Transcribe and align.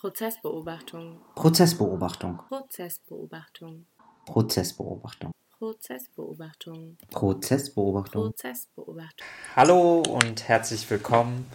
Prozessbeobachtung. 0.00 1.20
Prozessbeobachtung. 1.34 2.38
Prozessbeobachtung. 2.48 3.84
Prozessbeobachtung. 4.24 5.32
Prozessbeobachtung. 5.58 6.96
Prozessbeobachtung. 7.10 8.22
Prozessbeobachtung. 8.22 9.26
Hallo 9.54 10.00
und 10.00 10.48
herzlich 10.48 10.88
willkommen 10.88 11.46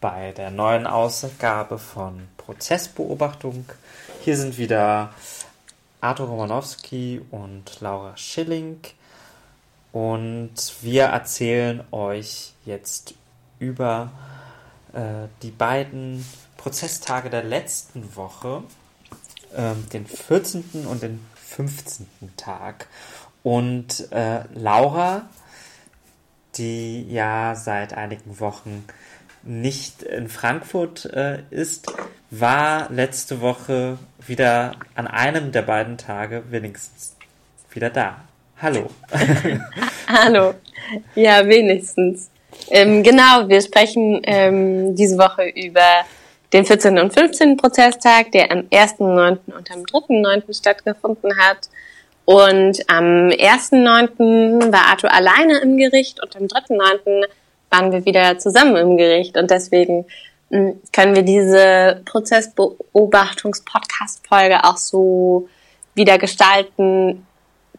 bei 0.00 0.30
der 0.30 0.52
neuen 0.52 0.86
Ausgabe 0.86 1.78
von 1.78 2.28
Prozessbeobachtung. 2.36 3.64
Hier 4.20 4.36
sind 4.36 4.56
wieder 4.56 5.12
Arthur 6.00 6.28
Romanowski 6.28 7.20
und 7.32 7.80
Laura 7.80 8.16
Schilling 8.16 8.78
und 9.90 10.54
wir 10.82 11.06
erzählen 11.06 11.82
euch 11.90 12.52
jetzt 12.64 13.14
über 13.58 14.12
äh, 14.92 15.26
die 15.42 15.50
beiden 15.50 16.24
Prozesstage 16.60 17.30
der 17.30 17.42
letzten 17.42 18.16
Woche, 18.16 18.62
ähm, 19.56 19.86
den 19.94 20.06
14. 20.06 20.86
und 20.86 21.02
den 21.02 21.24
15. 21.34 22.06
Tag. 22.36 22.86
Und 23.42 24.12
äh, 24.12 24.40
Laura, 24.52 25.22
die 26.56 27.10
ja 27.10 27.54
seit 27.54 27.94
einigen 27.94 28.40
Wochen 28.40 28.84
nicht 29.42 30.02
in 30.02 30.28
Frankfurt 30.28 31.06
äh, 31.06 31.38
ist, 31.48 31.86
war 32.30 32.90
letzte 32.90 33.40
Woche 33.40 33.98
wieder 34.26 34.72
an 34.94 35.06
einem 35.06 35.52
der 35.52 35.62
beiden 35.62 35.96
Tage 35.96 36.42
wenigstens 36.50 37.16
wieder 37.70 37.88
da. 37.88 38.20
Hallo. 38.60 38.90
Hallo. 40.06 40.54
Ja, 41.14 41.48
wenigstens. 41.48 42.28
Ähm, 42.68 43.02
genau, 43.02 43.48
wir 43.48 43.62
sprechen 43.62 44.20
ähm, 44.24 44.94
diese 44.94 45.16
Woche 45.16 45.48
über 45.48 46.04
den 46.52 46.64
14. 46.64 46.98
und 46.98 47.12
15. 47.12 47.56
Prozesstag, 47.56 48.32
der 48.32 48.50
am 48.50 48.66
1.9. 48.70 49.38
und 49.56 49.70
am 49.70 49.84
3.9. 49.84 50.52
stattgefunden 50.56 51.38
hat. 51.38 51.68
Und 52.24 52.80
am 52.88 53.28
1.9. 53.28 54.72
war 54.72 54.86
Arthur 54.86 55.12
alleine 55.12 55.58
im 55.58 55.76
Gericht 55.76 56.20
und 56.22 56.34
am 56.36 56.44
3.9. 56.44 57.26
waren 57.70 57.92
wir 57.92 58.04
wieder 58.04 58.38
zusammen 58.38 58.76
im 58.76 58.96
Gericht. 58.96 59.36
Und 59.36 59.50
deswegen 59.50 60.06
hm, 60.50 60.80
können 60.92 61.14
wir 61.14 61.22
diese 61.22 62.02
Prozessbeobachtungs-Podcast-Folge 62.04 64.64
auch 64.64 64.76
so 64.76 65.48
wieder 65.94 66.18
gestalten, 66.18 67.26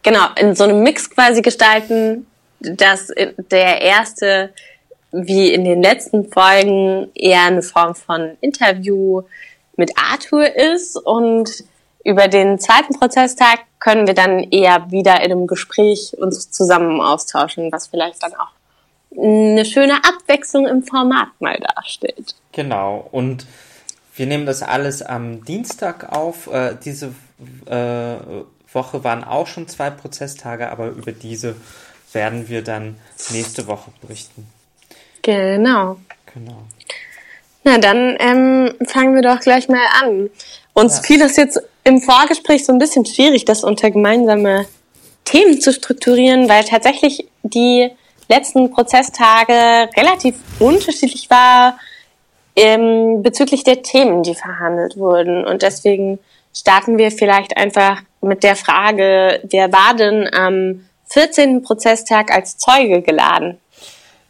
genau, 0.02 0.26
in 0.36 0.54
so 0.54 0.64
einem 0.64 0.82
Mix 0.82 1.10
quasi 1.10 1.42
gestalten, 1.42 2.26
dass 2.60 3.10
der 3.50 3.80
erste 3.80 4.52
wie 5.12 5.52
in 5.52 5.64
den 5.64 5.82
letzten 5.82 6.30
Folgen 6.30 7.10
eher 7.14 7.42
eine 7.42 7.62
Form 7.62 7.94
von 7.94 8.36
Interview 8.40 9.22
mit 9.76 9.92
Arthur 9.96 10.54
ist 10.56 10.96
und 10.96 11.64
über 12.04 12.28
den 12.28 12.58
zweiten 12.58 12.98
Prozesstag 12.98 13.60
können 13.78 14.06
wir 14.06 14.14
dann 14.14 14.40
eher 14.40 14.90
wieder 14.90 15.16
in 15.22 15.32
einem 15.32 15.46
Gespräch 15.46 16.16
uns 16.18 16.50
zusammen 16.50 17.00
austauschen, 17.00 17.70
was 17.70 17.86
vielleicht 17.86 18.22
dann 18.22 18.34
auch 18.34 18.50
eine 19.16 19.64
schöne 19.64 19.96
Abwechslung 20.04 20.66
im 20.66 20.82
Format 20.82 21.28
mal 21.38 21.58
darstellt. 21.58 22.34
Genau, 22.52 23.08
und 23.12 23.46
wir 24.16 24.26
nehmen 24.26 24.46
das 24.46 24.62
alles 24.62 25.02
am 25.02 25.44
Dienstag 25.44 26.12
auf. 26.12 26.46
Äh, 26.48 26.76
diese 26.82 27.14
äh, 27.66 28.16
Woche 28.72 29.04
waren 29.04 29.24
auch 29.24 29.46
schon 29.46 29.68
zwei 29.68 29.90
Prozesstage, 29.90 30.70
aber 30.70 30.88
über 30.88 31.12
diese 31.12 31.56
werden 32.12 32.48
wir 32.48 32.62
dann 32.62 32.96
nächste 33.30 33.66
Woche 33.66 33.90
berichten. 34.00 34.46
Genau. 35.22 35.96
Genau. 36.34 36.62
Na, 37.64 37.78
dann 37.78 38.16
ähm, 38.18 38.74
fangen 38.86 39.14
wir 39.14 39.22
doch 39.22 39.40
gleich 39.40 39.68
mal 39.68 39.86
an. 40.02 40.30
Uns 40.74 40.96
ja. 40.96 41.02
fiel 41.02 41.18
das 41.18 41.36
jetzt 41.36 41.60
im 41.84 42.00
Vorgespräch 42.00 42.64
so 42.64 42.72
ein 42.72 42.78
bisschen 42.78 43.06
schwierig, 43.06 43.44
das 43.44 43.64
unter 43.64 43.90
gemeinsame 43.90 44.66
Themen 45.24 45.60
zu 45.60 45.72
strukturieren, 45.72 46.48
weil 46.48 46.64
tatsächlich 46.64 47.28
die 47.42 47.90
letzten 48.28 48.70
Prozesstage 48.70 49.88
relativ 49.96 50.36
unterschiedlich 50.58 51.30
war 51.30 51.78
ähm, 52.56 53.22
bezüglich 53.22 53.64
der 53.64 53.82
Themen, 53.82 54.22
die 54.22 54.34
verhandelt 54.34 54.96
wurden. 54.96 55.44
Und 55.44 55.62
deswegen 55.62 56.18
starten 56.54 56.98
wir 56.98 57.10
vielleicht 57.10 57.56
einfach 57.56 58.02
mit 58.20 58.42
der 58.42 58.56
Frage, 58.56 59.40
wer 59.44 59.72
war 59.72 59.94
denn 59.94 60.28
am 60.32 60.86
14. 61.06 61.62
Prozesstag 61.62 62.32
als 62.32 62.58
Zeuge 62.58 63.02
geladen? 63.02 63.58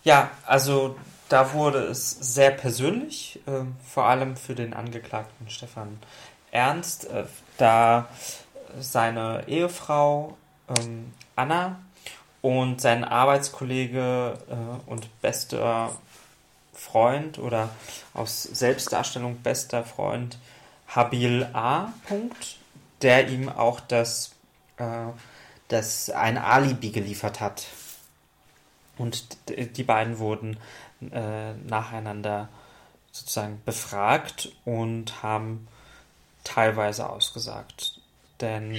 Ja, 0.04 0.30
also 0.46 0.96
da 1.28 1.52
wurde 1.52 1.78
es 1.84 2.10
sehr 2.10 2.50
persönlich, 2.50 3.40
äh, 3.46 3.64
vor 3.88 4.04
allem 4.04 4.36
für 4.36 4.54
den 4.54 4.74
Angeklagten 4.74 5.48
Stefan 5.48 5.98
Ernst, 6.50 7.06
äh, 7.06 7.24
da 7.56 8.08
seine 8.80 9.44
Ehefrau 9.46 10.36
ähm, 10.68 11.12
Anna 11.36 11.80
und 12.40 12.80
sein 12.80 13.04
Arbeitskollege 13.04 14.38
äh, 14.48 14.90
und 14.90 15.22
bester 15.22 15.92
Freund 16.74 17.38
oder 17.38 17.69
aus 18.12 18.42
Selbstdarstellung 18.42 19.38
bester 19.42 19.84
Freund 19.84 20.36
Habil 20.88 21.48
A. 21.52 21.92
Punkt, 22.08 22.56
der 23.02 23.28
ihm 23.28 23.48
auch 23.48 23.78
das, 23.78 24.32
äh, 24.78 24.84
das 25.69 26.10
ein 26.10 26.36
Alibi 26.36 26.90
geliefert 26.90 27.40
hat 27.40 27.66
und 28.98 29.25
die 29.48 29.82
beiden 29.82 30.19
wurden 30.19 30.56
äh, 31.12 31.53
nacheinander 31.69 32.48
sozusagen 33.10 33.60
befragt 33.64 34.50
und 34.64 35.22
haben 35.22 35.69
teilweise 36.44 37.08
ausgesagt. 37.08 37.94
Denn. 38.41 38.78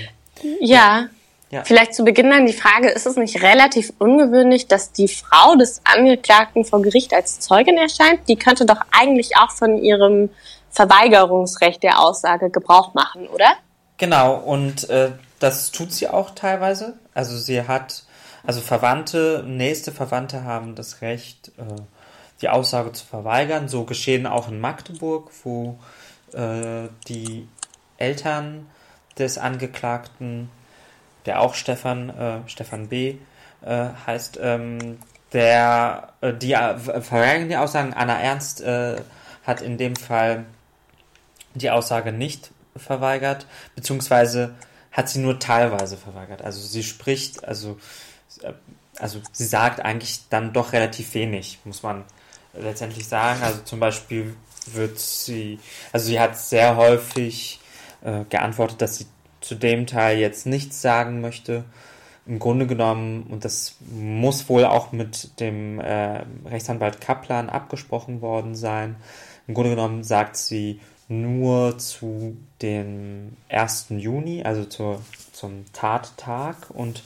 Ja. 0.60 1.08
ja. 1.50 1.64
Vielleicht 1.64 1.94
zu 1.94 2.04
Beginn 2.04 2.30
dann 2.30 2.46
die 2.46 2.54
Frage, 2.54 2.90
ist 2.90 3.06
es 3.06 3.16
nicht 3.16 3.42
relativ 3.42 3.94
ungewöhnlich, 4.00 4.68
dass 4.68 4.92
die 4.92 5.08
Frau 5.08 5.56
des 5.56 5.82
Angeklagten 5.84 6.66
vor 6.66 6.82
Gericht 6.82 7.14
als 7.14 7.40
Zeugin 7.40 7.78
erscheint? 7.78 8.28
Die 8.28 8.36
könnte 8.36 8.66
doch 8.66 8.82
eigentlich 8.92 9.38
auch 9.38 9.52
von 9.52 9.78
ihrem 9.78 10.30
Verweigerungsrecht 10.72 11.84
der 11.84 12.00
Aussage 12.00 12.50
Gebrauch 12.50 12.94
machen, 12.94 13.28
oder? 13.28 13.54
Genau, 13.98 14.36
und 14.36 14.90
äh, 14.90 15.12
das 15.40 15.72
tut 15.72 15.94
sie 15.94 16.08
auch 16.08 16.32
teilweise. 16.32 16.98
Also 17.14 17.38
sie 17.38 17.68
hat 17.68 18.04
also 18.46 18.62
Verwandte, 18.62 19.44
nächste 19.48 19.92
Verwandte 19.92 20.44
haben 20.44 20.76
das 20.76 21.02
Recht, 21.02 21.52
äh, 21.58 21.82
die 22.42 22.50
Aussage 22.50 22.92
zu 22.92 23.06
verweigern. 23.06 23.70
So 23.70 23.86
geschehen 23.86 24.28
auch 24.28 24.50
in 24.50 24.60
Magdeburg, 24.60 25.32
wo 25.44 25.80
äh, 26.34 26.90
die 27.08 27.48
Eltern 27.98 28.68
des 29.18 29.38
Angeklagten, 29.38 30.50
der 31.26 31.42
auch 31.42 31.54
Stefan, 31.54 32.10
äh, 32.10 32.40
Stefan 32.48 32.90
B. 32.90 33.16
Äh, 33.62 33.90
heißt, 34.06 34.40
ähm, 34.42 34.98
der, 35.32 36.14
äh, 36.22 36.34
die 36.34 36.54
äh, 36.54 36.78
verweigern 36.78 37.50
die 37.50 37.58
Aussagen. 37.58 37.94
Anna 37.94 38.20
Ernst 38.20 38.62
äh, 38.62 39.02
hat 39.46 39.62
in 39.62 39.78
dem 39.78 39.96
Fall 39.96 40.46
die 41.54 41.70
Aussage 41.70 42.12
nicht 42.12 42.52
verweigert, 42.76 43.46
beziehungsweise 43.76 44.56
hat 44.92 45.10
sie 45.10 45.20
nur 45.20 45.40
teilweise 45.40 45.98
verweigert. 45.98 46.42
Also 46.42 46.60
sie 46.60 46.84
spricht, 46.84 47.46
also 47.46 47.78
also 49.00 49.22
sie 49.32 49.46
sagt 49.46 49.84
eigentlich 49.84 50.22
dann 50.30 50.54
doch 50.54 50.74
relativ 50.74 51.14
wenig, 51.14 51.60
muss 51.66 51.84
man 51.84 52.04
letztendlich 52.54 53.08
sagen. 53.08 53.42
Also 53.42 53.62
zum 53.62 53.80
Beispiel 53.80 54.36
wird 54.72 55.00
sie, 55.00 55.60
also 55.92 56.06
sie 56.06 56.20
hat 56.20 56.38
sehr 56.38 56.76
häufig 56.76 57.60
äh, 58.04 58.24
geantwortet, 58.30 58.82
dass 58.82 58.98
sie 58.98 59.06
zu 59.42 59.56
dem 59.56 59.88
Teil 59.88 60.18
jetzt 60.20 60.46
nichts 60.46 60.82
sagen 60.82 61.22
möchte. 61.22 61.64
Im 62.26 62.40
Grunde 62.40 62.68
genommen, 62.68 63.24
und 63.24 63.44
das 63.44 63.76
muss 63.82 64.48
wohl 64.48 64.64
auch 64.64 64.94
mit 64.94 65.40
dem 65.42 65.80
äh, 65.82 66.24
Rechtsanwalt 66.46 67.02
Kaplan 67.02 67.50
abgesprochen 67.50 68.22
worden 68.22 68.56
sein, 68.56 68.96
im 69.46 69.56
Grunde 69.56 69.72
genommen 69.72 70.06
sagt 70.06 70.38
sie 70.38 70.80
nur 71.10 71.78
zu 71.78 72.38
dem 72.62 73.36
1. 73.50 73.88
Juni, 73.90 74.44
also 74.44 74.64
zur, 74.64 75.02
zum 75.34 75.66
Tattag 75.74 76.70
und 76.70 77.04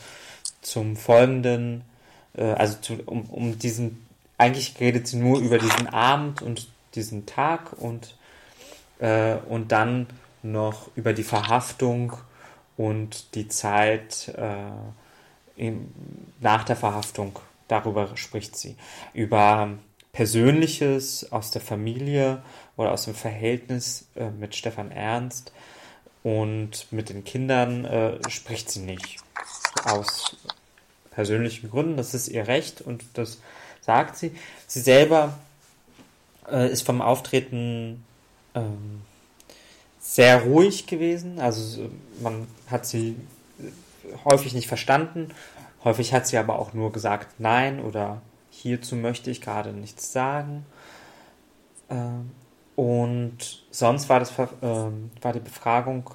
zum 0.67 0.95
folgenden, 0.95 1.83
äh, 2.35 2.43
also 2.43 2.77
zu, 2.81 2.93
um, 3.05 3.21
um 3.29 3.59
diesen, 3.59 4.05
eigentlich 4.37 4.79
redet 4.79 5.07
sie 5.07 5.17
nur 5.17 5.39
über 5.39 5.57
diesen 5.57 5.87
Abend 5.87 6.41
und 6.41 6.67
diesen 6.95 7.25
Tag 7.25 7.73
und, 7.73 8.15
äh, 8.99 9.35
und 9.35 9.71
dann 9.71 10.07
noch 10.43 10.89
über 10.95 11.13
die 11.13 11.23
Verhaftung 11.23 12.13
und 12.75 13.35
die 13.35 13.47
Zeit 13.47 14.33
äh, 14.37 14.67
im, 15.55 15.91
nach 16.39 16.63
der 16.63 16.75
Verhaftung. 16.75 17.39
Darüber 17.67 18.15
spricht 18.15 18.55
sie. 18.55 18.75
Über 19.13 19.71
Persönliches 20.13 21.31
aus 21.31 21.51
der 21.51 21.61
Familie 21.61 22.41
oder 22.75 22.91
aus 22.91 23.05
dem 23.05 23.15
Verhältnis 23.15 24.07
äh, 24.15 24.29
mit 24.29 24.55
Stefan 24.55 24.91
Ernst 24.91 25.51
und 26.23 26.87
mit 26.91 27.09
den 27.09 27.23
Kindern 27.23 27.85
äh, 27.85 28.29
spricht 28.29 28.69
sie 28.69 28.79
nicht. 28.79 29.17
Aus 29.85 30.35
persönlichen 31.17 31.71
Gründen. 31.71 31.97
Das 31.97 32.13
ist 32.13 32.27
ihr 32.27 32.47
Recht 32.47 32.79
und 32.79 33.03
das 33.15 33.39
sagt 33.81 34.17
sie. 34.17 34.33
Sie 34.67 34.81
selber 34.81 35.33
äh, 36.47 36.71
ist 36.71 36.83
vom 36.83 37.01
Auftreten 37.01 38.05
ähm, 38.53 39.01
sehr 39.99 40.43
ruhig 40.43 40.85
gewesen. 40.85 41.39
Also 41.39 41.89
man 42.21 42.45
hat 42.69 42.85
sie 42.85 43.15
häufig 44.25 44.53
nicht 44.53 44.67
verstanden. 44.67 45.29
Häufig 45.83 46.13
hat 46.13 46.27
sie 46.27 46.37
aber 46.37 46.59
auch 46.59 46.73
nur 46.73 46.91
gesagt 46.91 47.39
Nein 47.39 47.79
oder 47.79 48.21
hierzu 48.51 48.95
möchte 48.95 49.31
ich 49.31 49.41
gerade 49.41 49.73
nichts 49.73 50.11
sagen. 50.11 50.67
Ähm, 51.89 52.29
und 52.75 53.65
sonst 53.71 54.07
war, 54.07 54.19
das, 54.19 54.33
ähm, 54.61 55.09
war 55.23 55.33
die 55.33 55.39
Befragung 55.39 56.11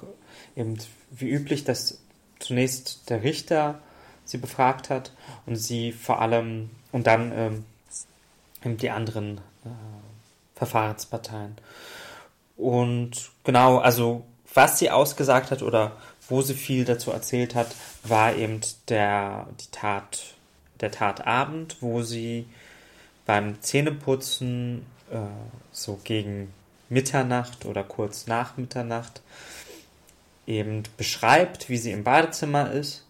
eben 0.55 0.77
wie 1.11 1.29
üblich, 1.29 1.65
dass 1.65 1.99
zunächst 2.39 3.09
der 3.09 3.21
Richter 3.23 3.81
sie 4.25 4.37
befragt 4.37 4.89
hat 4.89 5.11
und 5.45 5.55
sie 5.55 5.91
vor 5.91 6.21
allem 6.21 6.69
und 6.91 7.07
dann 7.07 7.31
ähm, 8.63 8.77
die 8.77 8.89
anderen 8.89 9.39
äh, 9.65 9.69
Verfahrensparteien. 10.55 11.57
Und 12.55 13.31
genau, 13.43 13.79
also 13.79 14.23
was 14.53 14.79
sie 14.79 14.91
ausgesagt 14.91 15.51
hat 15.51 15.63
oder 15.63 15.93
wo 16.29 16.41
sie 16.41 16.53
viel 16.53 16.85
dazu 16.85 17.11
erzählt 17.11 17.55
hat, 17.55 17.67
war 18.03 18.35
eben 18.35 18.61
der, 18.87 19.47
die 19.59 19.71
Tat, 19.71 20.35
der 20.79 20.91
Tatabend, 20.91 21.77
wo 21.81 22.01
sie 22.01 22.47
beim 23.25 23.61
Zähneputzen 23.61 24.85
äh, 25.11 25.17
so 25.71 25.99
gegen 26.03 26.53
Mitternacht 26.89 27.65
oder 27.65 27.83
kurz 27.83 28.27
nach 28.27 28.57
Mitternacht 28.57 29.21
eben 30.45 30.83
beschreibt, 30.97 31.69
wie 31.69 31.77
sie 31.77 31.91
im 31.91 32.03
Badezimmer 32.03 32.71
ist. 32.71 33.02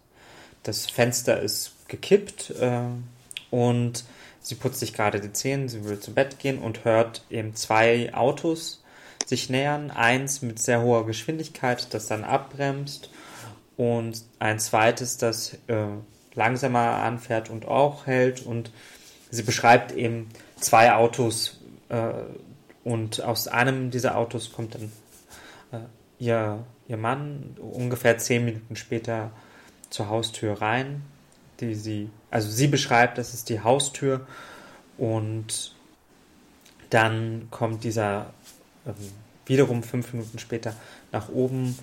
Das 0.63 0.85
Fenster 0.85 1.39
ist 1.39 1.73
gekippt 1.87 2.51
äh, 2.59 2.81
und 3.51 4.03
sie 4.41 4.55
putzt 4.55 4.79
sich 4.79 4.93
gerade 4.93 5.19
die 5.19 5.33
Zähne, 5.33 5.69
sie 5.69 5.85
will 5.85 5.99
zu 5.99 6.13
Bett 6.13 6.39
gehen 6.39 6.59
und 6.59 6.85
hört 6.85 7.23
eben 7.29 7.55
zwei 7.55 8.13
Autos 8.13 8.81
sich 9.25 9.49
nähern. 9.49 9.91
Eins 9.91 10.41
mit 10.41 10.59
sehr 10.59 10.81
hoher 10.81 11.05
Geschwindigkeit, 11.05 11.93
das 11.93 12.07
dann 12.07 12.23
abbremst 12.23 13.09
und 13.77 14.23
ein 14.39 14.59
zweites, 14.59 15.17
das 15.17 15.57
äh, 15.67 15.87
langsamer 16.35 16.97
anfährt 16.97 17.49
und 17.49 17.67
auch 17.67 18.05
hält. 18.05 18.45
Und 18.45 18.71
sie 19.29 19.43
beschreibt 19.43 19.91
eben 19.91 20.29
zwei 20.59 20.93
Autos 20.93 21.59
äh, 21.89 22.11
und 22.83 23.21
aus 23.21 23.47
einem 23.47 23.91
dieser 23.91 24.17
Autos 24.17 24.51
kommt 24.51 24.75
dann 24.75 24.91
äh, 25.71 26.23
ihr, 26.23 26.63
ihr 26.87 26.97
Mann 26.97 27.57
ungefähr 27.59 28.17
zehn 28.17 28.45
Minuten 28.45 28.75
später 28.75 29.31
zur 29.93 30.09
Haustür 30.09 30.59
rein. 30.59 31.03
Die 31.59 31.75
sie, 31.75 32.09
also 32.31 32.49
sie 32.49 32.67
beschreibt, 32.67 33.19
das 33.19 33.35
ist 33.35 33.47
die 33.47 33.61
Haustür 33.61 34.25
und 34.97 35.75
dann 36.89 37.47
kommt 37.51 37.83
dieser 37.83 38.33
ähm, 38.87 38.95
wiederum 39.45 39.83
fünf 39.83 40.13
Minuten 40.13 40.39
später 40.39 40.75
nach 41.11 41.29
oben 41.29 41.77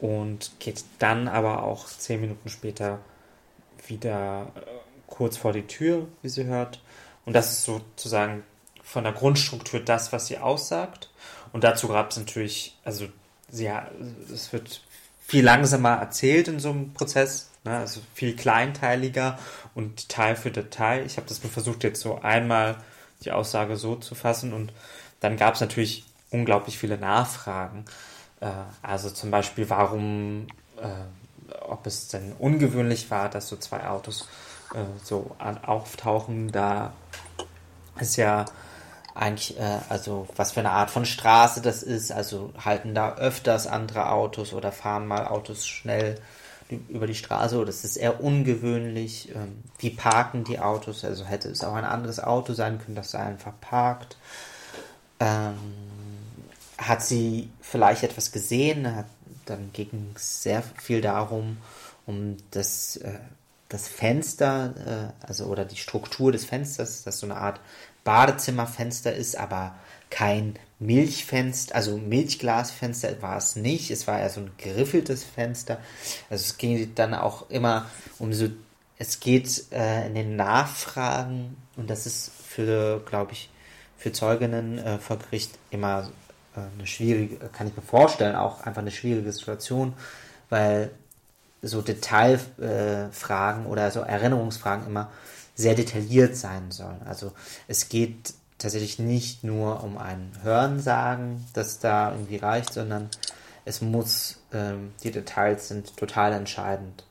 und 0.00 0.52
geht 0.58 0.84
dann 0.98 1.28
aber 1.28 1.62
auch 1.62 1.86
zehn 1.86 2.22
Minuten 2.22 2.48
später 2.48 2.98
wieder 3.86 4.50
äh, 4.56 4.60
kurz 5.06 5.36
vor 5.36 5.52
die 5.52 5.66
Tür, 5.66 6.08
wie 6.22 6.30
sie 6.30 6.44
hört. 6.44 6.80
Und 7.26 7.34
das 7.34 7.52
ist 7.52 7.64
sozusagen 7.64 8.42
von 8.82 9.04
der 9.04 9.12
Grundstruktur 9.12 9.80
das, 9.80 10.12
was 10.14 10.28
sie 10.28 10.38
aussagt. 10.38 11.10
Und 11.52 11.62
dazu 11.62 11.88
gab 11.88 12.10
es 12.10 12.16
natürlich, 12.16 12.78
also 12.84 13.06
sie, 13.50 13.70
es 14.32 14.52
wird 14.54 14.80
viel 15.20 15.44
langsamer 15.44 15.96
erzählt 15.96 16.48
in 16.48 16.58
so 16.58 16.70
einem 16.70 16.94
Prozess, 16.94 17.49
ne? 17.64 17.78
also 17.78 18.00
viel 18.14 18.36
kleinteiliger 18.36 19.38
und 19.74 20.02
Detail 20.02 20.36
für 20.36 20.50
Detail. 20.50 21.04
Ich 21.06 21.16
habe 21.16 21.28
das 21.28 21.42
nur 21.42 21.52
versucht, 21.52 21.84
jetzt 21.84 22.00
so 22.00 22.20
einmal 22.20 22.76
die 23.24 23.32
Aussage 23.32 23.76
so 23.76 23.96
zu 23.96 24.14
fassen 24.14 24.52
und 24.52 24.72
dann 25.20 25.36
gab 25.36 25.54
es 25.54 25.60
natürlich 25.60 26.04
unglaublich 26.30 26.78
viele 26.78 26.98
Nachfragen. 26.98 27.84
Äh, 28.40 28.50
also 28.82 29.10
zum 29.10 29.30
Beispiel, 29.30 29.68
warum, 29.68 30.46
äh, 30.80 31.54
ob 31.60 31.86
es 31.86 32.08
denn 32.08 32.32
ungewöhnlich 32.38 33.10
war, 33.10 33.28
dass 33.28 33.48
so 33.48 33.56
zwei 33.56 33.86
Autos 33.88 34.28
äh, 34.74 34.84
so 35.02 35.34
an, 35.38 35.62
auftauchen. 35.64 36.52
Da 36.52 36.92
ist 37.98 38.16
ja 38.16 38.44
eigentlich, 39.14 39.58
äh, 39.58 39.78
also 39.88 40.28
was 40.36 40.52
für 40.52 40.60
eine 40.60 40.70
Art 40.70 40.90
von 40.90 41.04
Straße 41.04 41.60
das 41.60 41.82
ist. 41.82 42.12
Also 42.12 42.52
halten 42.64 42.94
da 42.94 43.16
öfters 43.16 43.66
andere 43.66 44.10
Autos 44.10 44.52
oder 44.52 44.72
fahren 44.72 45.06
mal 45.06 45.26
Autos 45.26 45.66
schnell 45.66 46.20
über 46.88 47.06
die 47.06 47.14
Straße 47.14 47.58
oder 47.58 47.70
es 47.70 47.84
ist 47.84 47.96
eher 47.96 48.22
ungewöhnlich. 48.22 49.30
Ähm, 49.34 49.62
wie 49.78 49.90
parken 49.90 50.44
die 50.44 50.58
Autos? 50.58 51.04
Also 51.04 51.24
hätte 51.24 51.48
es 51.48 51.64
auch 51.64 51.74
ein 51.74 51.84
anderes 51.84 52.20
Auto 52.20 52.52
sein 52.52 52.78
können, 52.78 52.94
das 52.94 53.12
da 53.12 53.20
einfach 53.20 53.52
parkt. 53.60 54.16
Ähm, 55.18 55.56
hat 56.78 57.02
sie 57.02 57.50
vielleicht 57.60 58.02
etwas 58.02 58.32
gesehen? 58.32 58.94
Hat, 58.94 59.06
dann 59.46 59.70
ging 59.72 60.12
es 60.14 60.42
sehr 60.42 60.62
viel 60.62 61.00
darum, 61.00 61.58
um 62.06 62.36
das, 62.50 62.96
äh, 62.96 63.18
das 63.68 63.88
Fenster, 63.88 65.12
äh, 65.22 65.26
also 65.26 65.46
oder 65.46 65.64
die 65.64 65.76
Struktur 65.76 66.32
des 66.32 66.44
Fensters, 66.44 67.02
das 67.02 67.18
so 67.18 67.26
eine 67.26 67.36
Art 67.36 67.60
Badezimmerfenster 68.04 69.14
ist, 69.14 69.36
aber 69.36 69.74
kein 70.08 70.58
Milchfenster, 70.80 71.74
also 71.74 71.98
Milchglasfenster 71.98 73.20
war 73.22 73.36
es 73.36 73.54
nicht. 73.54 73.90
Es 73.90 74.06
war 74.06 74.18
eher 74.18 74.30
so 74.30 74.40
ein 74.40 74.50
geriffeltes 74.56 75.22
Fenster. 75.22 75.78
Also 76.30 76.42
es 76.42 76.56
ging 76.56 76.94
dann 76.94 77.14
auch 77.14 77.48
immer 77.50 77.86
um 78.18 78.32
so, 78.32 78.48
es 78.98 79.20
geht 79.20 79.70
äh, 79.72 80.06
in 80.06 80.14
den 80.14 80.36
Nachfragen 80.36 81.56
und 81.76 81.88
das 81.90 82.06
ist 82.06 82.32
für, 82.46 83.00
glaube 83.04 83.32
ich, 83.32 83.50
für 83.98 84.12
Zeuginnen 84.12 84.78
äh, 84.78 84.98
vor 84.98 85.18
Gericht 85.18 85.58
immer 85.70 86.10
äh, 86.56 86.60
eine 86.60 86.86
schwierige, 86.86 87.36
kann 87.50 87.66
ich 87.66 87.76
mir 87.76 87.82
vorstellen, 87.82 88.34
auch 88.34 88.62
einfach 88.62 88.80
eine 88.80 88.90
schwierige 88.90 89.30
Situation, 89.32 89.92
weil 90.48 90.90
so 91.60 91.82
Detailfragen 91.82 93.66
äh, 93.66 93.68
oder 93.68 93.90
so 93.90 94.00
Erinnerungsfragen 94.00 94.86
immer 94.86 95.10
sehr 95.54 95.74
detailliert 95.74 96.36
sein 96.36 96.70
sollen. 96.70 97.02
Also 97.04 97.32
es 97.68 97.90
geht 97.90 98.32
tatsächlich 98.60 98.98
nicht 98.98 99.42
nur 99.42 99.82
um 99.82 99.98
ein 99.98 100.32
Hörensagen, 100.42 101.44
das 101.54 101.80
da 101.80 102.12
irgendwie 102.12 102.36
reicht, 102.36 102.72
sondern 102.72 103.08
es 103.64 103.80
muss, 103.80 104.38
ähm, 104.52 104.92
die 105.02 105.10
Details 105.10 105.68
sind 105.68 105.96
total 105.96 106.32
entscheidend. 106.32 107.04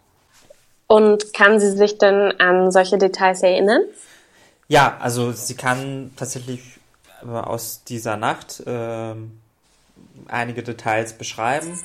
Und 0.88 1.34
kann 1.34 1.60
sie 1.60 1.72
sich 1.72 1.98
denn 1.98 2.40
an 2.40 2.72
solche 2.72 2.98
Details 2.98 3.44
erinnern? 3.44 3.82
Ja, 4.68 4.98
also 5.00 5.32
sie 5.32 5.56
kann 5.56 6.12
tatsächlich 6.16 6.80
aus 7.22 7.84
dieser 7.84 8.18
Nacht 8.18 8.62
äh, 8.66 9.16
einige 10.28 10.64
Details 10.64 11.14
beschreiben, 11.14 11.80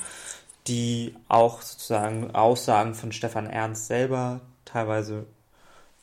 die 0.67 1.15
auch 1.27 1.61
sozusagen 1.61 2.33
Aussagen 2.33 2.95
von 2.95 3.11
Stefan 3.11 3.49
Ernst 3.49 3.87
selber 3.87 4.41
teilweise 4.65 5.25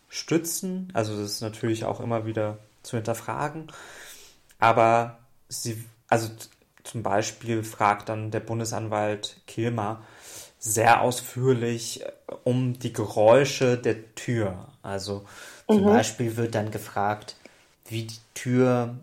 stützen. 0.08 0.90
Also 0.94 1.18
das 1.18 1.32
ist 1.32 1.40
natürlich 1.40 1.84
auch 1.84 2.00
immer 2.00 2.26
wieder 2.26 2.58
zu 2.82 2.96
hinterfragen. 2.96 3.70
Aber 4.58 5.18
sie, 5.48 5.84
also 6.08 6.28
zum 6.84 7.02
Beispiel 7.02 7.62
fragt 7.64 8.08
dann 8.08 8.30
der 8.30 8.40
Bundesanwalt 8.40 9.40
Kilmer 9.46 10.02
sehr 10.58 11.00
ausführlich 11.00 12.04
um 12.44 12.78
die 12.78 12.92
Geräusche 12.92 13.76
der 13.76 14.14
Tür. 14.14 14.68
Also 14.82 15.24
zum 15.66 15.82
mhm. 15.82 15.86
Beispiel 15.86 16.36
wird 16.36 16.54
dann 16.54 16.70
gefragt, 16.70 17.36
wie 17.88 18.04
die 18.04 18.18
Tür 18.34 18.96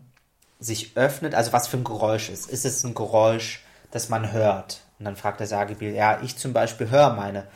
sich 0.60 0.96
öffnet, 0.96 1.36
also 1.36 1.54
was 1.54 1.68
für 1.68 1.78
ein 1.78 1.84
Geräusch 1.84 2.30
ist. 2.30 2.50
Ist 2.50 2.66
es 2.66 2.84
ein 2.84 2.96
Geräusch, 2.96 3.64
das 3.92 4.10
man 4.10 4.32
hört? 4.32 4.82
Und 5.00 5.06
dann 5.06 5.16
fragt 5.16 5.40
der 5.40 5.48
Sagebiel, 5.48 5.94
ja, 5.94 6.20
ich 6.22 6.38
zum 6.38 6.54
Beispiel 6.54 6.90
höre 6.90 7.14
meine, 7.14 7.48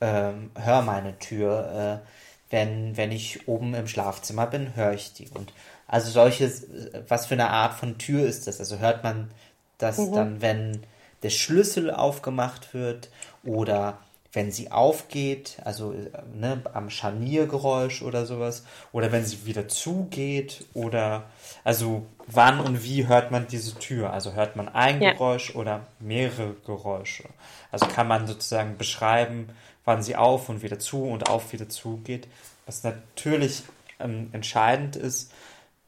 ähm, 0.00 0.50
hör 0.54 0.82
meine 0.82 1.18
Tür. 1.18 2.02
Äh, 2.04 2.06
wenn, 2.50 2.96
wenn 2.96 3.12
ich 3.12 3.48
oben 3.48 3.74
im 3.74 3.88
Schlafzimmer 3.88 4.46
bin, 4.46 4.76
höre 4.76 4.92
ich 4.92 5.12
die. 5.12 5.28
Und 5.28 5.52
also 5.86 6.10
solches, 6.10 6.66
was 7.08 7.26
für 7.26 7.34
eine 7.34 7.50
Art 7.50 7.74
von 7.74 7.98
Tür 7.98 8.26
ist 8.26 8.46
das? 8.46 8.60
Also 8.60 8.78
hört 8.78 9.02
man 9.02 9.30
das 9.78 9.98
mhm. 9.98 10.12
dann, 10.12 10.42
wenn 10.42 10.82
der 11.22 11.30
Schlüssel 11.30 11.90
aufgemacht 11.90 12.74
wird 12.74 13.10
oder 13.44 13.98
wenn 14.32 14.52
sie 14.52 14.70
aufgeht, 14.70 15.56
also 15.64 15.94
ne, 16.34 16.60
am 16.74 16.90
Scharniergeräusch 16.90 18.02
oder 18.02 18.26
sowas, 18.26 18.64
oder 18.92 19.10
wenn 19.10 19.24
sie 19.24 19.46
wieder 19.46 19.66
zugeht, 19.66 20.66
oder 20.74 21.24
also 21.64 22.04
wann 22.26 22.60
und 22.60 22.84
wie 22.84 23.06
hört 23.06 23.30
man 23.30 23.46
diese 23.46 23.76
Tür? 23.78 24.12
Also 24.12 24.34
hört 24.34 24.54
man 24.54 24.68
ein 24.68 25.00
ja. 25.00 25.12
Geräusch 25.12 25.54
oder 25.54 25.86
mehrere 26.00 26.54
Geräusche? 26.66 27.24
Also 27.72 27.86
kann 27.86 28.08
man 28.08 28.26
sozusagen 28.26 28.76
beschreiben, 28.76 29.48
wann 29.86 30.02
sie 30.02 30.16
auf 30.16 30.50
und 30.50 30.62
wieder 30.62 30.78
zu 30.78 31.04
und 31.04 31.30
auf 31.30 31.54
wieder 31.54 31.70
zugeht, 31.70 32.28
was 32.66 32.82
natürlich 32.84 33.62
ähm, 33.98 34.28
entscheidend 34.32 34.96
ist, 34.96 35.32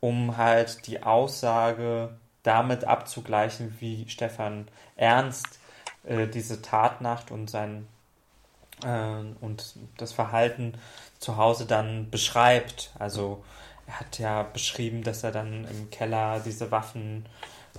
um 0.00 0.38
halt 0.38 0.86
die 0.86 1.02
Aussage 1.02 2.16
damit 2.42 2.84
abzugleichen, 2.84 3.76
wie 3.80 4.08
Stefan 4.08 4.68
Ernst 4.96 5.58
äh, 6.04 6.26
diese 6.26 6.62
Tatnacht 6.62 7.30
und 7.30 7.50
sein 7.50 7.86
äh, 8.84 9.20
und 9.40 9.74
das 9.96 10.12
Verhalten 10.12 10.74
zu 11.18 11.36
Hause 11.36 11.66
dann 11.66 12.10
beschreibt. 12.10 12.92
Also 12.98 13.44
er 13.86 14.00
hat 14.00 14.18
ja 14.18 14.44
beschrieben, 14.44 15.02
dass 15.02 15.24
er 15.24 15.32
dann 15.32 15.66
im 15.70 15.90
Keller 15.90 16.40
diese 16.40 16.70
Waffen 16.70 17.26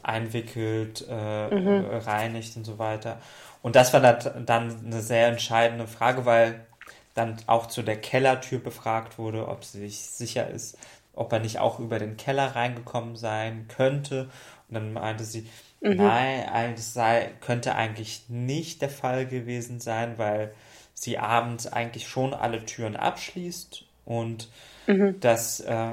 einwickelt, 0.03 1.05
äh, 1.09 1.49
mhm. 1.49 1.85
reinigt 1.85 2.55
und 2.57 2.65
so 2.65 2.77
weiter. 2.77 3.19
Und 3.61 3.75
das 3.75 3.93
war 3.93 3.99
dann 4.01 4.85
eine 4.85 5.01
sehr 5.01 5.27
entscheidende 5.27 5.87
Frage, 5.87 6.25
weil 6.25 6.65
dann 7.13 7.37
auch 7.47 7.67
zu 7.67 7.81
der 7.81 7.99
Kellertür 7.99 8.59
befragt 8.59 9.17
wurde, 9.17 9.47
ob 9.47 9.65
sie 9.65 9.79
sich 9.79 9.99
sicher 9.99 10.49
ist, 10.49 10.77
ob 11.13 11.33
er 11.33 11.39
nicht 11.39 11.59
auch 11.59 11.79
über 11.79 11.99
den 11.99 12.15
Keller 12.15 12.55
reingekommen 12.55 13.15
sein 13.15 13.67
könnte. 13.67 14.29
Und 14.69 14.75
dann 14.75 14.93
meinte 14.93 15.25
sie, 15.25 15.49
mhm. 15.81 15.97
nein, 15.97 16.75
das 16.75 16.93
sei, 16.93 17.31
könnte 17.41 17.75
eigentlich 17.75 18.29
nicht 18.29 18.81
der 18.81 18.89
Fall 18.89 19.25
gewesen 19.25 19.79
sein, 19.81 20.17
weil 20.17 20.53
sie 20.93 21.17
abends 21.17 21.67
eigentlich 21.67 22.07
schon 22.07 22.33
alle 22.33 22.65
Türen 22.65 22.95
abschließt 22.95 23.85
und 24.05 24.49
mhm. 24.87 25.19
dass, 25.19 25.59
äh, 25.59 25.91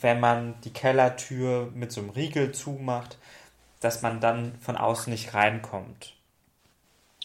wenn 0.00 0.20
man 0.20 0.54
die 0.62 0.72
Kellertür 0.72 1.70
mit 1.74 1.92
so 1.92 2.00
einem 2.00 2.10
Riegel 2.10 2.52
zumacht, 2.52 3.18
dass 3.80 4.02
man 4.02 4.20
dann 4.20 4.54
von 4.60 4.76
außen 4.76 5.12
nicht 5.12 5.34
reinkommt. 5.34 6.14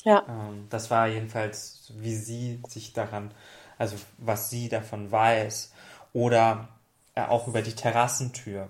Ja. 0.07 0.23
Ähm, 0.29 0.67
das 0.69 0.89
war 0.89 1.09
jedenfalls, 1.09 1.91
wie 1.97 2.15
sie 2.15 2.61
sich 2.69 2.93
daran, 2.93 3.29
also 3.77 3.97
was 4.17 4.49
sie 4.49 4.69
davon 4.69 5.11
weiß. 5.11 5.73
Oder 6.13 6.69
äh, 7.13 7.23
auch 7.23 7.49
über 7.49 7.61
die 7.61 7.75
Terrassentür. 7.75 8.69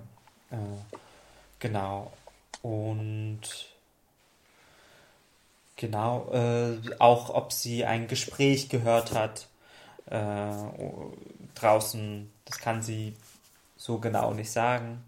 Äh, 0.49 0.55
genau. 1.59 2.11
Und 2.63 3.41
genau, 5.75 6.31
äh, 6.33 6.79
auch 6.97 7.29
ob 7.29 7.53
sie 7.53 7.85
ein 7.85 8.07
Gespräch 8.07 8.69
gehört 8.69 9.13
hat 9.13 9.47
draußen, 10.09 12.31
das 12.45 12.59
kann 12.59 12.81
sie 12.81 13.13
so 13.75 13.97
genau 13.97 14.33
nicht 14.33 14.49
sagen. 14.49 15.03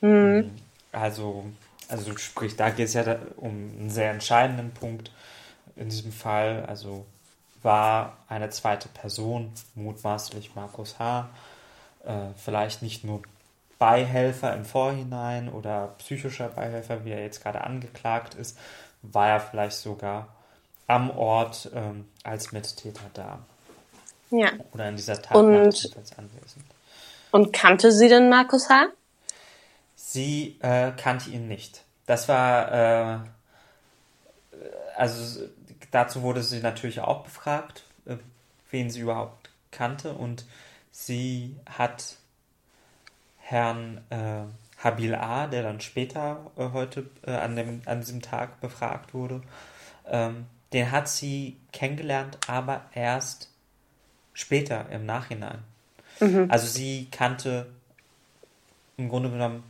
Mhm. 0.00 0.52
Also, 0.92 1.44
also 1.88 2.16
sprich, 2.16 2.54
da 2.54 2.70
geht 2.70 2.86
es 2.86 2.94
ja 2.94 3.18
um 3.38 3.48
einen 3.48 3.90
sehr 3.90 4.12
entscheidenden 4.12 4.70
Punkt 4.70 5.10
in 5.78 5.88
diesem 5.88 6.12
Fall. 6.12 6.64
Also 6.66 7.06
war 7.62 8.16
eine 8.28 8.50
zweite 8.50 8.88
Person, 8.88 9.52
mutmaßlich 9.74 10.54
Markus 10.54 10.98
H., 10.98 11.28
äh, 12.04 12.12
vielleicht 12.36 12.82
nicht 12.82 13.04
nur 13.04 13.22
Beihelfer 13.78 14.54
im 14.54 14.64
Vorhinein 14.64 15.48
oder 15.48 15.94
psychischer 15.98 16.48
Beihelfer, 16.48 17.04
wie 17.04 17.10
er 17.10 17.22
jetzt 17.22 17.42
gerade 17.42 17.62
angeklagt 17.62 18.34
ist, 18.34 18.58
war 19.02 19.28
er 19.28 19.40
vielleicht 19.40 19.76
sogar 19.76 20.28
am 20.88 21.10
Ort 21.10 21.70
ähm, 21.74 22.06
als 22.24 22.50
Mittäter 22.50 23.10
da. 23.14 23.38
Ja. 24.30 24.50
Oder 24.72 24.88
in 24.88 24.96
dieser 24.96 25.20
Tat 25.22 25.36
und, 25.36 25.54
anwesend. 25.54 25.94
Und 27.30 27.52
kannte 27.52 27.92
sie 27.92 28.08
denn 28.08 28.28
Markus 28.28 28.68
H.? 28.68 28.88
Sie 29.96 30.56
äh, 30.60 30.92
kannte 30.96 31.30
ihn 31.30 31.46
nicht. 31.46 31.82
Das 32.06 32.28
war, 32.28 32.72
äh, 32.72 33.18
also 34.96 35.44
dazu 35.90 36.22
wurde 36.22 36.42
sie 36.42 36.60
natürlich 36.60 37.00
auch 37.00 37.24
befragt, 37.24 37.84
äh, 38.06 38.16
wen 38.70 38.90
sie 38.90 39.00
überhaupt 39.00 39.50
kannte. 39.70 40.12
Und 40.12 40.44
sie 40.90 41.56
hat 41.66 42.16
Herrn 43.38 44.02
äh, 44.10 44.44
Habil 44.82 45.14
A., 45.14 45.46
der 45.46 45.62
dann 45.62 45.80
später 45.80 46.50
äh, 46.56 46.68
heute 46.72 47.08
äh, 47.26 47.32
an, 47.32 47.56
dem, 47.56 47.82
an 47.86 48.00
diesem 48.00 48.22
Tag 48.22 48.60
befragt 48.60 49.14
wurde, 49.14 49.42
ähm, 50.06 50.46
den 50.72 50.90
hat 50.90 51.08
sie 51.08 51.56
kennengelernt, 51.72 52.38
aber 52.46 52.82
erst 52.92 53.50
später 54.34 54.88
im 54.90 55.06
Nachhinein. 55.06 55.64
Mhm. 56.20 56.46
Also 56.50 56.66
sie 56.66 57.08
kannte 57.10 57.66
im 58.96 59.08
Grunde 59.08 59.30
genommen 59.30 59.62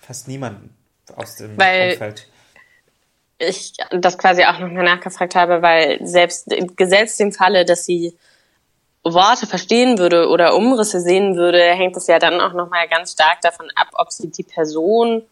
fast 0.00 0.28
niemanden 0.28 0.74
aus 1.14 1.36
dem 1.36 1.56
Weil 1.58 1.92
Umfeld. 1.92 2.28
Ich 3.38 3.74
das 3.90 4.18
quasi 4.18 4.44
auch 4.44 4.58
nochmal 4.58 4.84
nachgefragt 4.84 5.34
habe, 5.34 5.62
weil 5.62 5.98
selbst 6.04 6.48
gesetzt 6.76 7.20
im 7.20 7.32
Falle, 7.32 7.64
dass 7.64 7.84
sie 7.84 8.16
Worte 9.04 9.46
verstehen 9.46 9.98
würde 9.98 10.28
oder 10.28 10.56
Umrisse 10.56 11.00
sehen 11.00 11.36
würde, 11.36 11.62
hängt 11.62 11.96
es 11.96 12.08
ja 12.08 12.18
dann 12.18 12.40
auch 12.40 12.52
nochmal 12.52 12.88
ganz 12.88 13.12
stark 13.12 13.40
davon 13.42 13.68
ab, 13.76 13.88
ob 13.92 14.10
sie 14.10 14.28
die 14.28 14.42
Person, 14.42 15.22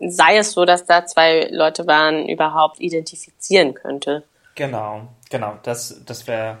sei 0.00 0.38
es 0.38 0.52
so, 0.52 0.64
dass 0.64 0.84
da 0.84 1.06
zwei 1.06 1.48
Leute 1.50 1.86
waren, 1.86 2.28
überhaupt 2.28 2.80
identifizieren 2.80 3.74
könnte. 3.74 4.24
Genau, 4.56 5.08
genau. 5.30 5.58
Das, 5.62 6.02
das 6.04 6.26
wäre 6.26 6.58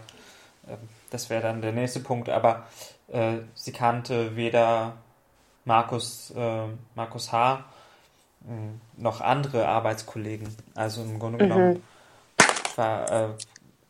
ähm, 0.68 0.88
das 1.10 1.28
wäre 1.28 1.42
dann 1.42 1.60
der 1.60 1.72
nächste 1.72 2.00
Punkt. 2.00 2.28
Aber 2.28 2.66
äh, 3.08 3.38
sie 3.54 3.72
kannte 3.72 4.36
weder 4.36 4.94
Markus, 5.64 6.32
äh, 6.36 6.66
Markus 6.94 7.32
H. 7.32 7.64
Äh, 8.48 9.00
noch 9.00 9.20
andere 9.20 9.68
Arbeitskollegen. 9.68 10.48
Also 10.74 11.02
im 11.02 11.18
Grunde 11.18 11.38
genommen 11.38 11.74
mhm. 11.74 11.82
war 12.76 13.10
äh, 13.10 13.28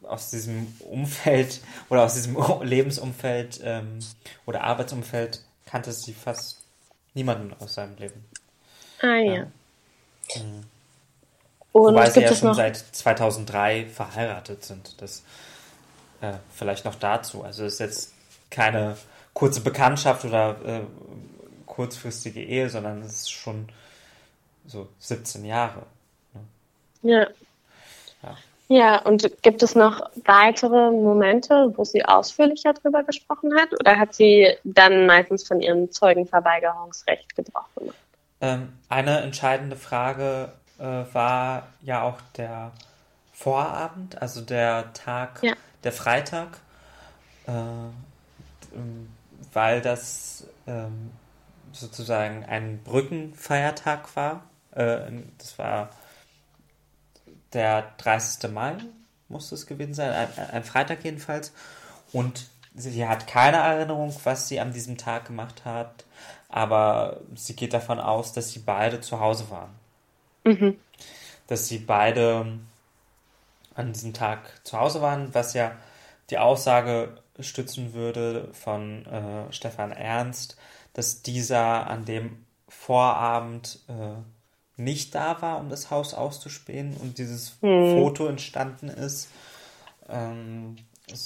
aus 0.07 0.31
diesem 0.31 0.75
Umfeld 0.81 1.61
oder 1.89 2.03
aus 2.05 2.15
diesem 2.15 2.37
Lebensumfeld 2.63 3.61
ähm, 3.63 3.99
oder 4.47 4.63
Arbeitsumfeld 4.65 5.45
kannte 5.67 5.93
sie 5.93 6.13
fast 6.13 6.63
niemanden 7.15 7.55
aus 7.61 7.75
seinem 7.75 7.97
Leben. 7.97 8.25
Ah 9.01 9.17
ja. 9.17 9.35
ja. 9.35 9.47
Mhm. 10.37 10.65
Und 11.73 11.95
Wobei 11.95 12.11
sie 12.11 12.21
ja 12.21 12.35
schon 12.35 12.53
seit 12.53 12.77
2003 12.77 13.87
verheiratet 13.87 14.63
sind. 14.63 15.01
Das 15.01 15.23
äh, 16.21 16.35
vielleicht 16.55 16.85
noch 16.85 16.97
dazu. 16.97 17.43
Also 17.43 17.65
es 17.65 17.75
ist 17.75 17.79
jetzt 17.81 18.15
keine 18.51 18.97
kurze 19.33 19.63
Bekanntschaft 19.63 20.27
oder 20.27 20.57
äh, 20.67 20.81
kurzfristige 21.65 22.43
Ehe, 22.43 22.69
sondern 22.69 23.01
es 23.01 23.15
ist 23.15 23.33
schon 23.33 23.69
so 24.67 24.89
17 24.99 25.45
Jahre. 25.45 25.83
Ne? 27.03 27.11
Ja. 27.11 27.27
ja. 28.23 28.37
Ja, 28.69 29.03
und 29.03 29.43
gibt 29.43 29.63
es 29.63 29.75
noch 29.75 30.09
weitere 30.25 30.91
Momente, 30.91 31.73
wo 31.77 31.85
sie 31.85 32.05
ausführlicher 32.05 32.73
darüber 32.73 33.03
gesprochen 33.03 33.55
hat? 33.55 33.79
Oder 33.79 33.99
hat 33.99 34.15
sie 34.15 34.49
dann 34.65 35.05
meistens 35.07 35.47
von 35.47 35.61
ihrem 35.61 35.91
Zeugenverweigerungsrecht 35.91 37.37
Gebrauch 37.37 37.69
gemacht? 37.77 37.97
Ähm, 38.41 38.73
eine 38.89 39.21
entscheidende 39.21 39.77
Frage 39.77 40.53
äh, 40.79 40.85
war 41.13 41.69
ja 41.83 42.03
auch 42.03 42.19
der 42.37 42.73
Vorabend, 43.35 44.23
also 44.23 44.41
der 44.41 44.93
Tag, 44.95 45.43
ja 45.43 45.53
der 45.85 45.93
Freitag, 45.93 46.59
äh, 47.47 47.51
ähm, 47.51 49.09
weil 49.53 49.81
das 49.81 50.47
ähm, 50.67 51.11
sozusagen 51.73 52.45
ein 52.45 52.81
Brückenfeiertag 52.85 54.15
war. 54.17 54.45
Äh, 54.73 55.11
das 55.39 55.59
war 55.59 55.91
der 57.53 57.93
30. 57.99 58.51
Mai, 58.51 58.77
muss 59.29 59.53
es 59.53 59.67
gewesen 59.67 59.95
sein, 59.95 60.11
ein, 60.11 60.51
ein 60.51 60.65
Freitag 60.65 61.05
jedenfalls. 61.05 61.53
Und 62.13 62.47
sie 62.75 63.07
hat 63.07 63.27
keine 63.27 63.59
Erinnerung, 63.59 64.15
was 64.25 64.49
sie 64.49 64.61
an 64.61 64.73
diesem 64.73 64.97
Tag 64.97 65.27
gemacht 65.27 65.65
hat, 65.65 66.05
aber 66.49 67.21
sie 67.35 67.57
geht 67.57 67.73
davon 67.73 67.99
aus, 67.99 68.33
dass 68.33 68.51
sie 68.51 68.61
beide 68.61 69.01
zu 69.01 69.21
Hause 69.21 69.51
waren. 69.51 69.71
Mhm. 70.45 70.79
Dass 71.47 71.69
sie 71.69 71.79
beide 71.79 72.59
an 73.75 73.93
diesem 73.93 74.13
Tag 74.13 74.61
zu 74.65 74.79
Hause 74.79 75.01
waren, 75.01 75.35
was 75.35 75.55
ja 75.55 75.73
die 76.31 76.39
Aussage 76.39 77.17
stützen 77.41 77.95
würde 77.95 78.49
von 78.53 79.07
äh, 79.07 79.53
Stefan 79.53 79.93
Ernst, 79.93 80.57
dass 80.93 81.23
dieser 81.23 81.87
an 81.89 82.05
dem 82.05 82.45
Vorabend 82.69 83.81
äh, 83.89 84.21
nicht 84.77 85.15
da 85.15 85.41
war, 85.41 85.59
um 85.61 85.69
das 85.69 85.91
Haus 85.91 86.15
auszuspähen 86.15 86.97
und 87.01 87.19
dieses 87.19 87.57
hm. 87.61 87.99
Foto 87.99 88.27
entstanden 88.27 88.89
ist. 88.89 89.29
Ähm, 90.09 90.77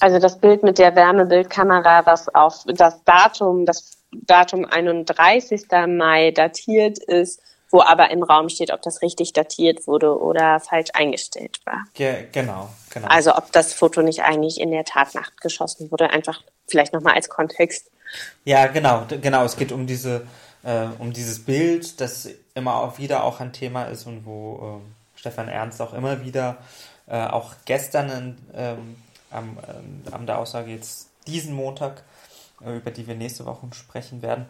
also 0.01 0.19
das 0.19 0.39
Bild 0.39 0.63
mit 0.63 0.79
der 0.79 0.97
Wärmebildkamera, 0.97 2.07
was 2.07 2.35
auf 2.35 2.65
das 2.67 3.03
Datum, 3.05 3.67
das 3.67 3.99
Datum 4.13 4.65
31. 4.65 5.67
Mai 5.87 6.31
datiert 6.31 6.99
ist, 6.99 7.41
wo 7.71 7.83
aber 7.83 8.11
im 8.11 8.23
Raum 8.23 8.49
steht, 8.49 8.73
ob 8.73 8.83
das 8.83 9.03
richtig 9.03 9.33
datiert 9.33 9.87
wurde 9.87 10.19
oder 10.19 10.61
falsch 10.61 10.91
eingestellt 10.95 11.61
war. 11.65 11.85
Ge 11.95 12.27
genau, 12.33 12.71
genau. 12.91 13.09
Also 13.09 13.35
ob 13.37 13.53
das 13.53 13.75
Foto 13.75 14.03
nicht 14.03 14.23
eigentlich 14.23 14.61
in 14.61 14.71
der 14.71 14.85
Tatnacht 14.85 15.41
geschossen 15.41 15.91
wurde, 15.91 16.11
einfach 16.11 16.43
vielleicht 16.69 16.93
nochmal 16.93 17.15
als 17.15 17.29
Kontext. 17.29 17.91
Ja, 18.45 18.67
genau, 18.69 19.05
genau. 19.21 19.45
Es 19.45 19.57
geht 19.57 19.73
um 19.73 19.87
diese, 19.87 20.27
äh, 20.63 20.87
um 20.99 21.13
dieses 21.13 21.45
Bild, 21.45 22.01
das 22.01 22.29
immer 22.57 22.77
auch 22.77 22.99
wieder 22.99 23.23
auch 23.23 23.41
ein 23.41 23.53
Thema 23.53 23.85
ist 23.85 24.07
und 24.07 24.25
wo 24.25 24.81
äh, 24.83 25.19
Stefan 25.19 25.49
Ernst 25.49 25.81
auch 25.81 25.93
immer 25.93 26.25
wieder, 26.25 26.57
äh, 27.07 27.25
auch 27.27 27.55
gestern 27.67 28.09
in, 28.09 28.39
ähm, 28.55 28.97
am, 29.31 29.59
äh, 29.59 30.13
am 30.13 30.27
der 30.27 30.39
Aussage 30.39 30.71
jetzt 30.73 31.11
diesen 31.27 31.55
Montag, 31.55 32.03
äh, 32.65 32.77
über 32.77 32.91
die 32.91 33.07
wir 33.07 33.15
nächste 33.15 33.45
Woche 33.45 33.67
sprechen 33.73 34.23
werden, 34.23 34.47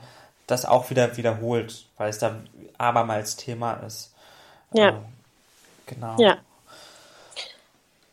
das 0.47 0.65
auch 0.65 0.89
wieder 0.91 1.17
wiederholt, 1.17 1.87
weil 1.97 2.11
es 2.11 2.19
da 2.19 2.37
abermals 2.79 3.37
Thema 3.37 3.75
ist. 3.75 4.15
Ja. 4.73 4.91
Ähm, 4.91 5.05
genau. 5.87 6.17
Ja. 6.19 6.39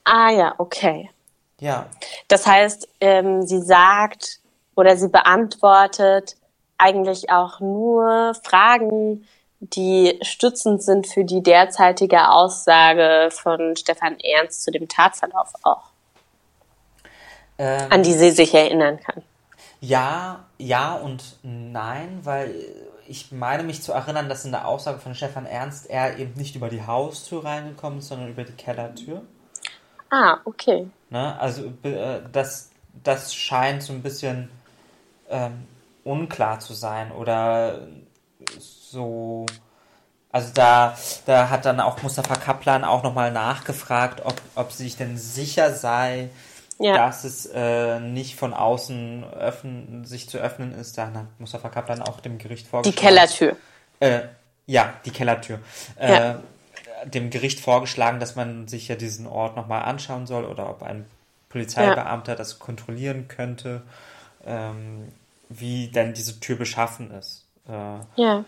Ah 0.03 0.31
ja, 0.31 0.55
okay. 0.57 1.09
Ja. 1.59 1.85
Das 2.27 2.47
heißt, 2.47 2.88
ähm, 3.00 3.43
sie 3.43 3.62
sagt 3.62 4.39
oder 4.75 4.97
sie 4.97 5.07
beantwortet 5.07 6.35
eigentlich 6.77 7.29
auch 7.29 7.59
nur 7.59 8.33
Fragen, 8.43 9.25
die 9.75 10.20
stützend 10.22 10.84
sind 10.84 11.08
für 11.08 11.24
die 11.24 11.41
derzeitige 11.41 12.29
Aussage 12.29 13.29
von 13.32 13.75
Stefan 13.75 14.17
Ernst 14.20 14.63
zu 14.63 14.72
dem 14.72 14.88
Tatverlauf 14.88 15.53
auch, 15.63 15.91
Ähm, 17.58 17.91
an 17.91 18.03
die 18.03 18.13
sie 18.13 18.32
sich 18.32 18.53
erinnern 18.53 19.00
kann. 19.00 19.24
Ja, 19.79 20.46
ja 20.58 20.96
und 20.96 21.38
nein, 21.43 22.20
weil 22.24 22.53
ich 23.08 23.32
meine 23.32 23.63
mich 23.63 23.82
zu 23.82 23.91
erinnern, 23.91 24.29
dass 24.29 24.46
in 24.46 24.51
der 24.51 24.67
Aussage 24.67 25.00
von 25.00 25.13
Stefan 25.15 25.46
Ernst 25.46 25.89
er 25.89 26.17
eben 26.17 26.34
nicht 26.36 26.55
über 26.55 26.70
die 26.70 26.86
Haustür 26.86 27.43
reingekommen 27.43 28.00
ist, 28.00 28.08
sondern 28.08 28.29
über 28.29 28.43
die 28.43 28.53
Kellertür. 28.53 29.22
Ah, 30.10 30.38
okay. 30.46 30.88
Ne? 31.10 31.39
Also 31.39 31.74
äh, 31.84 32.22
das, 32.32 32.72
das 33.03 33.34
scheint 33.34 33.84
so 33.84 33.93
ein 33.93 34.01
bisschen 34.01 34.50
ähm, 35.29 35.67
unklar 36.03 36.60
zu 36.60 36.74
sein 36.74 37.12
oder 37.12 37.88
so. 38.59 39.45
Also 40.31 40.50
da, 40.53 40.97
da 41.27 41.50
hat 41.50 41.65
dann 41.65 41.79
auch 41.79 42.01
Mustafa 42.01 42.35
Kaplan 42.35 42.83
auch 42.83 43.03
nochmal 43.03 43.31
nachgefragt, 43.31 44.21
ob, 44.25 44.41
ob 44.55 44.71
sie 44.71 44.83
sich 44.83 44.97
denn 44.97 45.15
sicher 45.17 45.73
sei, 45.73 46.29
Ja. 46.79 46.97
dass 46.97 47.23
es 47.23 47.45
äh, 47.53 48.00
nicht 48.00 48.35
von 48.35 48.51
außen 48.53 49.25
öffnen, 49.33 50.05
sich 50.05 50.27
zu 50.27 50.39
öffnen 50.39 50.73
ist. 50.73 50.97
Dann 50.97 51.15
hat 51.15 51.25
Mustafa 51.39 51.69
Kaplan 51.69 52.01
auch 52.01 52.19
dem 52.19 52.39
Gericht 52.39 52.65
Die 52.65 52.69
vorgeschlagen. 52.69 52.97
Kellertür. 53.00 53.55
Äh, 54.00 54.21
ja, 54.65 54.93
die 55.05 55.12
Kellertür. 55.12 55.59
Äh, 56.00 56.13
Ja. 56.13 56.39
Dem 57.05 57.29
Gericht 57.29 57.59
vorgeschlagen, 57.59 58.19
dass 58.21 58.35
man 58.35 58.67
sich 58.69 58.88
ja 58.88 58.95
diesen 58.95 59.27
Ort 59.27 59.55
nochmal 59.57 59.83
anschauen 59.83 60.25
soll 60.25 60.45
oder 60.45 60.69
ob 60.69 60.81
ein 60.83 61.05
Polizeibeamter 61.50 62.35
das 62.35 62.59
kontrollieren 62.59 63.27
könnte, 63.27 63.81
ähm, 64.47 65.09
wie 65.50 65.89
denn 65.89 66.13
diese 66.13 66.39
Tür 66.39 66.55
beschaffen 66.55 67.12
ist. 67.12 67.42
Äh, 67.67 68.00
Ja. 68.15 68.46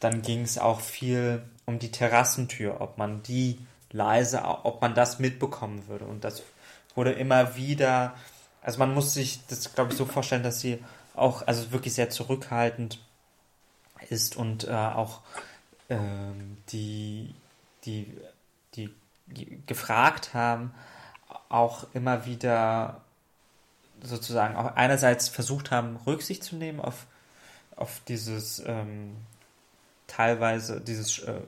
dann 0.00 0.22
ging 0.22 0.42
es 0.42 0.58
auch 0.58 0.80
viel 0.80 1.42
um 1.66 1.78
die 1.78 1.90
Terrassentür, 1.90 2.80
ob 2.80 2.98
man 2.98 3.22
die 3.22 3.58
leise, 3.90 4.42
ob 4.44 4.80
man 4.82 4.94
das 4.94 5.18
mitbekommen 5.18 5.86
würde. 5.88 6.04
Und 6.04 6.24
das 6.24 6.42
wurde 6.94 7.12
immer 7.12 7.56
wieder, 7.56 8.14
also 8.62 8.78
man 8.78 8.92
muss 8.92 9.14
sich 9.14 9.40
das, 9.46 9.74
glaube 9.74 9.92
ich, 9.92 9.98
so 9.98 10.04
vorstellen, 10.04 10.42
dass 10.42 10.60
sie 10.60 10.82
auch, 11.14 11.46
also 11.46 11.70
wirklich 11.72 11.94
sehr 11.94 12.10
zurückhaltend 12.10 12.98
ist 14.10 14.36
und 14.36 14.64
äh, 14.64 14.72
auch 14.72 15.20
ähm, 15.88 16.56
die, 16.70 17.34
die, 17.84 18.12
die 18.74 18.90
ge- 19.28 19.58
gefragt 19.66 20.34
haben, 20.34 20.74
auch 21.48 21.86
immer 21.94 22.26
wieder 22.26 23.00
sozusagen 24.02 24.56
auch 24.56 24.74
einerseits 24.74 25.28
versucht 25.28 25.70
haben, 25.70 25.96
Rücksicht 26.06 26.42
zu 26.42 26.56
nehmen 26.56 26.80
auf, 26.80 27.06
auf 27.76 28.00
dieses 28.08 28.62
ähm, 28.66 29.16
teilweise 30.06 30.80
dieses 30.80 31.18
äh, 31.20 31.40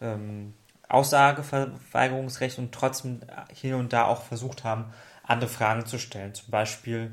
ähm, 0.00 0.54
Aussageverweigerungsrecht 0.88 2.58
und 2.58 2.72
trotzdem 2.72 3.20
hier 3.52 3.76
und 3.76 3.92
da 3.92 4.06
auch 4.06 4.22
versucht 4.24 4.64
haben, 4.64 4.92
andere 5.22 5.50
Fragen 5.50 5.86
zu 5.86 5.98
stellen. 5.98 6.34
Zum 6.34 6.50
Beispiel 6.50 7.12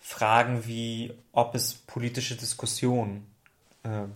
Fragen 0.00 0.66
wie, 0.66 1.14
ob 1.32 1.54
es 1.54 1.74
politische 1.74 2.36
Diskussionen 2.36 3.26
äh, 3.84 4.06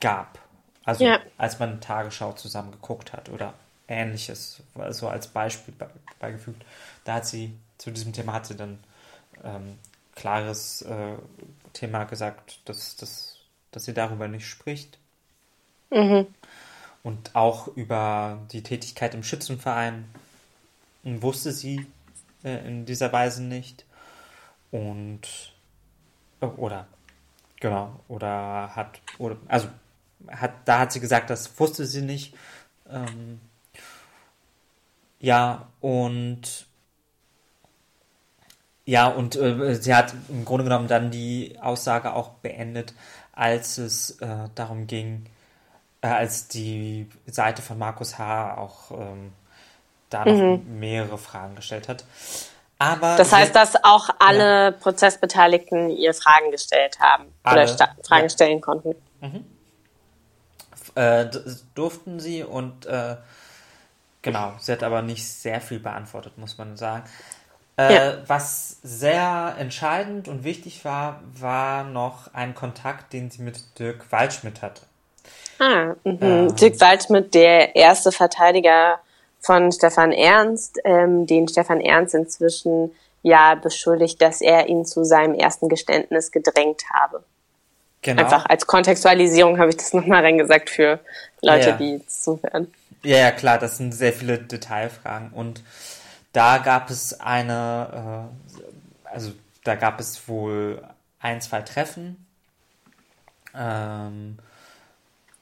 gab. 0.00 0.38
Also 0.84 1.04
Ja. 1.04 1.20
als 1.38 1.58
man 1.58 1.80
Tagesschau 1.80 2.32
zusammen 2.32 2.72
geguckt 2.72 3.12
hat 3.12 3.28
oder 3.30 3.54
ähnliches, 3.88 4.62
so 4.90 5.08
als 5.08 5.28
Beispiel 5.28 5.74
be- 5.74 5.90
beigefügt. 6.18 6.64
Da 7.04 7.14
hat 7.14 7.26
sie 7.26 7.56
zu 7.78 7.90
diesem 7.90 8.12
Thema 8.12 8.34
hat 8.34 8.46
sie 8.46 8.56
dann 8.56 8.78
ähm, 9.44 9.78
klares 10.14 10.82
äh, 10.82 11.14
Thema 11.72 12.04
gesagt, 12.04 12.60
dass, 12.64 12.96
dass, 12.96 13.38
dass 13.70 13.84
sie 13.84 13.94
darüber 13.94 14.28
nicht 14.28 14.46
spricht. 14.46 14.98
Und 17.02 17.34
auch 17.34 17.68
über 17.68 18.38
die 18.52 18.62
Tätigkeit 18.62 19.14
im 19.14 19.22
Schützenverein 19.22 20.04
wusste 21.02 21.52
sie 21.52 21.86
äh, 22.44 22.66
in 22.66 22.86
dieser 22.86 23.12
Weise 23.12 23.42
nicht. 23.42 23.84
Und 24.70 25.52
äh, 26.40 26.46
oder 26.46 26.86
genau, 27.60 28.00
oder 28.08 28.74
hat 28.74 29.00
oder 29.18 29.36
also 29.48 29.68
hat 30.28 30.52
da 30.64 30.80
hat 30.80 30.92
sie 30.92 31.00
gesagt, 31.00 31.30
das 31.30 31.58
wusste 31.58 31.86
sie 31.86 32.02
nicht. 32.02 32.34
Ähm, 32.88 33.40
ja, 35.18 35.68
und 35.80 36.66
ja, 38.84 39.06
und 39.08 39.36
äh, 39.36 39.74
sie 39.74 39.94
hat 39.94 40.14
im 40.28 40.44
Grunde 40.44 40.64
genommen 40.64 40.88
dann 40.88 41.10
die 41.10 41.56
Aussage 41.60 42.14
auch 42.14 42.30
beendet, 42.30 42.94
als 43.32 43.78
es 43.78 44.18
äh, 44.20 44.48
darum 44.54 44.86
ging, 44.86 45.26
äh, 46.00 46.08
als 46.08 46.48
die 46.48 47.08
Seite 47.26 47.62
von 47.62 47.78
Markus 47.78 48.18
H. 48.18 48.56
auch 48.56 48.90
ähm, 48.90 49.32
da 50.10 50.24
noch 50.24 50.60
mehrere 50.66 51.16
Fragen 51.18 51.54
gestellt 51.54 51.88
hat. 51.88 52.04
Aber 52.78 53.12
Mhm. 53.12 53.16
Das 53.18 53.32
heißt, 53.32 53.54
dass 53.54 53.84
auch 53.84 54.10
alle 54.18 54.72
Prozessbeteiligten 54.72 55.88
ihr 55.90 56.12
Fragen 56.14 56.50
gestellt 56.50 56.98
haben 57.00 57.26
Alle, 57.44 57.62
oder 57.62 57.94
Fragen 58.04 58.24
ja. 58.24 58.28
stellen 58.28 58.60
konnten. 58.60 58.94
äh, 60.96 61.26
d- 61.30 61.40
durften 61.74 62.18
sie 62.20 62.42
und 62.42 62.84
äh, 62.86 63.16
genau, 64.20 64.54
sie 64.58 64.72
hat 64.72 64.82
aber 64.82 65.02
nicht 65.02 65.26
sehr 65.26 65.60
viel 65.60 65.78
beantwortet, 65.78 66.36
muss 66.38 66.58
man 66.58 66.76
sagen. 66.76 67.04
Äh, 67.90 67.94
Ja. 67.94 68.14
Was 68.26 68.78
sehr 68.82 69.54
entscheidend 69.58 70.28
und 70.28 70.44
wichtig 70.44 70.84
war, 70.84 71.20
war 71.38 71.84
noch 71.84 72.32
ein 72.34 72.54
Kontakt, 72.54 73.12
den 73.12 73.30
sie 73.30 73.42
mit 73.42 73.78
Dirk 73.78 74.10
Waldschmidt 74.10 74.62
hatte. 74.62 74.82
Ah, 75.58 75.94
mhm. 76.04 76.54
Dirk 76.56 76.80
Waldschmidt, 76.80 77.34
der 77.34 77.76
erste 77.76 78.10
Verteidiger 78.12 78.98
von 79.40 79.70
Stefan 79.72 80.12
Ernst, 80.12 80.78
ähm, 80.84 81.26
den 81.26 81.48
Stefan 81.48 81.80
Ernst 81.80 82.14
inzwischen 82.14 82.92
ja 83.22 83.54
beschuldigt, 83.54 84.20
dass 84.20 84.40
er 84.40 84.68
ihn 84.68 84.84
zu 84.84 85.04
seinem 85.04 85.34
ersten 85.34 85.68
Geständnis 85.68 86.32
gedrängt 86.32 86.82
habe. 86.92 87.22
Genau. 88.02 88.22
Einfach 88.22 88.46
als 88.46 88.66
Kontextualisierung 88.66 89.58
habe 89.58 89.70
ich 89.70 89.76
das 89.76 89.92
nochmal 89.92 90.22
reingesagt 90.22 90.70
für 90.70 90.98
Leute, 91.40 91.70
Ja. 91.70 91.76
die 91.76 92.04
zuhören. 92.08 92.72
Ja, 93.04 93.18
ja, 93.18 93.30
klar, 93.30 93.58
das 93.58 93.76
sind 93.78 93.92
sehr 93.92 94.12
viele 94.12 94.38
Detailfragen. 94.38 95.30
Und 95.32 95.62
da 96.32 96.58
gab 96.58 96.90
es 96.90 97.20
eine, 97.20 98.30
äh, 99.04 99.08
also 99.08 99.32
da 99.64 99.74
gab 99.74 100.00
es 100.00 100.28
wohl 100.28 100.82
ein, 101.20 101.40
zwei 101.40 101.62
Treffen. 101.62 102.26
Ähm, 103.54 104.38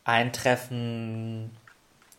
ein 0.05 0.33
Treffen, 0.33 1.57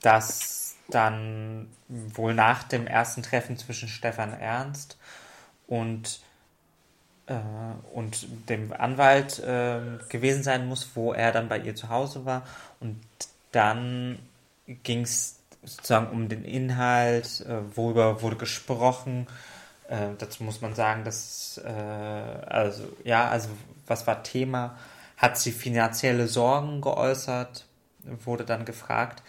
das 0.01 0.75
dann 0.89 1.69
wohl 1.87 2.33
nach 2.33 2.63
dem 2.63 2.87
ersten 2.87 3.23
Treffen 3.23 3.57
zwischen 3.57 3.87
Stefan 3.87 4.33
Ernst 4.33 4.97
und 5.67 6.21
äh, 7.27 7.35
und 7.93 8.49
dem 8.49 8.73
Anwalt 8.73 9.39
äh, 9.39 9.99
gewesen 10.09 10.43
sein 10.43 10.67
muss, 10.67 10.91
wo 10.95 11.13
er 11.13 11.31
dann 11.31 11.49
bei 11.49 11.59
ihr 11.59 11.75
zu 11.75 11.89
Hause 11.89 12.25
war. 12.25 12.45
Und 12.79 12.99
dann 13.51 14.19
ging 14.83 15.01
es 15.01 15.40
sozusagen 15.63 16.07
um 16.07 16.29
den 16.29 16.43
Inhalt, 16.43 17.45
äh, 17.47 17.75
worüber 17.75 18.21
wurde 18.21 18.35
gesprochen. 18.35 19.27
Äh, 19.87 20.09
dazu 20.17 20.43
muss 20.43 20.61
man 20.61 20.73
sagen, 20.73 21.03
dass, 21.03 21.59
äh, 21.63 21.69
also, 21.69 22.83
ja, 23.03 23.27
also, 23.29 23.49
was 23.87 24.07
war 24.07 24.23
Thema? 24.23 24.77
Hat 25.17 25.37
sie 25.37 25.51
finanzielle 25.51 26.27
Sorgen 26.27 26.81
geäußert? 26.81 27.65
Wurde 28.23 28.45
dann 28.45 28.65
gefragt. 28.65 29.21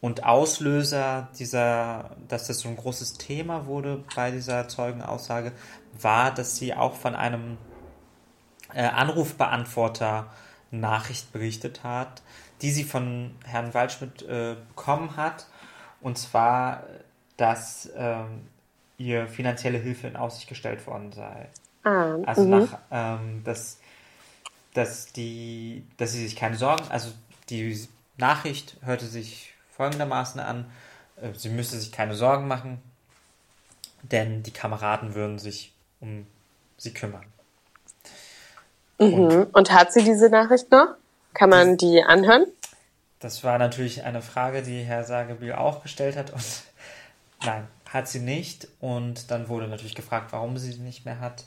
Und 0.00 0.24
Auslöser 0.24 1.28
dieser, 1.38 2.10
dass 2.26 2.48
das 2.48 2.58
so 2.58 2.68
ein 2.68 2.76
großes 2.76 3.14
Thema 3.14 3.66
wurde 3.66 4.02
bei 4.16 4.32
dieser 4.32 4.66
Zeugenaussage, 4.68 5.52
war, 6.00 6.34
dass 6.34 6.56
sie 6.56 6.74
auch 6.74 6.96
von 6.96 7.14
einem 7.14 7.56
äh, 8.74 8.82
Anrufbeantworter 8.82 10.26
Nachricht 10.72 11.32
berichtet 11.32 11.84
hat, 11.84 12.22
die 12.62 12.70
sie 12.70 12.84
von 12.84 13.36
Herrn 13.44 13.74
Waldschmidt 13.74 14.22
äh, 14.22 14.56
bekommen 14.68 15.16
hat. 15.16 15.46
Und 16.02 16.18
zwar, 16.18 16.84
dass 17.36 17.90
ähm, 17.96 18.46
ihr 18.98 19.28
finanzielle 19.28 19.78
Hilfe 19.78 20.06
in 20.06 20.16
Aussicht 20.16 20.48
gestellt 20.48 20.86
worden 20.86 21.12
sei. 21.12 21.48
Ah, 21.84 22.16
Also 22.26 22.42
mhm. 22.42 22.50
nach, 22.50 22.78
ähm, 22.90 23.42
dass, 23.44 23.78
dass 24.74 25.12
die, 25.12 25.84
dass 25.96 26.12
sie 26.12 26.24
sich 26.24 26.36
keine 26.36 26.56
Sorgen, 26.56 26.84
also 26.90 27.10
die 27.50 27.88
Nachricht 28.16 28.76
hörte 28.82 29.06
sich 29.06 29.54
folgendermaßen 29.70 30.40
an, 30.40 30.70
äh, 31.20 31.32
sie 31.34 31.48
müsste 31.48 31.78
sich 31.78 31.92
keine 31.92 32.14
Sorgen 32.14 32.46
machen, 32.46 32.80
denn 34.02 34.42
die 34.42 34.52
Kameraden 34.52 35.14
würden 35.14 35.38
sich 35.38 35.72
um 36.00 36.26
sie 36.76 36.92
kümmern. 36.92 37.24
Mhm. 38.98 39.48
Und 39.52 39.72
hat 39.72 39.92
sie 39.92 40.04
diese 40.04 40.28
Nachricht 40.28 40.70
noch? 40.70 40.94
Kann 41.34 41.50
man 41.50 41.76
die 41.76 42.02
anhören? 42.02 42.46
Das 43.22 43.44
war 43.44 43.56
natürlich 43.56 44.02
eine 44.02 44.20
Frage, 44.20 44.62
die 44.62 44.82
Herr 44.82 45.04
Sagebiel 45.04 45.52
auch 45.52 45.84
gestellt 45.84 46.16
hat 46.16 46.32
und 46.32 46.42
nein, 47.44 47.68
hat 47.88 48.08
sie 48.08 48.18
nicht. 48.18 48.66
Und 48.80 49.30
dann 49.30 49.48
wurde 49.48 49.68
natürlich 49.68 49.94
gefragt, 49.94 50.32
warum 50.32 50.58
sie 50.58 50.72
sie 50.72 50.80
nicht 50.80 51.04
mehr 51.04 51.20
hat. 51.20 51.44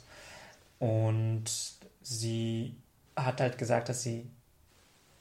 Und 0.78 1.44
sie 2.00 2.74
hat 3.14 3.42
halt 3.42 3.58
gesagt, 3.58 3.90
dass 3.90 4.02
sie 4.02 4.26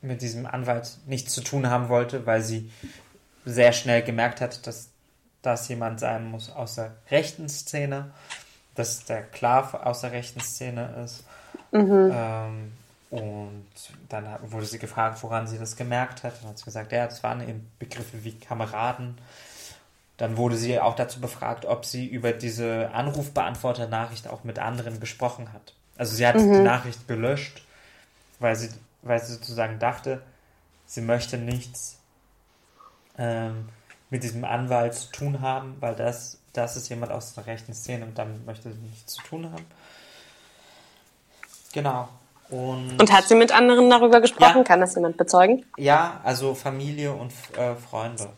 mit 0.02 0.22
diesem 0.22 0.46
Anwalt 0.46 0.98
nichts 1.06 1.34
zu 1.34 1.42
tun 1.42 1.70
haben 1.70 1.90
wollte, 1.90 2.26
weil 2.26 2.42
sie 2.42 2.72
sehr 3.44 3.74
schnell 3.74 4.02
gemerkt 4.02 4.40
hat, 4.40 4.66
dass 4.66 4.92
das 5.42 5.68
jemand 5.68 6.00
sein 6.00 6.26
muss 6.26 6.50
aus 6.50 6.76
der 6.76 6.96
rechten 7.12 7.50
Szene, 7.50 8.12
dass 8.76 9.04
der 9.04 9.24
klar 9.24 9.86
aus 9.86 10.02
der 10.02 10.14
rechten 10.14 10.40
Szene 10.40 11.04
ist. 11.04 11.26
Ähm, 11.74 12.72
und 13.10 13.66
dann 14.10 14.28
wurde 14.52 14.66
sie 14.66 14.80
gefragt, 14.80 15.22
woran 15.22 15.48
sie 15.48 15.58
das 15.58 15.76
gemerkt 15.76 16.24
hat. 16.24 16.34
Dann 16.42 16.50
hat 16.50 16.58
sie 16.58 16.66
gesagt, 16.66 16.92
ja, 16.92 17.06
das 17.06 17.24
waren 17.24 17.48
eben 17.48 17.70
Begriffe 17.80 18.24
wie 18.24 18.38
Kameraden. 18.38 19.18
Dann 20.18 20.38
wurde 20.38 20.58
sie 20.58 20.80
auch 20.80 20.96
dazu 20.96 21.20
befragt, 21.20 21.66
ob 21.66 21.86
sie 21.86 22.08
über 22.08 22.32
diese 22.32 22.90
Anrufbeantworter-Nachricht 22.94 24.28
auch 24.28 24.44
mit 24.44 24.60
anderen 24.60 25.00
gesprochen 25.00 25.52
hat. 25.54 25.74
Also 25.98 26.16
sie 26.16 26.26
hat 26.26 26.36
die 26.36 26.40
Nachricht 26.40 27.08
gelöscht, 27.08 27.66
weil 28.40 28.56
sie, 28.56 28.70
weil 29.02 29.20
sie 29.22 29.34
sozusagen 29.34 29.80
dachte, 29.80 30.22
sie 30.86 31.02
möchte 31.02 31.38
nichts 31.38 32.00
ähm, 33.18 33.70
mit 34.10 34.24
diesem 34.24 34.46
Anwalt 34.46 34.94
zu 34.94 35.12
tun 35.12 35.42
haben, 35.42 35.76
weil 35.80 35.96
das, 35.96 36.40
das 36.54 36.76
ist 36.76 36.90
jemand 36.90 37.12
aus 37.12 37.34
der 37.34 37.46
rechten 37.46 37.74
Szene 37.74 38.06
und 38.06 38.18
damit 38.18 38.46
möchte 38.46 38.72
sie 38.72 38.80
nichts 38.80 39.14
zu 39.14 39.22
tun 39.24 39.52
haben. 39.52 39.66
Genau. 41.74 42.10
Und, 42.50 43.00
Und 43.00 43.12
hat 43.12 43.28
sie 43.28 43.36
mit 43.36 43.52
anderen 43.52 43.90
darüber 43.90 44.22
gesprochen? 44.22 44.58
Ja. 44.60 44.64
Kann 44.64 44.80
das 44.82 44.96
jemand 44.96 45.18
bezeugen? 45.18 45.66
ja, 45.78 46.20
also 46.24 46.54
Familie 46.54 47.12
und 47.14 47.32
äh, 47.58 47.76
Freunde. 47.76 48.30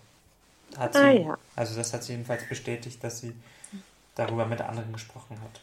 Hat 0.77 0.93
sie, 0.93 0.99
Ah, 0.99 1.11
ja. 1.11 1.37
Also 1.55 1.75
das 1.75 1.91
hat 1.93 2.03
sie 2.03 2.13
jedenfalls 2.13 2.47
bestätigt, 2.47 3.03
dass 3.03 3.19
sie 3.19 3.33
darüber 4.15 4.45
mit 4.45 4.61
anderen 4.61 4.93
gesprochen 4.93 5.37
hat. 5.41 5.59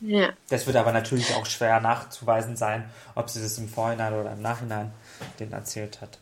Ja. 0.00 0.30
Das 0.48 0.66
wird 0.66 0.76
aber 0.76 0.92
natürlich 0.92 1.34
auch 1.36 1.46
schwer 1.46 1.80
nachzuweisen 1.80 2.56
sein, 2.56 2.90
ob 3.14 3.30
sie 3.30 3.40
das 3.40 3.56
im 3.58 3.68
Vorhinein 3.68 4.12
oder 4.14 4.32
im 4.32 4.42
Nachhinein 4.42 4.92
den 5.38 5.52
erzählt 5.52 6.00
hat. 6.00 6.18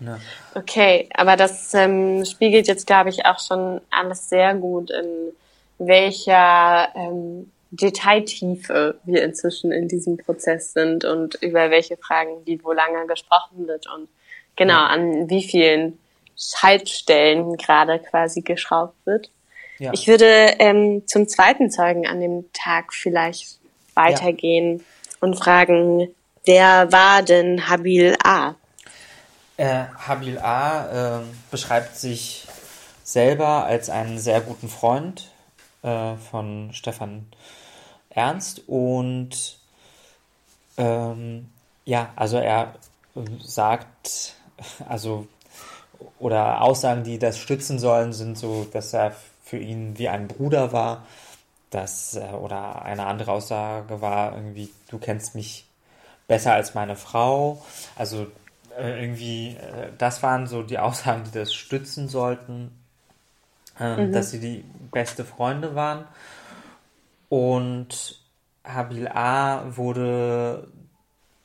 Ja. 0.00 0.18
Okay, 0.54 1.08
aber 1.14 1.36
das 1.36 1.72
ähm, 1.72 2.24
spiegelt 2.26 2.68
jetzt, 2.68 2.86
glaube 2.86 3.08
ich, 3.08 3.24
auch 3.24 3.38
schon 3.38 3.80
alles 3.90 4.28
sehr 4.28 4.54
gut, 4.54 4.90
in 4.90 5.32
welcher 5.78 6.88
ähm, 6.94 7.50
Detailtiefe 7.76 8.98
wir 9.04 9.22
inzwischen 9.22 9.72
in 9.72 9.88
diesem 9.88 10.16
Prozess 10.16 10.72
sind 10.72 11.04
und 11.04 11.34
über 11.36 11.70
welche 11.70 11.96
Fragen, 11.96 12.44
wie 12.44 12.62
wo 12.64 12.72
lange 12.72 13.06
gesprochen 13.06 13.66
wird 13.66 13.86
und 13.94 14.08
genau 14.56 14.82
an 14.84 15.28
wie 15.28 15.42
vielen 15.42 15.98
Schaltstellen 16.36 17.56
gerade 17.56 17.98
quasi 17.98 18.42
geschraubt 18.42 18.94
wird. 19.04 19.30
Ja. 19.78 19.92
Ich 19.92 20.08
würde 20.08 20.54
ähm, 20.58 21.02
zum 21.06 21.28
zweiten 21.28 21.70
Zeugen 21.70 22.06
an 22.06 22.20
dem 22.20 22.50
Tag 22.52 22.94
vielleicht 22.94 23.58
weitergehen 23.94 24.84
und 25.20 25.34
fragen, 25.36 26.08
wer 26.44 26.92
war 26.92 27.22
denn 27.22 27.68
Habil 27.68 28.16
A? 28.22 28.54
Äh, 29.56 29.84
Habil 30.06 30.38
A. 30.38 31.20
äh, 31.20 31.22
beschreibt 31.50 31.96
sich 31.96 32.46
selber 33.02 33.64
als 33.64 33.90
einen 33.90 34.18
sehr 34.18 34.40
guten 34.40 34.68
Freund 34.68 35.30
äh, 35.82 36.16
von 36.30 36.70
Stefan 36.72 37.26
Ernst 38.16 38.62
und 38.66 39.58
ähm, 40.78 41.48
ja, 41.84 42.12
also 42.16 42.38
er 42.38 42.74
sagt, 43.42 44.34
also 44.88 45.26
oder 46.18 46.62
Aussagen, 46.62 47.04
die 47.04 47.18
das 47.18 47.38
stützen 47.38 47.78
sollen, 47.78 48.12
sind 48.12 48.36
so, 48.36 48.66
dass 48.72 48.92
er 48.92 49.14
für 49.44 49.58
ihn 49.58 49.96
wie 49.98 50.08
ein 50.08 50.28
Bruder 50.28 50.72
war, 50.72 51.06
dass 51.70 52.16
äh, 52.16 52.20
oder 52.20 52.82
eine 52.82 53.06
andere 53.06 53.32
Aussage 53.32 54.00
war 54.00 54.34
irgendwie, 54.34 54.70
du 54.88 54.98
kennst 54.98 55.34
mich 55.34 55.66
besser 56.26 56.54
als 56.54 56.74
meine 56.74 56.96
Frau. 56.96 57.62
Also 57.96 58.26
äh, 58.78 59.00
irgendwie, 59.02 59.50
äh, 59.50 59.90
das 59.98 60.22
waren 60.22 60.46
so 60.46 60.62
die 60.62 60.78
Aussagen, 60.78 61.24
die 61.24 61.38
das 61.38 61.54
stützen 61.54 62.08
sollten, 62.08 62.72
ähm, 63.78 64.12
dass 64.12 64.30
sie 64.30 64.40
die 64.40 64.64
beste 64.90 65.24
Freunde 65.24 65.74
waren. 65.74 66.06
Und 67.28 68.20
Habil 68.64 69.08
A 69.08 69.76
wurde, 69.76 70.68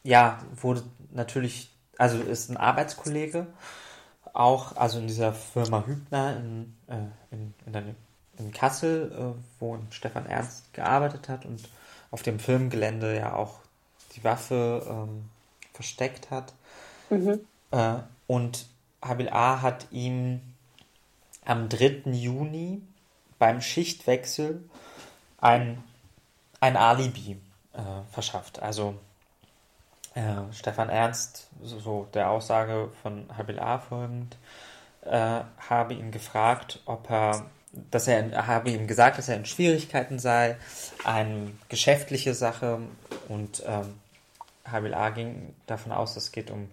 ja, 0.04 0.39
wurde 0.56 0.84
natürlich, 1.12 1.72
also 1.98 2.20
ist 2.20 2.50
ein 2.50 2.58
Arbeitskollege, 2.58 3.48
auch, 4.34 4.76
also 4.78 5.00
in 5.00 5.08
dieser 5.08 5.34
Firma 5.34 5.86
Hübner 5.86 6.38
in, 6.38 6.76
äh, 6.88 6.96
in, 7.32 7.54
in, 7.65 7.74
der, 7.74 7.84
in 8.38 8.52
Kassel, 8.52 9.12
äh, 9.12 9.41
wo 9.60 9.78
Stefan 9.89 10.26
Ernst 10.26 10.74
gearbeitet 10.74 11.30
hat 11.30 11.46
und 11.46 11.67
auf 12.12 12.24
dem 12.24 12.39
Filmgelände 12.39 13.15
ja 13.15 13.36
auch 13.36 13.60
die 14.15 14.24
Waffe 14.24 14.86
ähm, 14.88 15.30
versteckt 15.74 16.32
hat. 16.32 16.54
Äh, 17.72 18.00
und 18.28 18.67
Habil 19.02 19.30
A. 19.30 19.62
hat 19.62 19.88
ihm 19.91 20.41
am 21.44 21.70
3. 21.70 22.12
Juni 22.12 22.82
beim 23.39 23.62
Schichtwechsel 23.62 24.63
ein, 25.41 25.84
ein 26.60 26.77
Alibi 26.77 27.38
äh, 27.73 27.80
verschafft. 28.12 28.62
Also 28.62 28.95
äh, 30.13 30.54
Stefan 30.54 30.89
Ernst, 30.89 31.47
so, 31.62 31.80
so 31.80 32.08
der 32.13 32.30
Aussage 32.30 32.89
von 33.01 33.25
Habil 33.38 33.60
A. 33.60 33.80
folgend, 33.80 34.38
äh, 35.04 35.41
habe 35.69 35.93
ihn 35.93 36.12
gefragt, 36.12 36.80
ob 36.86 37.10
er, 37.10 37.45
dass 37.89 38.08
er, 38.08 38.47
habe 38.47 38.69
ihm 38.69 38.88
gesagt, 38.88 39.17
dass 39.17 39.30
er 39.30 39.38
in 39.38 39.45
Schwierigkeiten 39.45 40.19
sei, 40.19 40.58
eine 41.04 41.51
geschäftliche 41.69 42.34
Sache 42.34 42.80
und 43.30 43.63
ähm, 43.65 43.99
Habil 44.69 44.93
A. 44.93 45.10
ging 45.10 45.56
davon 45.65 45.91
aus, 45.91 46.15
es 46.15 46.32
geht 46.32 46.51
um 46.51 46.69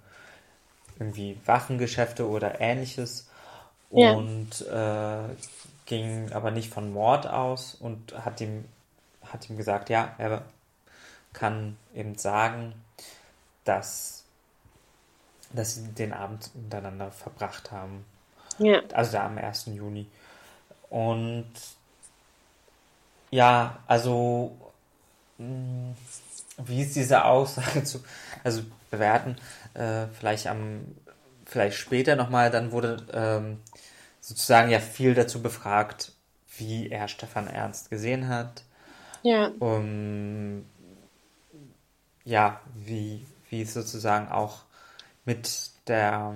irgendwie 0.99 1.39
Waffengeschäfte 1.47 2.29
oder 2.29 2.61
ähnliches 2.61 3.29
Ja. 3.91 4.13
und 4.13 4.61
äh, 4.67 5.35
ging 5.89 6.31
aber 6.33 6.51
nicht 6.51 6.73
von 6.73 6.93
Mord 6.93 7.27
aus 7.27 7.75
und 7.75 8.15
hat 8.25 8.41
ihm 8.41 8.67
hat 9.27 9.49
ihm 9.49 9.57
gesagt, 9.57 9.91
ja, 9.91 10.15
er 10.19 10.43
kann 11.33 11.77
eben 11.95 12.17
sagen, 12.17 12.75
dass 13.65 14.25
dass 15.51 15.77
sie 15.77 15.89
den 15.89 16.13
Abend 16.13 16.55
miteinander 16.55 17.11
verbracht 17.11 17.73
haben. 17.73 18.05
Ja. 18.59 18.83
Also 18.93 19.13
da 19.13 19.25
am 19.25 19.39
1. 19.39 19.67
Juni. 19.67 20.07
Und 20.91 21.51
ja, 23.31 23.79
also 23.87 24.57
mh, 25.39 25.95
wie 26.59 26.83
ist 26.83 26.97
diese 26.97 27.25
Aussage 27.25 27.83
zu 27.85 28.05
also 28.45 28.63
bewerten? 28.91 29.37
Äh, 29.73 30.07
vielleicht 30.09 30.49
am 30.49 30.83
vielleicht 31.47 31.79
später 31.79 32.15
nochmal, 32.15 32.51
dann 32.51 32.73
wurde 32.73 33.07
ähm, 33.11 33.63
sozusagen 34.29 34.71
ja 34.71 34.79
viel 34.79 35.15
dazu 35.15 35.41
befragt, 35.43 36.13
wie 36.59 36.91
er 36.91 37.09
Stefan 37.09 37.47
Ernst 37.47 37.89
gesehen 37.89 38.29
hat. 38.29 38.63
Ja. 39.23 39.49
Um, 39.59 40.67
ja, 42.25 42.61
wie, 42.75 43.25
wie 43.49 43.63
es 43.63 43.73
sozusagen 43.73 44.29
auch 44.29 44.63
mit 45.25 45.71
der 45.87 46.35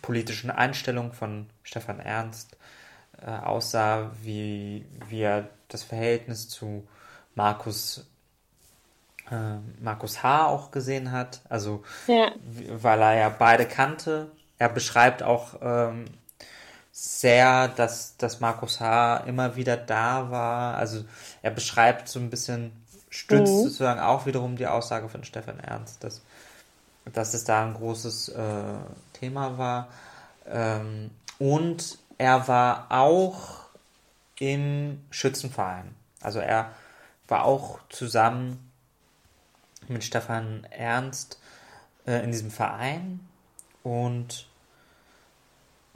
politischen 0.00 0.50
Einstellung 0.50 1.12
von 1.12 1.50
Stefan 1.62 2.00
Ernst 2.00 2.56
äh, 3.20 3.30
aussah, 3.30 4.10
wie, 4.22 4.86
wie 5.08 5.20
er 5.20 5.48
das 5.68 5.82
Verhältnis 5.82 6.48
zu 6.48 6.86
Markus, 7.34 8.06
äh, 9.30 9.58
Markus 9.82 10.22
H. 10.22 10.46
auch 10.46 10.70
gesehen 10.70 11.12
hat. 11.12 11.42
Also, 11.50 11.84
Ja. 12.06 12.32
weil 12.70 13.02
er 13.02 13.14
ja 13.14 13.28
beide 13.28 13.66
kannte. 13.66 14.30
Er 14.58 14.70
beschreibt 14.70 15.22
auch 15.22 15.56
ähm, 15.60 16.06
sehr, 17.00 17.68
dass, 17.68 18.16
dass 18.16 18.40
Markus 18.40 18.80
H. 18.80 19.18
immer 19.18 19.54
wieder 19.54 19.76
da 19.76 20.32
war. 20.32 20.76
Also 20.76 21.04
er 21.42 21.52
beschreibt 21.52 22.08
so 22.08 22.18
ein 22.18 22.28
bisschen, 22.28 22.72
stützt 23.08 23.58
Mhm. 23.58 23.62
sozusagen 23.62 24.00
auch 24.00 24.26
wiederum 24.26 24.56
die 24.56 24.66
Aussage 24.66 25.08
von 25.08 25.22
Stefan 25.22 25.60
Ernst, 25.60 26.02
dass, 26.02 26.22
dass 27.12 27.34
es 27.34 27.44
da 27.44 27.64
ein 27.64 27.74
großes 27.74 28.30
äh, 28.30 28.62
Thema 29.12 29.58
war. 29.58 29.88
Ähm, 30.46 31.12
und 31.38 31.98
er 32.18 32.48
war 32.48 32.86
auch 32.90 33.68
im 34.40 35.00
Schützenverein. 35.10 35.94
Also 36.20 36.40
er 36.40 36.72
war 37.28 37.44
auch 37.44 37.78
zusammen 37.90 38.72
mit 39.86 40.02
Stefan 40.02 40.66
Ernst 40.70 41.38
äh, 42.08 42.24
in 42.24 42.32
diesem 42.32 42.50
Verein 42.50 43.20
und 43.84 44.47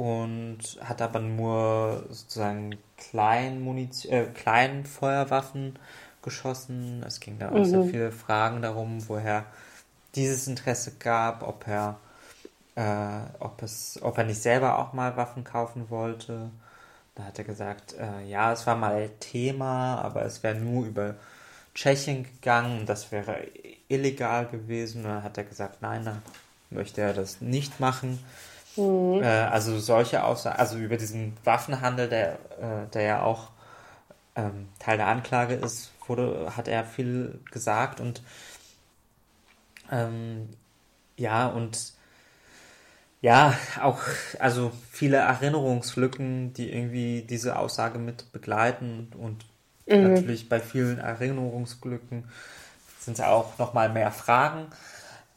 und 0.03 0.59
hat 0.83 1.01
aber 1.01 1.21
nur 1.21 2.07
sozusagen 2.09 2.77
kleinen 2.97 3.63
Munition, 3.63 4.13
äh, 4.13 4.25
kleinen 4.25 4.85
Feuerwaffen 4.85 5.79
geschossen. 6.23 7.05
Es 7.07 7.21
ging 7.21 7.39
dann 7.39 7.55
auch 7.55 7.65
sehr 7.65 7.85
viele 7.85 8.11
Fragen 8.11 8.63
darum, 8.63 9.09
woher 9.09 9.45
dieses 10.17 10.49
Interesse 10.49 10.95
gab, 10.99 11.47
ob 11.47 11.69
er, 11.69 12.01
äh, 12.75 13.21
ob 13.39 13.63
es, 13.63 14.01
ob 14.03 14.19
er 14.19 14.25
nicht 14.25 14.43
selber 14.43 14.81
auch 14.81 14.93
mal 14.93 15.17
Waffen 15.17 15.45
kaufen 15.45 15.89
wollte. 15.89 16.51
Da 17.15 17.23
hat 17.23 17.39
er 17.39 17.45
gesagt, 17.45 17.95
äh, 17.97 18.25
ja, 18.29 18.53
es 18.53 18.67
war 18.67 18.75
mal 18.75 19.09
Thema, 19.21 20.01
aber 20.03 20.25
es 20.25 20.43
wäre 20.43 20.57
nur 20.57 20.85
über 20.85 21.15
Tschechien 21.77 22.25
gegangen, 22.25 22.87
das 22.87 23.13
wäre 23.13 23.37
illegal 23.87 24.47
gewesen. 24.47 25.05
Und 25.05 25.11
dann 25.11 25.23
hat 25.23 25.39
er 25.39 25.45
gesagt, 25.45 25.81
nein, 25.81 26.05
da 26.05 26.17
möchte 26.71 27.03
er 27.03 27.15
das 27.15 27.41
nicht 27.41 27.79
machen. 27.79 28.19
Äh, 28.77 29.27
also 29.27 29.79
solche 29.79 30.25
Aussagen, 30.25 30.59
also 30.59 30.79
über 30.79 30.97
diesen 30.97 31.37
Waffenhandel, 31.45 32.09
der, 32.09 32.33
äh, 32.61 32.87
der 32.93 33.03
ja 33.03 33.23
auch 33.23 33.51
ähm, 34.37 34.69
Teil 34.79 34.97
der 34.97 35.09
Anklage 35.09 35.55
ist, 35.55 35.93
wurde, 36.07 36.53
hat 36.57 36.69
er 36.69 36.85
viel 36.85 37.41
gesagt 37.51 38.01
und 38.01 38.23
ähm, 39.91 40.49
ja, 41.17 41.49
und 41.49 41.93
ja, 43.21 43.55
auch, 43.81 44.01
also 44.41 44.73
viele 44.91 45.19
Erinnerungslücken, 45.19 46.55
die 46.55 46.73
irgendwie 46.73 47.23
diese 47.23 47.57
Aussage 47.57 47.99
mit 47.99 48.33
begleiten 48.33 49.13
und 49.17 49.45
natürlich 49.87 50.49
bei 50.49 50.61
vielen 50.61 50.99
Erinnerungslücken 50.99 52.25
sind 52.99 53.15
es 53.15 53.21
auch 53.21 53.59
nochmal 53.59 53.89
mehr 53.91 54.13
Fragen. 54.13 54.67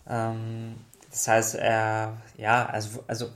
Ähm, 0.07 0.75
das 1.15 1.29
heißt, 1.29 1.55
er, 1.55 2.17
ja, 2.35 2.65
also, 2.65 3.01
also 3.07 3.31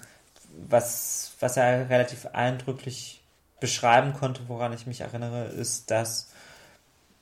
was, 0.67 1.31
was 1.39 1.55
er 1.55 1.89
relativ 1.89 2.25
eindrücklich 2.25 3.23
beschreiben 3.61 4.11
konnte, 4.11 4.49
woran 4.49 4.73
ich 4.73 4.85
mich 4.85 4.99
erinnere, 4.99 5.45
ist, 5.45 5.89
dass 5.89 6.29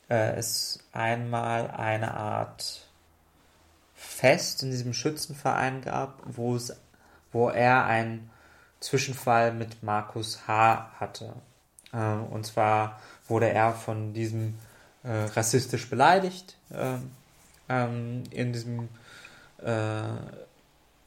äh, 0.09 0.35
es 0.35 0.79
einmal 0.93 1.69
eine 1.69 2.15
Art 2.15 2.87
Fest 3.93 4.63
in 4.63 4.71
diesem 4.71 4.93
Schützenverein 4.93 5.81
gab, 5.81 6.23
wo 6.25 6.55
es, 6.55 6.75
wo 7.31 7.49
er 7.49 7.85
einen 7.85 8.31
Zwischenfall 8.79 9.53
mit 9.53 9.83
Markus 9.83 10.47
H. 10.47 10.89
hatte. 10.99 11.33
Ähm, 11.93 12.23
und 12.31 12.47
zwar 12.47 12.99
wurde 13.27 13.51
er 13.51 13.73
von 13.73 14.11
diesem 14.15 14.57
äh, 15.03 15.11
rassistisch 15.35 15.87
beleidigt 15.87 16.57
ähm, 16.71 17.11
ähm, 17.69 18.23
in 18.31 18.53
diesem 18.53 18.89
äh, 19.59 20.46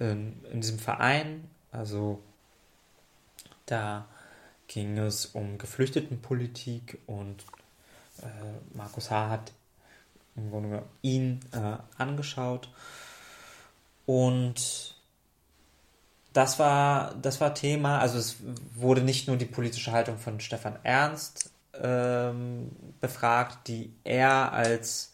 in, 0.01 0.45
in 0.51 0.61
diesem 0.61 0.79
Verein. 0.79 1.49
Also 1.71 2.21
da 3.67 4.07
ging 4.67 4.99
es 4.99 5.27
um 5.27 5.59
Geflüchtetenpolitik 5.59 6.99
und 7.07 7.45
äh, 8.23 8.77
Markus 8.77 9.11
H. 9.11 9.29
hat 9.29 9.53
im 10.37 10.51
Grunde 10.51 10.83
ihn 11.03 11.41
äh, 11.53 11.77
angeschaut. 11.99 12.69
Und 14.07 14.95
das 16.33 16.59
war, 16.59 17.15
das 17.17 17.41
war 17.41 17.55
Thema, 17.55 17.99
also 17.99 18.19
es 18.19 18.37
wurde 18.75 19.03
nicht 19.03 19.27
nur 19.27 19.37
die 19.37 19.47
politische 19.47 19.93
Haltung 19.93 20.19
von 20.19 20.41
Stefan 20.41 20.79
Ernst 20.85 21.51
ähm, 21.75 22.71
befragt, 23.01 23.67
die 23.69 23.93
er 24.05 24.53
als, 24.53 25.13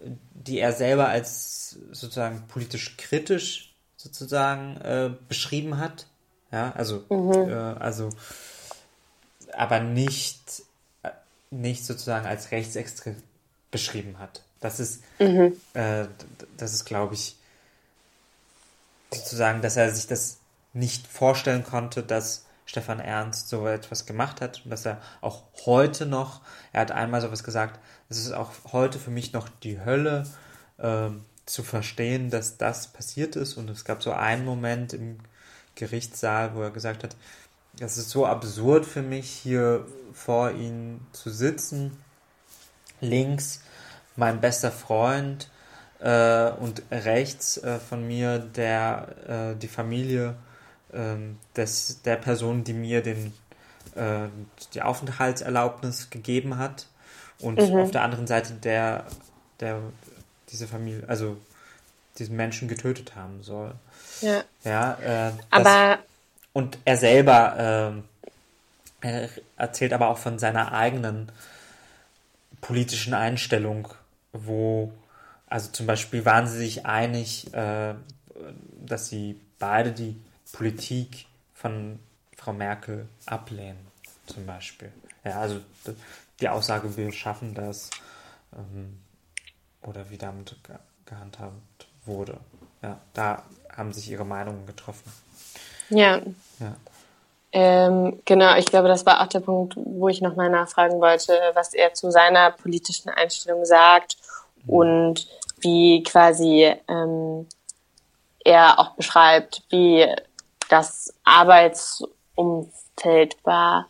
die 0.00 0.58
er 0.58 0.72
selber 0.72 1.08
als 1.08 1.78
sozusagen 1.92 2.46
politisch 2.48 2.96
kritisch 2.96 3.71
sozusagen 4.02 4.76
äh, 4.80 5.10
beschrieben 5.28 5.78
hat. 5.78 6.06
Ja, 6.50 6.72
also, 6.72 7.04
äh, 7.48 7.52
also, 7.52 8.10
aber 9.54 9.80
nicht, 9.80 10.62
äh, 11.02 11.10
nicht 11.50 11.84
sozusagen 11.86 12.26
als 12.26 12.50
rechtsextrem 12.50 13.16
beschrieben 13.70 14.18
hat. 14.18 14.42
Das 14.60 14.80
ist, 14.80 15.02
äh, 15.74 16.06
das 16.56 16.74
ist, 16.74 16.84
glaube 16.84 17.14
ich, 17.14 17.36
sozusagen, 19.12 19.62
dass 19.62 19.76
er 19.76 19.90
sich 19.90 20.06
das 20.06 20.38
nicht 20.72 21.06
vorstellen 21.06 21.64
konnte, 21.64 22.02
dass 22.02 22.46
Stefan 22.64 23.00
Ernst 23.00 23.48
so 23.48 23.66
etwas 23.66 24.06
gemacht 24.06 24.40
hat 24.40 24.62
und 24.64 24.70
dass 24.70 24.86
er 24.86 25.00
auch 25.20 25.42
heute 25.66 26.06
noch, 26.06 26.40
er 26.72 26.82
hat 26.82 26.92
einmal 26.92 27.20
sowas 27.20 27.44
gesagt, 27.44 27.78
es 28.08 28.18
ist 28.18 28.32
auch 28.32 28.50
heute 28.72 28.98
für 28.98 29.10
mich 29.10 29.32
noch 29.32 29.48
die 29.48 29.80
Hölle 29.84 30.26
ähm, 30.78 31.24
zu 31.46 31.62
verstehen, 31.62 32.30
dass 32.30 32.56
das 32.56 32.88
passiert 32.88 33.36
ist 33.36 33.56
und 33.56 33.68
es 33.70 33.84
gab 33.84 34.02
so 34.02 34.12
einen 34.12 34.44
Moment 34.44 34.92
im 34.92 35.18
Gerichtssaal, 35.74 36.54
wo 36.54 36.62
er 36.62 36.70
gesagt 36.70 37.02
hat, 37.04 37.16
es 37.80 37.96
ist 37.96 38.10
so 38.10 38.26
absurd 38.26 38.84
für 38.84 39.02
mich, 39.02 39.28
hier 39.30 39.86
vor 40.12 40.50
ihm 40.52 41.00
zu 41.12 41.30
sitzen, 41.30 41.96
links 43.00 43.62
mein 44.16 44.40
bester 44.40 44.70
Freund 44.70 45.50
äh, 46.00 46.50
und 46.50 46.82
rechts 46.90 47.56
äh, 47.58 47.78
von 47.78 48.06
mir 48.06 48.38
der 48.38 49.52
äh, 49.54 49.58
die 49.58 49.68
Familie 49.68 50.36
ähm, 50.92 51.38
des, 51.56 52.02
der 52.02 52.16
Person, 52.16 52.64
die 52.64 52.74
mir 52.74 53.02
den, 53.02 53.32
äh, 53.94 54.28
die 54.74 54.82
Aufenthaltserlaubnis 54.82 56.10
gegeben 56.10 56.58
hat. 56.58 56.86
Und 57.40 57.58
Mhm. 57.58 57.76
auf 57.76 57.90
der 57.90 58.02
anderen 58.02 58.26
Seite 58.26 58.52
der, 58.54 59.06
der 59.60 59.80
diese 60.52 60.68
Familie, 60.68 61.04
also 61.08 61.36
diesen 62.18 62.36
Menschen 62.36 62.68
getötet 62.68 63.16
haben 63.16 63.42
soll. 63.42 63.74
Ja. 64.20 64.44
Ja, 64.64 64.92
äh, 64.94 65.32
das, 65.50 65.66
Aber 65.66 65.98
und 66.52 66.78
er 66.84 66.96
selber 66.98 67.54
ähm, 67.58 68.04
er 69.02 69.28
erzählt 69.56 69.92
aber 69.92 70.08
auch 70.08 70.18
von 70.18 70.38
seiner 70.38 70.72
eigenen 70.72 71.30
politischen 72.60 73.14
Einstellung, 73.14 73.88
wo, 74.32 74.92
also 75.48 75.70
zum 75.72 75.86
Beispiel 75.86 76.24
waren 76.24 76.46
sie 76.46 76.58
sich 76.58 76.86
einig, 76.86 77.52
äh, 77.52 77.94
dass 78.80 79.08
sie 79.08 79.38
beide 79.58 79.92
die 79.92 80.16
Politik 80.52 81.26
von 81.54 81.98
Frau 82.36 82.52
Merkel 82.52 83.08
ablehnen, 83.26 83.78
zum 84.26 84.46
Beispiel. 84.46 84.92
Ja, 85.24 85.40
also 85.40 85.60
die 86.40 86.48
Aussage, 86.48 86.96
wir 86.96 87.12
schaffen 87.12 87.54
das, 87.54 87.90
ähm, 88.56 88.98
oder 89.82 90.10
wie 90.10 90.18
damit 90.18 90.56
ge 90.64 90.76
gehandhabt 91.04 91.86
wurde. 92.06 92.38
Ja, 92.80 92.98
da 93.12 93.42
haben 93.76 93.92
sich 93.92 94.10
ihre 94.10 94.24
Meinungen 94.24 94.66
getroffen. 94.66 95.12
ja, 95.90 96.20
Ja. 96.58 96.74
Ähm, 97.54 98.22
genau, 98.24 98.56
ich 98.56 98.64
glaube, 98.64 98.88
das 98.88 99.04
war 99.04 99.20
auch 99.20 99.26
der 99.26 99.40
Punkt, 99.40 99.74
wo 99.76 100.08
ich 100.08 100.22
nochmal 100.22 100.48
nachfragen 100.48 101.02
wollte, 101.02 101.38
was 101.52 101.74
er 101.74 101.92
zu 101.92 102.10
seiner 102.10 102.50
politischen 102.50 103.10
Einstellung 103.10 103.66
sagt 103.66 104.16
und 104.66 105.28
wie 105.60 106.02
quasi 106.02 106.74
ähm, 106.88 107.46
er 108.42 108.78
auch 108.78 108.92
beschreibt, 108.92 109.64
wie 109.68 110.06
das 110.70 111.12
Arbeitsumfeld 111.24 113.36
war, 113.44 113.86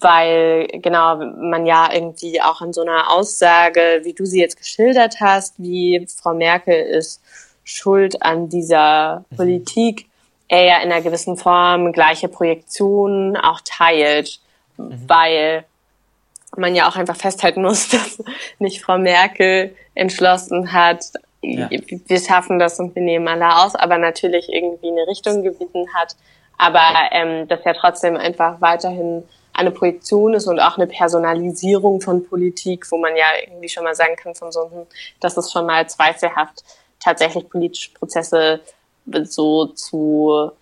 weil 0.00 0.68
genau 0.82 1.16
man 1.16 1.64
ja 1.66 1.88
irgendwie 1.92 2.40
auch 2.42 2.60
an 2.60 2.72
so 2.72 2.82
einer 2.82 3.10
Aussage, 3.10 4.00
wie 4.04 4.12
du 4.12 4.26
sie 4.26 4.40
jetzt 4.40 4.56
geschildert 4.56 5.16
hast, 5.20 5.54
wie 5.58 6.06
Frau 6.20 6.34
Merkel 6.34 6.74
ist 6.74 7.22
schuld 7.64 8.22
an 8.22 8.48
dieser 8.48 9.24
Politik, 9.36 10.06
er 10.48 10.64
ja 10.64 10.76
in 10.78 10.90
einer 10.92 11.02
gewissen 11.02 11.36
Form 11.36 11.92
gleiche 11.92 12.28
Projektionen 12.28 13.36
auch 13.36 13.60
teilt, 13.64 14.40
weil 14.76 15.64
man 16.56 16.74
ja 16.74 16.88
auch 16.88 16.96
einfach 16.96 17.16
festhalten 17.16 17.62
muss, 17.62 17.88
dass 17.90 18.22
nicht 18.58 18.82
Frau 18.82 18.98
Merkel 18.98 19.74
entschlossen 19.94 20.72
hat, 20.72 21.04
Ja. 21.42 21.68
wir 21.70 22.20
schaffen 22.20 22.58
das 22.58 22.78
und 22.80 22.94
wir 22.94 23.02
nehmen 23.02 23.28
alle 23.28 23.62
aus, 23.64 23.74
aber 23.74 23.98
natürlich 23.98 24.48
irgendwie 24.50 24.88
eine 24.90 25.06
Richtung 25.06 25.42
gewiesen 25.42 25.86
hat, 25.94 26.16
aber 26.56 26.82
ähm, 27.12 27.46
dass 27.48 27.64
ja 27.64 27.74
trotzdem 27.74 28.16
einfach 28.16 28.60
weiterhin 28.60 29.22
eine 29.58 29.72
Projektion 29.72 30.34
ist 30.34 30.46
und 30.46 30.60
auch 30.60 30.76
eine 30.76 30.86
Personalisierung 30.86 32.00
von 32.00 32.24
Politik, 32.24 32.90
wo 32.92 32.96
man 32.96 33.16
ja 33.16 33.26
irgendwie 33.44 33.68
schon 33.68 33.82
mal 33.82 33.94
sagen 33.94 34.14
kann 34.14 34.34
von 34.34 34.52
so 34.52 34.66
einem, 34.66 34.86
das 35.20 35.36
ist 35.36 35.52
schon 35.52 35.66
mal 35.66 35.88
zweifelhaft, 35.88 36.62
tatsächlich 37.00 37.48
politische 37.48 37.92
Prozesse 37.92 38.60
so 39.24 39.66
zu, 39.66 40.52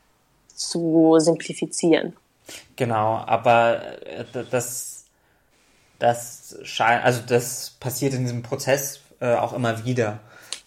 zu 0.55 1.17
simplifizieren. 1.19 2.17
Genau, 2.77 3.23
aber 3.27 3.83
äh, 4.07 4.25
das, 4.51 5.05
das 5.99 6.59
scheint, 6.63 7.05
also 7.05 7.21
das 7.27 7.77
passiert 7.79 8.15
in 8.15 8.23
diesem 8.23 8.43
Prozess 8.43 9.01
äh, 9.21 9.35
auch 9.35 9.53
immer 9.53 9.85
wieder, 9.85 10.21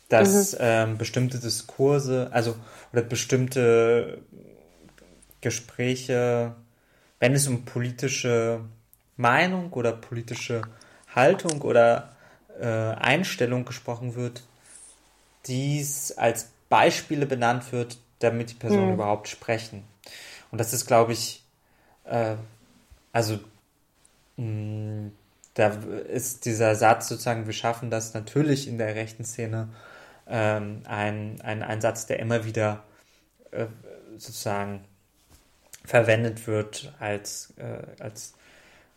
dass 0.10 0.56
ähm, 0.60 0.98
bestimmte 0.98 1.40
Diskurse, 1.40 2.30
also 2.32 2.56
oder 2.92 3.02
bestimmte 3.02 4.20
Gespräche, 5.42 6.56
wenn 7.20 7.34
es 7.34 7.48
um 7.48 7.66
politische 7.66 8.62
Meinung 9.18 9.72
oder 9.74 9.92
politische 9.92 10.62
Haltung 11.14 11.62
oder 11.62 12.16
äh, 12.60 12.66
Einstellung 12.66 13.66
gesprochen 13.66 14.16
wird, 14.16 14.44
dies 15.46 16.12
als 16.14 16.50
Beispiele 16.70 17.26
benannt 17.26 17.72
wird, 17.72 17.98
damit 18.20 18.52
die 18.52 18.56
Personen 18.56 18.94
überhaupt 18.94 19.28
sprechen. 19.28 19.84
Und 20.52 20.60
das 20.60 20.74
ist, 20.74 20.86
glaube 20.86 21.14
ich, 21.14 21.44
äh, 22.06 22.36
also 23.12 23.40
mh, 24.38 25.12
da 25.54 25.68
ist 25.68 26.46
dieser 26.46 26.76
Satz 26.76 27.10
sozusagen, 27.10 27.46
wir 27.46 27.54
schaffen 27.54 27.90
das 27.90 28.14
natürlich 28.14 28.68
in 28.68 28.78
der 28.78 28.96
rechten 28.96 29.26
Szene, 29.26 29.70
ähm, 30.28 30.84
ein, 30.86 31.42
ein, 31.42 31.64
ein 31.64 31.82
Satz, 31.82 32.06
der 32.06 32.20
immer 32.20 32.46
wieder 32.46 32.84
äh, 33.52 33.66
sozusagen 34.18 34.86
verwendet 35.90 36.46
wird 36.48 36.94
als, 37.00 37.54
äh, 37.58 38.04
als, 38.04 38.34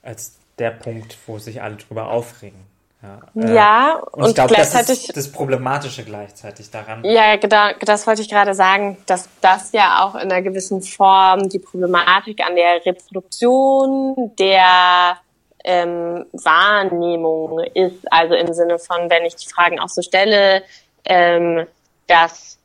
als 0.02 0.38
der 0.58 0.70
Punkt, 0.72 1.16
wo 1.26 1.38
sich 1.38 1.62
alle 1.62 1.76
drüber 1.76 2.08
aufregen. 2.08 2.66
Ja, 3.02 3.20
Ja, 3.34 3.94
und, 4.12 4.22
und 4.22 4.28
ich 4.28 4.34
glaube, 4.34 4.54
das 4.54 4.70
gleichzeitig- 4.72 5.08
ist 5.08 5.16
das 5.16 5.32
Problematische 5.32 6.04
gleichzeitig 6.04 6.70
daran. 6.70 7.02
Ja, 7.04 7.34
genau, 7.36 7.70
das 7.80 8.06
wollte 8.06 8.20
ich 8.22 8.28
gerade 8.28 8.54
sagen, 8.54 8.98
dass 9.06 9.28
das 9.40 9.72
ja 9.72 10.04
auch 10.04 10.14
in 10.14 10.30
einer 10.30 10.42
gewissen 10.42 10.82
Form 10.82 11.48
die 11.48 11.58
Problematik 11.58 12.46
an 12.46 12.54
der 12.54 12.84
Reproduktion 12.84 14.32
der 14.38 15.16
ähm, 15.64 16.26
Wahrnehmung 16.32 17.60
ist. 17.74 18.12
Also 18.12 18.34
im 18.34 18.52
Sinne 18.52 18.78
von, 18.78 19.08
wenn 19.10 19.24
ich 19.24 19.34
die 19.36 19.48
Fragen 19.48 19.80
auch 19.80 19.88
so 19.88 20.02
stelle, 20.02 20.62
ähm, 21.04 21.66
dass 22.06 22.58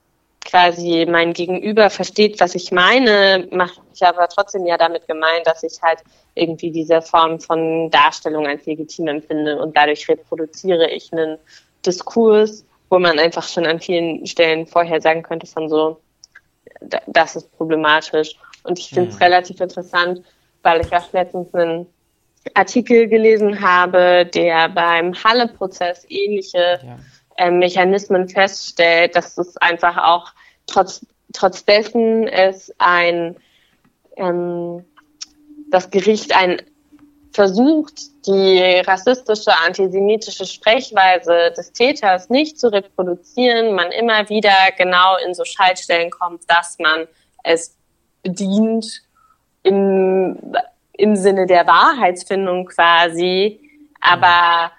quasi 0.47 1.05
mein 1.07 1.33
Gegenüber 1.33 1.89
versteht, 1.89 2.39
was 2.39 2.55
ich 2.55 2.71
meine, 2.71 3.47
mache 3.51 3.81
ich 3.93 4.03
aber 4.03 4.27
trotzdem 4.27 4.65
ja 4.65 4.77
damit 4.77 5.07
gemeint, 5.07 5.45
dass 5.45 5.61
ich 5.63 5.79
halt 5.81 5.99
irgendwie 6.33 6.71
diese 6.71 7.01
Form 7.01 7.39
von 7.39 7.91
Darstellung 7.91 8.47
als 8.47 8.65
legitim 8.65 9.07
empfinde 9.07 9.59
und 9.61 9.75
dadurch 9.77 10.07
reproduziere 10.09 10.89
ich 10.89 11.11
einen 11.13 11.37
Diskurs, 11.85 12.65
wo 12.89 12.97
man 12.99 13.19
einfach 13.19 13.47
schon 13.47 13.65
an 13.67 13.79
vielen 13.79 14.25
Stellen 14.25 14.65
vorher 14.65 15.01
sagen 15.01 15.21
könnte 15.21 15.45
von 15.47 15.69
so, 15.69 16.01
da- 16.81 17.01
das 17.07 17.35
ist 17.35 17.51
problematisch. 17.57 18.35
Und 18.63 18.79
ich 18.79 18.89
finde 18.89 19.09
es 19.09 19.15
Mhm. 19.15 19.23
relativ 19.23 19.59
interessant, 19.61 20.21
weil 20.63 20.81
ich 20.81 20.91
auch 20.93 21.11
letztens 21.13 21.53
einen 21.53 21.85
Artikel 22.53 23.07
gelesen 23.07 23.61
habe, 23.61 24.25
der 24.33 24.69
beim 24.69 25.13
Halle-Prozess 25.23 26.05
ähnliche 26.09 26.79
Ja. 26.83 26.97
ähm, 27.39 27.59
Mechanismen 27.59 28.27
feststellt, 28.29 29.15
dass 29.15 29.37
es 29.37 29.57
einfach 29.57 29.95
auch 29.97 30.31
trotz, 30.67 31.05
trotz 31.33 31.65
dessen 31.65 32.27
es 32.27 32.73
ein, 32.77 33.35
ähm, 34.15 34.85
das 35.69 35.89
Gericht 35.89 36.35
ein 36.35 36.61
versucht, 37.31 38.25
die 38.25 38.81
rassistische, 38.87 39.51
antisemitische 39.65 40.45
Sprechweise 40.45 41.51
des 41.55 41.71
Täters 41.71 42.29
nicht 42.29 42.59
zu 42.59 42.71
reproduzieren, 42.71 43.75
man 43.75 43.91
immer 43.91 44.27
wieder 44.29 44.55
genau 44.75 45.17
in 45.23 45.35
so 45.35 45.45
Schaltstellen 45.45 46.09
kommt, 46.09 46.41
dass 46.47 46.79
man 46.79 47.07
es 47.43 47.77
bedient 48.23 49.03
im, 49.61 50.37
im 50.93 51.15
Sinne 51.15 51.45
der 51.45 51.67
Wahrheitsfindung 51.67 52.65
quasi, 52.65 53.59
aber 54.01 54.71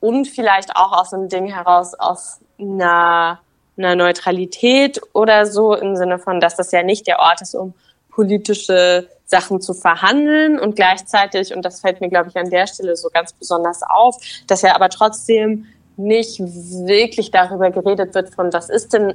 und 0.00 0.28
vielleicht 0.28 0.76
auch 0.76 0.92
aus 0.92 1.14
einem 1.14 1.28
Ding 1.28 1.46
heraus 1.46 1.94
aus 1.94 2.40
einer, 2.58 3.40
einer 3.76 3.96
Neutralität 3.96 5.00
oder 5.12 5.46
so 5.46 5.74
im 5.74 5.96
Sinne 5.96 6.18
von, 6.18 6.40
dass 6.40 6.56
das 6.56 6.72
ja 6.72 6.82
nicht 6.82 7.06
der 7.06 7.18
Ort 7.18 7.42
ist, 7.42 7.54
um 7.54 7.74
politische 8.10 9.08
Sachen 9.26 9.60
zu 9.60 9.74
verhandeln. 9.74 10.58
Und 10.58 10.76
gleichzeitig, 10.76 11.54
und 11.54 11.64
das 11.64 11.80
fällt 11.80 12.00
mir, 12.00 12.08
glaube 12.08 12.30
ich, 12.30 12.36
an 12.36 12.50
der 12.50 12.66
Stelle 12.66 12.96
so 12.96 13.08
ganz 13.12 13.32
besonders 13.32 13.82
auf, 13.82 14.16
dass 14.46 14.62
ja 14.62 14.74
aber 14.74 14.88
trotzdem 14.88 15.66
nicht 15.96 16.38
wirklich 16.40 17.30
darüber 17.30 17.70
geredet 17.70 18.14
wird 18.14 18.34
von, 18.34 18.52
was 18.52 18.68
ist 18.68 18.92
denn 18.92 19.14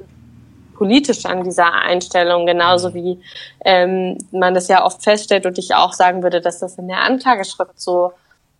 politisch 0.74 1.26
an 1.26 1.44
dieser 1.44 1.72
Einstellung, 1.74 2.44
genauso 2.44 2.92
wie 2.92 3.20
ähm, 3.64 4.18
man 4.32 4.54
das 4.54 4.68
ja 4.68 4.84
oft 4.84 5.02
feststellt 5.02 5.46
und 5.46 5.58
ich 5.58 5.74
auch 5.74 5.92
sagen 5.92 6.22
würde, 6.22 6.40
dass 6.40 6.58
das 6.58 6.76
in 6.76 6.88
der 6.88 7.02
Anklageschrift 7.02 7.80
so 7.80 8.12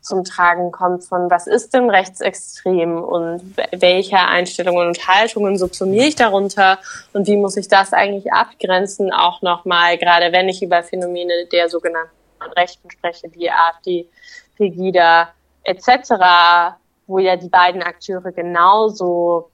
zum 0.03 0.25
Tragen 0.25 0.73
kommt 0.73 1.05
von 1.05 1.31
was 1.31 1.47
ist 1.47 1.73
denn 1.73 1.89
rechtsextrem 1.89 3.03
und 3.03 3.57
welche 3.71 4.19
Einstellungen 4.19 4.89
und 4.89 5.09
Haltungen 5.09 5.57
subsumiere 5.57 6.07
ich 6.07 6.17
darunter 6.17 6.79
und 7.13 7.27
wie 7.27 7.37
muss 7.37 7.57
ich 7.57 7.69
das 7.69 7.93
eigentlich 7.93 8.33
abgrenzen 8.33 9.13
auch 9.13 9.43
nochmal, 9.43 9.97
gerade 9.99 10.33
wenn 10.33 10.49
ich 10.49 10.63
über 10.63 10.83
Phänomene 10.83 11.47
der 11.53 11.69
sogenannten 11.69 12.11
Rechten 12.57 12.91
spreche, 12.91 13.33
wie 13.33 13.51
AfD, 13.51 14.09
Pegida 14.57 15.29
etc., 15.63 16.75
wo 17.07 17.19
ja 17.19 17.37
die 17.37 17.49
beiden 17.49 17.83
Akteure 17.83 18.33
genauso 18.33 19.51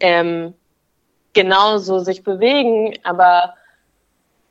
ähm, 0.00 0.54
genauso 1.34 2.00
sich 2.00 2.24
bewegen, 2.24 2.98
aber 3.04 3.54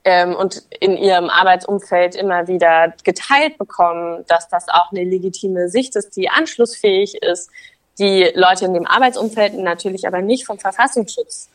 ähm, 0.09 0.33
und 0.35 0.63
in 0.79 0.95
ihrem 0.97 1.29
Arbeitsumfeld 1.29 2.15
immer 2.15 2.47
wieder 2.47 2.93
geteilt 3.03 3.57
bekommen, 3.57 4.23
dass 4.29 4.47
das 4.47 4.69
auch 4.69 4.91
eine 4.91 5.03
legitime 5.03 5.67
Sicht 5.67 5.97
ist, 5.97 6.15
die 6.15 6.29
anschlussfähig 6.29 7.15
ist, 7.21 7.49
die 7.99 8.31
Leute 8.33 8.63
in 8.65 8.73
dem 8.73 8.85
Arbeitsumfeld 8.87 9.55
natürlich 9.55 10.07
aber 10.07 10.21
nicht 10.21 10.45
vom 10.45 10.59
Verfassungsschutz 10.59 11.49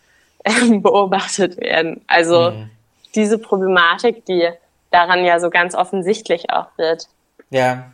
ähm, 0.44 0.82
beobachtet 0.82 1.56
werden. 1.58 2.02
Also 2.08 2.50
Mhm. 2.50 2.70
diese 3.14 3.38
Problematik, 3.38 4.26
die 4.26 4.48
daran 4.90 5.24
ja 5.24 5.40
so 5.40 5.48
ganz 5.48 5.74
offensichtlich 5.74 6.50
auch 6.50 6.66
wird. 6.76 7.06
Ja. 7.48 7.90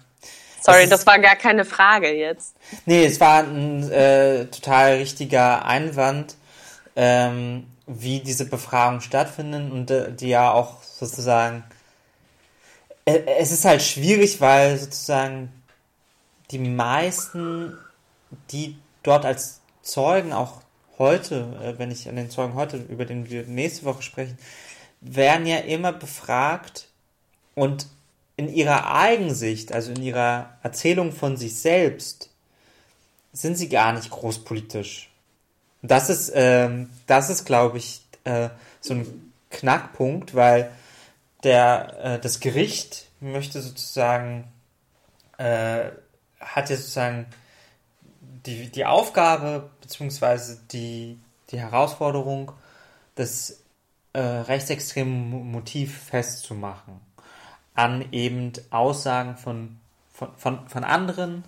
Sorry, 0.61 0.83
ist- 0.85 0.90
das 0.92 1.07
war 1.07 1.21
gar 1.21 1.37
keine 1.37 1.64
Frage 1.64 2.11
jetzt. 2.12 2.57
Nee, 2.85 3.05
es 3.07 3.21
war 3.21 3.44
ein 3.44 3.88
äh, 3.92 4.47
total 4.47 4.94
richtiger 4.94 5.64
Einwand, 5.66 6.35
ähm, 6.97 7.66
wie 7.88 8.20
diese 8.20 8.44
Befragungen 8.44 9.01
stattfinden 9.01 9.72
und 9.72 9.90
äh, 9.90 10.12
die 10.12 10.29
ja 10.29 10.53
auch 10.53 10.83
sozusagen. 10.83 11.64
Äh, 13.05 13.20
es 13.38 13.51
ist 13.51 13.64
halt 13.64 13.83
schwierig, 13.83 14.40
weil 14.40 14.79
sozusagen 14.79 15.51
die 16.51 16.59
meisten, 16.59 17.77
die 18.51 18.77
dort 19.03 19.24
als 19.24 19.61
Zeugen 19.83 20.33
auch 20.33 20.61
heute, 20.98 21.57
äh, 21.62 21.79
wenn 21.79 21.90
ich 21.90 22.09
an 22.09 22.16
den 22.16 22.31
Zeugen 22.31 22.55
heute, 22.55 22.77
über 22.77 23.07
den 23.07 23.31
wir 23.31 23.44
nächste 23.44 23.87
Woche 23.87 24.03
sprechen, 24.03 24.38
werden 25.01 25.46
ja 25.46 25.59
immer 25.59 25.92
befragt 25.92 26.88
und 27.55 27.87
in 28.37 28.53
ihrer 28.53 28.94
Eigensicht, 28.94 29.72
also 29.72 29.92
in 29.92 30.03
ihrer 30.03 30.59
Erzählung 30.62 31.12
von 31.12 31.37
sich 31.37 31.59
selbst, 31.59 32.31
sind 33.33 33.57
sie 33.57 33.68
gar 33.68 33.92
nicht 33.92 34.11
großpolitisch. 34.11 35.08
Das 35.82 36.10
ist, 36.10 36.32
ähm, 36.34 36.90
das 37.06 37.30
ist, 37.30 37.44
glaube 37.44 37.78
ich, 37.78 38.04
äh, 38.24 38.48
so 38.80 38.94
ein 38.94 39.32
Knackpunkt, 39.50 40.34
weil 40.34 40.70
der, 41.44 41.98
äh, 42.02 42.18
das 42.18 42.40
Gericht 42.40 43.06
möchte 43.20 43.60
sozusagen, 43.62 44.48
äh, 45.38 45.90
hat 46.40 46.70
ja 46.70 46.76
sozusagen 46.76 47.26
die, 48.20 48.70
die 48.70 48.84
Aufgabe, 48.84 49.70
beziehungsweise 49.80 50.60
die, 50.72 51.18
die 51.50 51.60
Herausforderung, 51.60 52.52
das 53.14 53.62
äh, 54.12 54.20
rechtsextreme 54.20 55.10
Mo- 55.10 55.44
Motiv 55.44 56.02
festzumachen 56.04 57.00
an 57.74 58.04
eben 58.12 58.52
Aussagen 58.70 59.36
von, 59.36 59.78
von, 60.12 60.30
von, 60.36 60.68
von 60.68 60.84
anderen, 60.84 61.44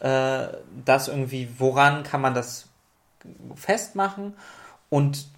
äh, 0.00 0.48
das 0.84 1.08
irgendwie, 1.08 1.50
woran 1.58 2.02
kann 2.02 2.20
man 2.22 2.34
das 2.34 2.68
festmachen 3.54 4.34
und 4.90 5.28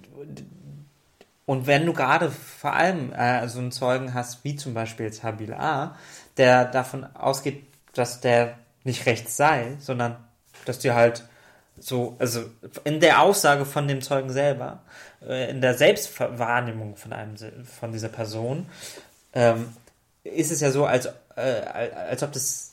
und 1.46 1.66
wenn 1.66 1.86
du 1.86 1.94
gerade 1.94 2.30
vor 2.30 2.74
allem 2.74 3.10
äh, 3.14 3.48
so 3.48 3.58
einen 3.58 3.72
Zeugen 3.72 4.12
hast, 4.12 4.44
wie 4.44 4.54
zum 4.54 4.74
Beispiel 4.74 5.06
jetzt 5.06 5.22
Habil 5.22 5.54
A, 5.54 5.96
der 6.36 6.66
davon 6.66 7.04
ausgeht, 7.16 7.64
dass 7.94 8.20
der 8.20 8.58
nicht 8.84 9.06
rechts 9.06 9.36
sei, 9.38 9.76
sondern 9.80 10.16
dass 10.66 10.78
die 10.78 10.92
halt 10.92 11.24
so, 11.78 12.16
also 12.18 12.44
in 12.84 13.00
der 13.00 13.22
Aussage 13.22 13.64
von 13.64 13.88
dem 13.88 14.02
Zeugen 14.02 14.30
selber, 14.30 14.82
äh, 15.26 15.50
in 15.50 15.60
der 15.60 15.74
Selbstwahrnehmung 15.74 16.96
von 16.96 17.14
einem, 17.14 17.36
von 17.64 17.92
dieser 17.92 18.08
Person, 18.10 18.66
ähm, 19.32 19.72
ist 20.24 20.50
es 20.50 20.60
ja 20.60 20.70
so, 20.70 20.84
als, 20.84 21.06
äh, 21.36 21.40
als 21.40 22.22
ob 22.22 22.32
das 22.32 22.67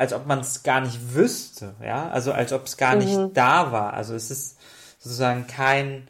als 0.00 0.14
ob 0.14 0.26
man 0.26 0.40
es 0.40 0.62
gar 0.62 0.80
nicht 0.80 1.14
wüsste, 1.14 1.74
ja, 1.84 2.08
also 2.08 2.32
als 2.32 2.54
ob 2.54 2.64
es 2.64 2.78
gar 2.78 2.94
nicht 2.96 3.18
da 3.34 3.70
war. 3.70 3.92
Also 3.92 4.14
es 4.14 4.30
ist 4.30 4.56
sozusagen 4.98 5.46
kein 5.46 6.08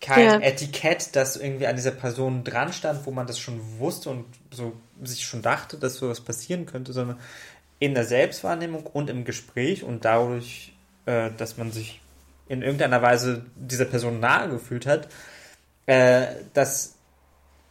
kein 0.00 0.24
Ja. 0.24 0.40
Etikett, 0.40 1.14
das 1.14 1.36
irgendwie 1.36 1.68
an 1.68 1.76
dieser 1.76 1.92
Person 1.92 2.42
dran 2.42 2.72
stand, 2.72 3.06
wo 3.06 3.12
man 3.12 3.28
das 3.28 3.38
schon 3.38 3.60
wusste 3.78 4.10
und 4.10 4.24
so 4.50 4.72
sich 5.00 5.24
schon 5.24 5.42
dachte, 5.42 5.76
dass 5.76 5.94
sowas 5.94 6.20
passieren 6.20 6.66
könnte, 6.66 6.92
sondern 6.92 7.20
in 7.78 7.94
der 7.94 8.04
Selbstwahrnehmung 8.04 8.84
und 8.84 9.10
im 9.10 9.24
Gespräch 9.24 9.84
und 9.84 10.04
dadurch, 10.04 10.72
äh, 11.06 11.30
dass 11.36 11.56
man 11.56 11.70
sich 11.70 12.00
in 12.48 12.62
irgendeiner 12.62 13.00
Weise 13.00 13.46
dieser 13.54 13.84
Person 13.84 14.18
nahe 14.18 14.48
gefühlt 14.48 14.86
hat, 14.86 15.06
äh, 15.86 16.26
dass 16.52 16.94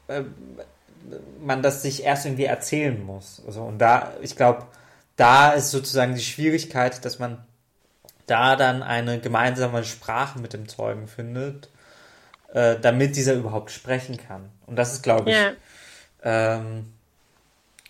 äh, 0.07 0.23
man 1.41 1.61
das 1.61 1.81
sich 1.81 2.03
erst 2.03 2.25
irgendwie 2.25 2.45
erzählen 2.45 3.05
muss. 3.05 3.41
Also, 3.45 3.63
und 3.63 3.79
da, 3.79 4.13
ich 4.21 4.37
glaube, 4.37 4.65
da 5.17 5.51
ist 5.51 5.71
sozusagen 5.71 6.15
die 6.15 6.21
Schwierigkeit, 6.21 7.03
dass 7.03 7.19
man 7.19 7.43
da 8.27 8.55
dann 8.55 8.83
eine 8.83 9.19
gemeinsame 9.19 9.83
Sprache 9.83 10.39
mit 10.39 10.53
dem 10.53 10.67
Zeugen 10.67 11.07
findet, 11.07 11.69
äh, 12.53 12.77
damit 12.79 13.15
dieser 13.15 13.33
überhaupt 13.33 13.71
sprechen 13.71 14.17
kann. 14.17 14.49
Und 14.65 14.75
das 14.77 14.93
ist, 14.93 15.03
glaube 15.03 15.31
ich, 15.31 15.35
Ja. 15.35 15.51
ähm, 16.23 16.93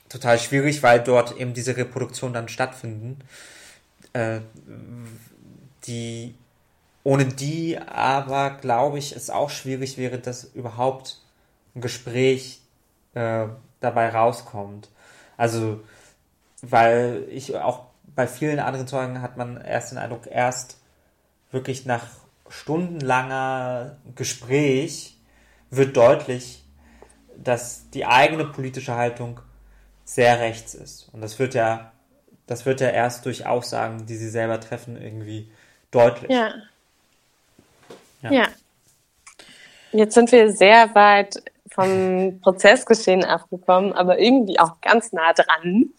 total 0.09 0.39
schwierig, 0.39 0.81
weil 0.83 1.01
dort 1.03 1.37
eben 1.37 1.53
diese 1.53 1.75
Reproduktionen 1.75 2.33
dann 2.33 2.49
stattfinden, 2.49 3.19
äh, 4.13 4.39
die 5.85 6.35
ohne 7.03 7.25
die 7.25 7.77
aber, 7.79 8.51
glaube 8.61 8.99
ich, 8.99 9.15
es 9.15 9.29
auch 9.29 9.49
schwierig 9.49 9.97
wäre, 9.97 10.19
dass 10.19 10.43
überhaupt 10.43 11.21
ein 11.73 11.79
Gespräch 11.79 12.59
äh, 13.13 13.45
dabei 13.79 14.09
rauskommt. 14.09 14.89
Also, 15.37 15.79
weil 16.61 17.25
ich 17.29 17.55
auch 17.55 17.85
bei 18.15 18.27
vielen 18.27 18.59
anderen 18.59 18.87
Zeugen 18.87 19.21
hat 19.21 19.37
man 19.37 19.61
erst 19.61 19.91
den 19.91 19.97
Eindruck, 19.97 20.27
erst 20.27 20.77
wirklich 21.51 21.85
nach 21.85 22.07
stundenlanger 22.49 23.97
Gespräch 24.15 25.17
wird 25.69 25.95
deutlich, 25.97 26.63
dass 27.35 27.89
die 27.91 28.05
eigene 28.05 28.45
politische 28.45 28.95
Haltung 28.95 29.39
sehr 30.05 30.39
rechts 30.39 30.73
ist. 30.73 31.09
Und 31.11 31.21
das 31.21 31.37
wird 31.37 31.53
ja, 31.53 31.91
das 32.47 32.65
wird 32.65 32.81
ja 32.81 32.89
erst 32.89 33.25
durch 33.25 33.45
Aussagen, 33.45 34.05
die 34.05 34.15
sie 34.15 34.29
selber 34.29 34.59
treffen, 34.59 34.99
irgendwie 34.99 35.51
deutlich. 35.91 36.31
Ja. 36.31 36.53
Ja. 38.21 38.31
Ja. 38.31 38.47
Jetzt 39.91 40.15
sind 40.15 40.31
wir 40.31 40.51
sehr 40.51 40.93
weit 40.95 41.41
vom 41.77 42.39
Prozessgeschehen 42.41 43.23
abgekommen, 43.23 43.93
aber 43.93 44.17
irgendwie 44.19 44.59
auch 44.59 44.81
ganz 44.81 45.13
nah 45.13 45.31
dran. 45.31 45.91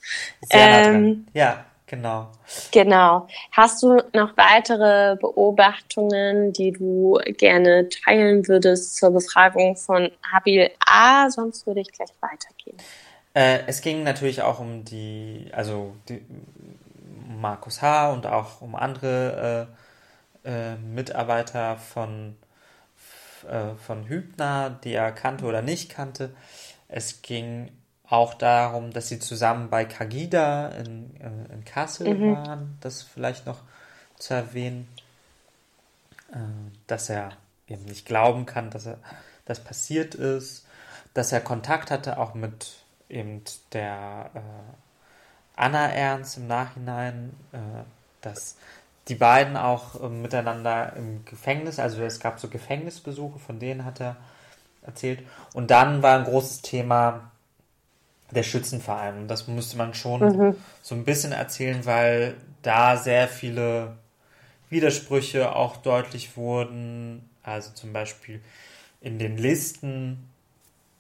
Sehr 0.42 0.68
nah 0.68 0.82
dran. 0.82 1.04
Ähm, 1.04 1.26
Ja, 1.34 1.64
genau. 1.86 2.32
Genau. 2.72 3.28
Hast 3.52 3.80
du 3.84 3.96
noch 4.12 4.36
weitere 4.36 5.16
Beobachtungen, 5.16 6.52
die 6.52 6.72
du 6.72 7.20
gerne 7.36 7.88
teilen 7.88 8.48
würdest 8.48 8.96
zur 8.96 9.12
Befragung 9.12 9.76
von 9.76 10.10
Habil 10.32 10.68
A? 10.84 11.30
Sonst 11.30 11.64
würde 11.66 11.80
ich 11.80 11.92
gleich 11.92 12.10
weitergehen. 12.20 12.76
Äh, 13.34 13.60
es 13.68 13.80
ging 13.80 14.02
natürlich 14.02 14.42
auch 14.42 14.58
um 14.58 14.84
die, 14.84 15.48
also 15.52 15.94
die, 16.08 16.24
um 17.28 17.40
Markus 17.40 17.82
H. 17.82 18.10
und 18.10 18.26
auch 18.26 18.62
um 18.62 18.74
andere 18.74 19.68
äh, 20.44 20.68
äh, 20.72 20.76
Mitarbeiter 20.76 21.76
von, 21.76 22.36
äh, 23.48 23.74
von 23.76 24.06
Hübner, 24.08 24.78
die 24.84 24.92
er 24.92 25.12
kannte 25.12 25.44
oder 25.44 25.62
nicht 25.62 25.90
kannte. 25.90 26.30
Es 26.88 27.22
ging 27.22 27.70
auch 28.08 28.34
darum, 28.34 28.92
dass 28.92 29.08
sie 29.08 29.18
zusammen 29.18 29.70
bei 29.70 29.84
Kagida 29.84 30.68
in, 30.68 31.14
äh, 31.20 31.52
in 31.52 31.64
Kassel 31.64 32.06
waren, 32.20 32.78
das 32.80 33.02
vielleicht 33.02 33.46
noch 33.46 33.60
zu 34.16 34.34
erwähnen, 34.34 34.88
äh, 36.32 36.36
dass 36.86 37.10
er 37.10 37.32
eben 37.68 37.84
nicht 37.84 38.06
glauben 38.06 38.46
kann, 38.46 38.70
dass 38.70 38.86
er 38.86 38.98
das 39.44 39.60
passiert 39.60 40.14
ist, 40.14 40.66
dass 41.14 41.32
er 41.32 41.40
Kontakt 41.40 41.90
hatte 41.90 42.18
auch 42.18 42.34
mit 42.34 42.76
eben 43.08 43.42
der 43.72 44.30
Anna 45.56 45.88
Ernst 45.88 46.36
im 46.36 46.46
Nachhinein, 46.46 47.32
dass 48.20 48.56
die 49.08 49.14
beiden 49.14 49.56
auch 49.56 50.02
äh, 50.02 50.08
miteinander 50.08 50.94
im 50.96 51.24
Gefängnis, 51.24 51.78
also 51.78 52.02
es 52.02 52.20
gab 52.20 52.38
so 52.38 52.48
Gefängnisbesuche, 52.48 53.38
von 53.38 53.58
denen 53.58 53.84
hat 53.84 54.00
er 54.00 54.16
erzählt. 54.82 55.20
Und 55.54 55.70
dann 55.70 56.02
war 56.02 56.18
ein 56.18 56.24
großes 56.24 56.62
Thema 56.62 57.30
der 58.30 58.42
Schützenverein. 58.42 59.18
Und 59.18 59.28
das 59.28 59.48
musste 59.48 59.76
man 59.76 59.94
schon 59.94 60.56
so 60.82 60.94
ein 60.94 61.04
bisschen 61.04 61.32
erzählen, 61.32 61.84
weil 61.86 62.34
da 62.62 62.96
sehr 62.96 63.28
viele 63.28 63.96
Widersprüche 64.68 65.54
auch 65.54 65.76
deutlich 65.78 66.36
wurden. 66.36 67.28
Also 67.42 67.72
zum 67.72 67.92
Beispiel 67.92 68.40
in 69.00 69.18
den 69.18 69.38
Listen 69.38 70.28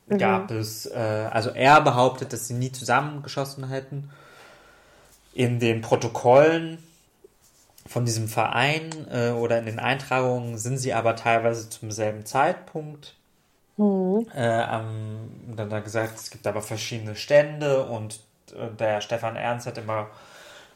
gab 0.08 0.50
es, 0.50 0.86
äh, 0.86 1.28
also 1.30 1.50
er 1.50 1.82
behauptet, 1.82 2.32
dass 2.32 2.48
sie 2.48 2.54
nie 2.54 2.72
zusammengeschossen 2.72 3.68
hätten. 3.68 4.10
In 5.34 5.60
den 5.60 5.82
Protokollen 5.82 6.78
von 7.88 8.04
diesem 8.04 8.28
Verein 8.28 8.90
äh, 9.10 9.30
oder 9.30 9.58
in 9.58 9.66
den 9.66 9.78
Eintragungen 9.78 10.58
sind 10.58 10.76
sie 10.76 10.92
aber 10.92 11.16
teilweise 11.16 11.70
zum 11.70 11.90
selben 11.90 12.26
Zeitpunkt. 12.26 13.14
Äh, 14.34 14.46
am, 14.46 15.30
dann 15.56 15.66
hat 15.66 15.72
er 15.72 15.80
gesagt, 15.80 16.18
es 16.18 16.30
gibt 16.30 16.46
aber 16.46 16.60
verschiedene 16.60 17.16
Stände 17.16 17.84
und 17.86 18.20
äh, 18.52 18.68
der 18.78 19.00
Stefan 19.00 19.36
Ernst 19.36 19.66
hat 19.66 19.78
immer 19.78 20.08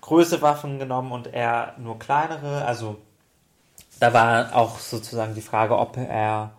größere 0.01 0.41
Waffen 0.41 0.79
genommen 0.79 1.13
und 1.13 1.27
er 1.33 1.75
nur 1.79 1.99
kleinere. 1.99 2.65
Also 2.65 2.97
da 4.01 4.15
war 4.15 4.57
auch 4.57 4.79
sozusagen 4.79 5.35
die 5.35 5.43
Frage, 5.43 5.79
ob 5.79 5.99
er 5.99 6.53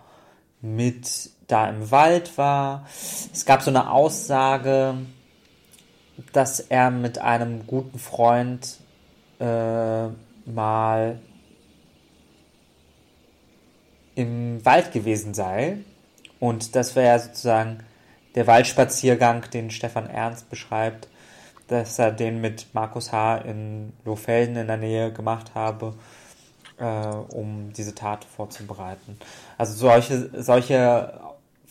mit 0.61 1.31
da 1.47 1.67
im 1.67 1.89
Wald 1.91 2.37
war. 2.37 2.85
Es 3.33 3.45
gab 3.45 3.63
so 3.63 3.71
eine 3.71 3.91
Aussage, 3.91 4.95
dass 6.31 6.59
er 6.59 6.91
mit 6.91 7.17
einem 7.17 7.65
guten 7.65 7.97
Freund 7.97 8.77
äh, 9.39 10.07
mal 10.45 11.19
im 14.15 14.63
Wald 14.65 14.91
gewesen 14.91 15.33
sei. 15.33 15.77
Und 16.39 16.75
das 16.75 16.95
wäre 16.95 17.07
ja 17.07 17.19
sozusagen 17.19 17.79
der 18.35 18.47
Waldspaziergang, 18.47 19.49
den 19.51 19.71
Stefan 19.71 20.09
Ernst 20.09 20.49
beschreibt, 20.49 21.07
dass 21.67 21.97
er 21.99 22.11
den 22.11 22.41
mit 22.41 22.67
Markus 22.73 23.11
H. 23.11 23.37
in 23.37 23.93
Lohfelden 24.05 24.55
in 24.57 24.67
der 24.67 24.77
Nähe 24.77 25.13
gemacht 25.13 25.51
habe, 25.55 25.95
äh, 26.77 26.85
um 26.85 27.71
diese 27.73 27.95
Tat 27.95 28.25
vorzubereiten. 28.25 29.17
Also 29.57 29.73
solche, 29.73 30.29
solche 30.41 31.19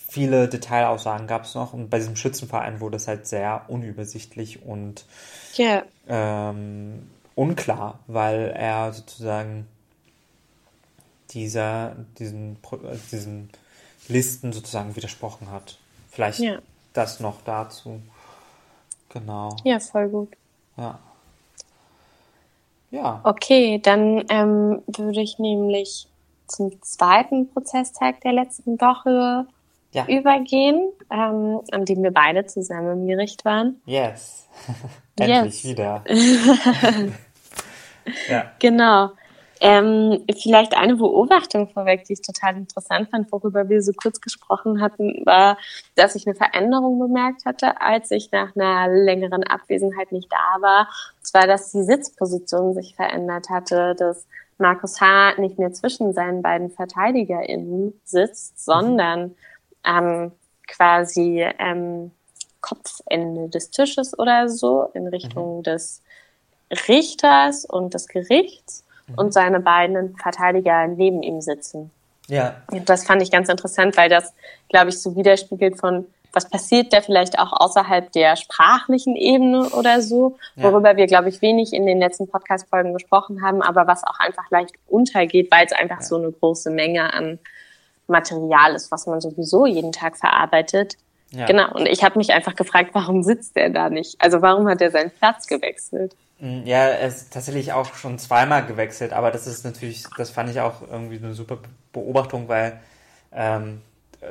viele 0.08 0.48
Detailaussagen 0.48 1.26
gab 1.26 1.44
es 1.44 1.54
noch 1.54 1.72
und 1.72 1.88
bei 1.88 1.98
diesem 1.98 2.16
Schützenverein 2.16 2.80
wurde 2.80 2.96
es 2.96 3.08
halt 3.08 3.26
sehr 3.26 3.64
unübersichtlich 3.68 4.62
und 4.62 5.06
Ja. 5.54 5.82
ähm, 6.08 7.10
unklar, 7.34 7.98
weil 8.06 8.50
er 8.56 8.92
sozusagen 8.92 9.66
dieser, 11.30 11.96
diesen, 12.18 12.56
äh, 12.72 12.96
diesen 13.10 13.50
Listen 14.08 14.52
sozusagen 14.52 14.94
widersprochen 14.96 15.50
hat. 15.50 15.78
Vielleicht 16.10 16.40
Ja. 16.40 16.58
das 16.92 17.20
noch 17.20 17.40
dazu. 17.44 18.00
Genau. 19.08 19.56
Ja, 19.64 19.78
voll 19.80 20.08
gut. 20.08 20.28
Ja. 20.76 20.98
Ja. 22.90 23.20
Okay, 23.24 23.78
dann 23.82 24.24
ähm, 24.28 24.82
würde 24.86 25.22
ich 25.22 25.38
nämlich 25.38 26.06
zum 26.46 26.82
zweiten 26.82 27.48
Prozesstag 27.50 28.20
der 28.20 28.32
letzten 28.34 28.78
Woche 28.80 29.46
Ja. 29.92 30.06
übergehen, 30.06 30.90
ähm, 31.10 31.60
an 31.70 31.84
dem 31.86 32.02
wir 32.02 32.10
beide 32.12 32.44
zusammen 32.46 33.00
im 33.02 33.06
Gericht 33.06 33.44
waren. 33.46 33.80
Yes. 33.86 34.46
Endlich 35.18 35.64
Yes. 35.64 35.70
wieder. 35.70 36.04
ja. 38.28 38.52
Genau. 38.58 39.10
Ähm, 39.64 40.24
vielleicht 40.42 40.76
eine 40.76 40.96
Beobachtung 40.96 41.68
vorweg, 41.68 42.04
die 42.04 42.14
ich 42.14 42.22
total 42.22 42.56
interessant 42.56 43.10
fand, 43.10 43.30
worüber 43.30 43.68
wir 43.68 43.80
so 43.80 43.92
kurz 43.92 44.20
gesprochen 44.20 44.80
hatten, 44.80 45.24
war, 45.24 45.56
dass 45.94 46.16
ich 46.16 46.26
eine 46.26 46.34
Veränderung 46.34 46.98
bemerkt 46.98 47.44
hatte, 47.44 47.80
als 47.80 48.10
ich 48.10 48.32
nach 48.32 48.56
einer 48.56 48.88
längeren 48.92 49.44
Abwesenheit 49.44 50.10
nicht 50.10 50.32
da 50.32 50.60
war. 50.60 50.88
Und 51.16 51.26
zwar, 51.26 51.46
dass 51.46 51.70
die 51.70 51.84
Sitzposition 51.84 52.74
sich 52.74 52.96
verändert 52.96 53.50
hatte, 53.50 53.94
dass 53.96 54.26
Markus 54.58 55.00
H. 55.00 55.34
nicht 55.38 55.60
mehr 55.60 55.72
zwischen 55.72 56.12
seinen 56.12 56.42
beiden 56.42 56.70
VerteidigerInnen 56.70 58.00
sitzt, 58.04 58.64
sondern 58.64 59.36
ähm, 59.86 60.32
quasi 60.66 61.46
ähm, 61.60 62.10
Kopfende 62.62 63.48
des 63.50 63.70
Tisches 63.70 64.18
oder 64.18 64.48
so 64.48 64.88
in 64.94 65.06
Richtung 65.08 65.62
des 65.62 66.00
Richters 66.88 67.66
und 67.66 67.92
des 67.92 68.08
Gerichts 68.08 68.84
und 69.16 69.34
seine 69.34 69.60
beiden 69.60 70.16
Verteidiger 70.16 70.86
neben 70.86 71.22
ihm 71.22 71.42
sitzen. 71.42 71.90
Ja. 72.28 72.62
Und 72.70 72.88
das 72.88 73.04
fand 73.04 73.20
ich 73.20 73.30
ganz 73.30 73.48
interessant, 73.50 73.96
weil 73.96 74.08
das, 74.08 74.32
glaube 74.70 74.88
ich, 74.88 75.02
so 75.02 75.14
widerspiegelt 75.16 75.78
von, 75.78 76.06
was 76.32 76.48
passiert 76.48 76.92
da 76.94 77.02
vielleicht 77.02 77.38
auch 77.38 77.52
außerhalb 77.52 78.10
der 78.12 78.36
sprachlichen 78.36 79.16
Ebene 79.16 79.68
oder 79.70 80.00
so, 80.00 80.38
Ja. 80.54 80.62
worüber 80.62 80.96
wir, 80.96 81.06
glaube 81.06 81.28
ich, 81.28 81.42
wenig 81.42 81.74
in 81.74 81.84
den 81.84 81.98
letzten 81.98 82.26
Podcast-Folgen 82.26 82.94
gesprochen 82.94 83.42
haben, 83.42 83.60
aber 83.60 83.86
was 83.86 84.02
auch 84.04 84.18
einfach 84.18 84.50
leicht 84.50 84.74
untergeht, 84.86 85.50
weil 85.50 85.66
es 85.66 85.72
einfach 85.72 86.00
so 86.00 86.16
eine 86.16 86.32
große 86.32 86.70
Menge 86.70 87.12
an 87.12 87.38
Material 88.06 88.74
ist, 88.74 88.90
was 88.90 89.06
man 89.06 89.20
sowieso 89.20 89.66
jeden 89.66 89.92
Tag 89.92 90.16
verarbeitet. 90.16 90.96
Ja. 91.32 91.46
Genau, 91.46 91.72
und 91.74 91.86
ich 91.86 92.04
habe 92.04 92.18
mich 92.18 92.30
einfach 92.32 92.54
gefragt, 92.54 92.90
warum 92.92 93.22
sitzt 93.22 93.56
der 93.56 93.70
da 93.70 93.88
nicht? 93.88 94.20
Also 94.20 94.42
warum 94.42 94.68
hat 94.68 94.80
er 94.82 94.90
seinen 94.90 95.10
Platz 95.10 95.46
gewechselt? 95.46 96.14
Mm, 96.38 96.66
Ja, 96.66 96.88
er 96.88 97.08
ist 97.08 97.32
tatsächlich 97.32 97.72
auch 97.72 97.94
schon 97.94 98.18
zweimal 98.18 98.66
gewechselt, 98.66 99.12
aber 99.12 99.30
das 99.30 99.46
ist 99.46 99.64
natürlich, 99.64 100.04
das 100.16 100.30
fand 100.30 100.50
ich 100.50 100.60
auch 100.60 100.82
irgendwie 100.82 101.16
eine 101.16 101.32
super 101.34 101.58
Beobachtung, 101.92 102.48
weil, 102.48 102.80
ähm, 103.32 103.80
äh, 104.20 104.26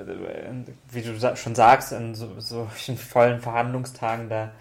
wie 0.91 1.01
du 1.01 1.35
schon 1.35 1.55
sagst, 1.55 1.91
in 1.91 2.13
so, 2.13 2.39
solchen 2.39 2.97
vollen 2.97 3.41
Verhandlungstagen, 3.41 4.29
da 4.29 4.51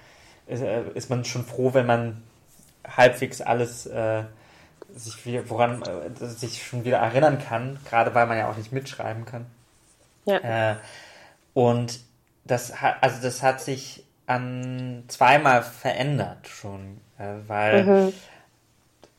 ist, 0.47 0.63
äh, 0.63 0.83
ist 0.95 1.11
man 1.11 1.25
schon 1.27 1.45
froh, 1.45 1.75
wenn 1.75 1.87
man 1.87 2.23
halbwegs 2.97 3.43
alles 3.43 3.87
äh, 3.87 4.23
sich 4.95 5.27
wieder, 5.27 5.49
woran 5.51 5.83
äh, 5.83 6.27
sich 6.27 6.65
schon 6.65 6.85
wieder 6.85 6.99
erinnern 6.99 7.39
kann, 7.39 7.79
gerade 7.89 8.15
weil 8.15 8.27
man 8.27 8.39
ja 8.39 8.51
auch 8.51 8.57
nicht 8.57 8.73
mitschreiben 8.73 9.27
kann. 9.27 9.47
Ja. 10.25 10.73
Äh, 10.73 10.77
und 11.55 12.01
das 12.51 12.81
hat, 12.81 13.03
also 13.03 13.23
das 13.23 13.43
hat 13.43 13.61
sich 13.61 14.05
an 14.27 15.05
zweimal 15.09 15.63
verändert 15.63 16.49
schon, 16.49 17.01
äh, 17.19 17.35
weil 17.47 18.13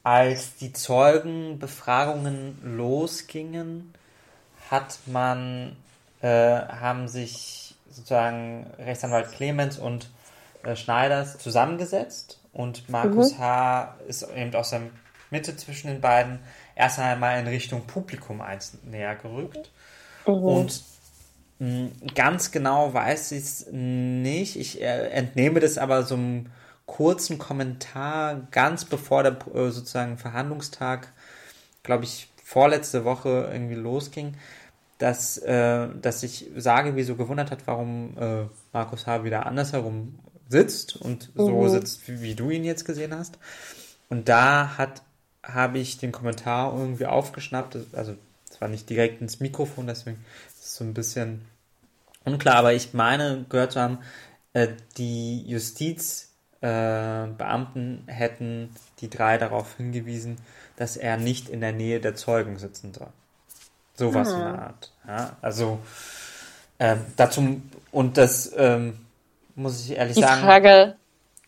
als 0.03 0.55
die 0.55 0.73
Zeugenbefragungen 0.73 2.57
losgingen, 2.77 3.93
hat 4.69 4.99
man, 5.05 5.75
äh, 6.21 6.27
haben 6.27 7.07
sich 7.07 7.75
sozusagen 7.89 8.67
Rechtsanwalt 8.79 9.31
Clemens 9.33 9.77
und 9.77 10.09
äh, 10.63 10.75
Schneiders 10.75 11.37
zusammengesetzt 11.37 12.39
und 12.53 12.89
Markus 12.89 13.37
H. 13.37 13.95
ist 14.07 14.23
eben 14.35 14.55
aus 14.55 14.71
der 14.71 14.81
Mitte 15.29 15.55
zwischen 15.55 15.87
den 15.87 16.01
beiden 16.01 16.39
erst 16.75 16.99
einmal 16.99 17.39
in 17.39 17.47
Richtung 17.47 17.85
Publikum 17.85 18.41
eins 18.41 18.77
näher 18.83 19.15
gerückt. 19.15 19.71
Und 20.25 20.67
mh, 20.67 20.90
ganz 22.15 22.51
genau 22.51 22.93
weiß 22.93 23.33
ich 23.33 23.43
es 23.43 23.67
nicht. 23.71 24.55
Ich 24.57 24.81
äh, 24.81 25.09
entnehme 25.09 25.59
das 25.59 25.77
aber 25.77 26.03
so 26.03 26.15
einem 26.15 26.47
kurzen 26.85 27.37
Kommentar 27.37 28.47
ganz 28.51 28.85
bevor 28.85 29.23
der 29.23 29.37
äh, 29.53 29.69
sozusagen 29.69 30.17
Verhandlungstag, 30.17 31.11
glaube 31.83 32.03
ich, 32.03 32.29
vorletzte 32.43 33.05
Woche 33.05 33.49
irgendwie 33.51 33.75
losging, 33.75 34.35
dass, 34.97 35.37
äh, 35.37 35.87
dass 36.01 36.23
ich 36.23 36.49
sage, 36.57 36.95
wie 36.95 37.03
so 37.03 37.15
gewundert 37.15 37.51
hat, 37.51 37.65
warum 37.65 38.17
äh, 38.17 38.45
Markus 38.73 39.07
H. 39.07 39.23
wieder 39.23 39.45
andersherum 39.45 40.19
sitzt 40.49 40.97
und 40.97 41.31
so 41.35 41.67
sitzt, 41.69 42.07
wie, 42.07 42.21
wie 42.21 42.35
du 42.35 42.49
ihn 42.49 42.63
jetzt 42.63 42.85
gesehen 42.85 43.15
hast. 43.15 43.37
Und 44.09 44.27
da 44.27 44.77
hat 44.77 45.01
habe 45.43 45.79
ich 45.79 45.97
den 45.97 46.11
Kommentar 46.11 46.77
irgendwie 46.77 47.05
aufgeschnappt, 47.05 47.77
also 47.93 48.15
zwar 48.49 48.67
nicht 48.67 48.89
direkt 48.89 49.21
ins 49.21 49.39
Mikrofon, 49.39 49.87
deswegen 49.87 50.23
ist 50.47 50.63
es 50.63 50.75
so 50.75 50.83
ein 50.83 50.93
bisschen 50.93 51.41
unklar, 52.25 52.55
aber 52.55 52.73
ich 52.73 52.93
meine 52.93 53.45
gehört 53.49 53.73
zu 53.73 53.81
haben, 53.81 53.99
äh, 54.53 54.69
die 54.97 55.43
Justizbeamten 55.47 58.07
äh, 58.07 58.11
hätten 58.11 58.75
die 58.99 59.09
drei 59.09 59.37
darauf 59.37 59.77
hingewiesen, 59.77 60.37
dass 60.75 60.97
er 60.97 61.17
nicht 61.17 61.49
in 61.49 61.61
der 61.61 61.71
Nähe 61.71 61.99
der 61.99 62.15
Zeugen 62.15 62.57
sitzen 62.57 62.93
soll. 62.93 63.09
Sowas 63.95 64.31
in 64.31 64.39
der 64.39 64.59
Art. 64.59 64.91
Ja, 65.07 65.37
also 65.41 65.79
ähm, 66.79 67.05
dazu 67.15 67.61
und 67.91 68.17
das 68.17 68.51
ähm, 68.55 69.05
muss 69.55 69.85
ich 69.85 69.95
ehrlich 69.95 70.15
Die 70.15 70.21
sagen, 70.21 70.41
Frage, 70.41 70.95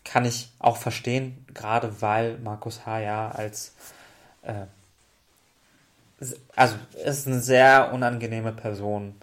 kann 0.04 0.24
ich 0.24 0.50
auch 0.58 0.76
verstehen, 0.76 1.44
gerade 1.52 2.00
weil 2.00 2.38
Markus 2.38 2.86
H. 2.86 3.00
ja 3.00 3.30
als 3.30 3.74
äh, 4.42 4.66
also 6.54 6.76
ist 7.04 7.26
eine 7.26 7.40
sehr 7.40 7.92
unangenehme 7.92 8.52
Person, 8.52 9.14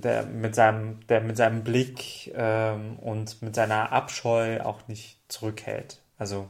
der 0.00 0.24
mit 0.24 0.54
seinem, 0.54 1.06
der 1.08 1.20
mit 1.20 1.36
seinem 1.36 1.64
Blick 1.64 2.32
ähm, 2.36 2.98
und 3.00 3.42
mit 3.42 3.54
seiner 3.54 3.92
Abscheu 3.92 4.60
auch 4.60 4.86
nicht 4.88 5.18
zurückhält. 5.28 5.98
Also, 6.18 6.46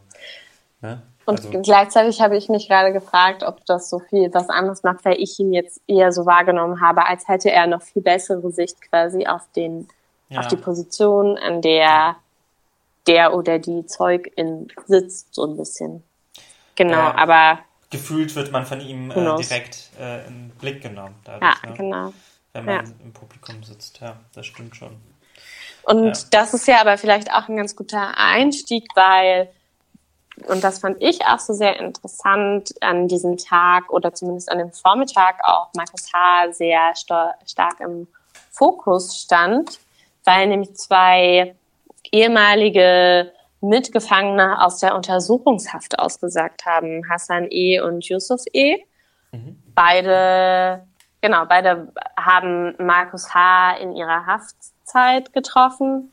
ne? 0.82 1.02
und 1.26 1.38
also, 1.38 1.62
gleichzeitig 1.62 2.20
habe 2.20 2.36
ich 2.36 2.48
mich 2.48 2.68
gerade 2.68 2.92
gefragt, 2.92 3.42
ob 3.42 3.64
das 3.66 3.88
so 3.88 3.98
viel 3.98 4.32
was 4.32 4.48
anderes 4.48 4.82
macht, 4.82 5.04
weil 5.04 5.20
ich 5.20 5.38
ihn 5.38 5.52
jetzt 5.52 5.80
eher 5.86 6.12
so 6.12 6.26
wahrgenommen 6.26 6.80
habe, 6.80 7.06
als 7.06 7.28
hätte 7.28 7.50
er 7.50 7.66
noch 7.66 7.82
viel 7.82 8.02
bessere 8.02 8.50
Sicht 8.50 8.80
quasi 8.82 9.26
auf 9.26 9.42
den, 9.56 9.88
ja, 10.28 10.40
auf 10.40 10.48
die 10.48 10.56
Position, 10.56 11.38
an 11.38 11.62
der 11.62 12.16
der 13.06 13.34
oder 13.34 13.58
die 13.58 13.86
Zeugin 13.86 14.68
sitzt, 14.86 15.34
so 15.34 15.44
ein 15.44 15.56
bisschen. 15.56 16.02
Genau, 16.74 16.96
Ja. 16.96 17.14
aber 17.16 17.60
gefühlt 17.90 18.34
wird 18.34 18.50
man 18.50 18.66
von 18.66 18.80
ihm 18.80 19.10
äh, 19.10 19.14
direkt 19.36 19.90
äh, 20.00 20.26
in 20.26 20.48
den 20.48 20.50
Blick 20.58 20.82
genommen, 20.82 21.14
ja, 21.26 21.38
dadurch, 21.38 21.62
ne? 21.62 21.74
genau. 21.76 22.12
Wenn 22.54 22.64
man 22.64 22.86
Ja. 22.86 22.92
im 23.04 23.12
Publikum 23.12 23.62
sitzt. 23.62 24.00
Ja, 24.00 24.16
das 24.34 24.46
stimmt 24.46 24.74
schon. 24.76 24.96
Und 25.82 26.06
Ja. 26.16 26.24
das 26.30 26.54
ist 26.54 26.66
ja 26.66 26.80
aber 26.80 26.96
vielleicht 26.96 27.30
auch 27.30 27.48
ein 27.48 27.56
ganz 27.56 27.76
guter 27.76 28.16
Einstieg, 28.16 28.86
weil, 28.94 29.50
und 30.46 30.64
das 30.64 30.78
fand 30.78 31.02
ich 31.02 31.26
auch 31.26 31.38
so 31.40 31.52
sehr 31.52 31.78
interessant 31.78 32.72
an 32.80 33.06
diesem 33.08 33.36
Tag 33.36 33.90
oder 33.92 34.14
zumindest 34.14 34.50
an 34.50 34.58
dem 34.58 34.72
Vormittag 34.72 35.44
auch 35.44 35.68
Markus 35.74 36.10
H. 36.14 36.52
sehr 36.52 36.94
sta 36.96 37.34
stark 37.46 37.80
im 37.80 38.06
Fokus 38.50 39.20
stand, 39.20 39.78
weil 40.24 40.46
nämlich 40.46 40.74
zwei 40.76 41.54
ehemalige 42.12 43.32
Mitgefangene 43.60 44.64
aus 44.64 44.78
der 44.78 44.94
Untersuchungshaft 44.94 45.98
ausgesagt 45.98 46.64
haben, 46.66 47.02
Hassan 47.10 47.48
E. 47.50 47.80
und 47.80 48.04
Yusuf 48.06 48.42
E. 48.52 48.76
Beide, 49.74 50.86
genau, 51.24 51.46
beide 51.46 51.88
haben 52.18 52.74
Markus 52.76 53.32
H. 53.32 53.78
in 53.80 53.96
ihrer 53.96 54.26
Haftzeit 54.26 55.32
getroffen. 55.32 56.12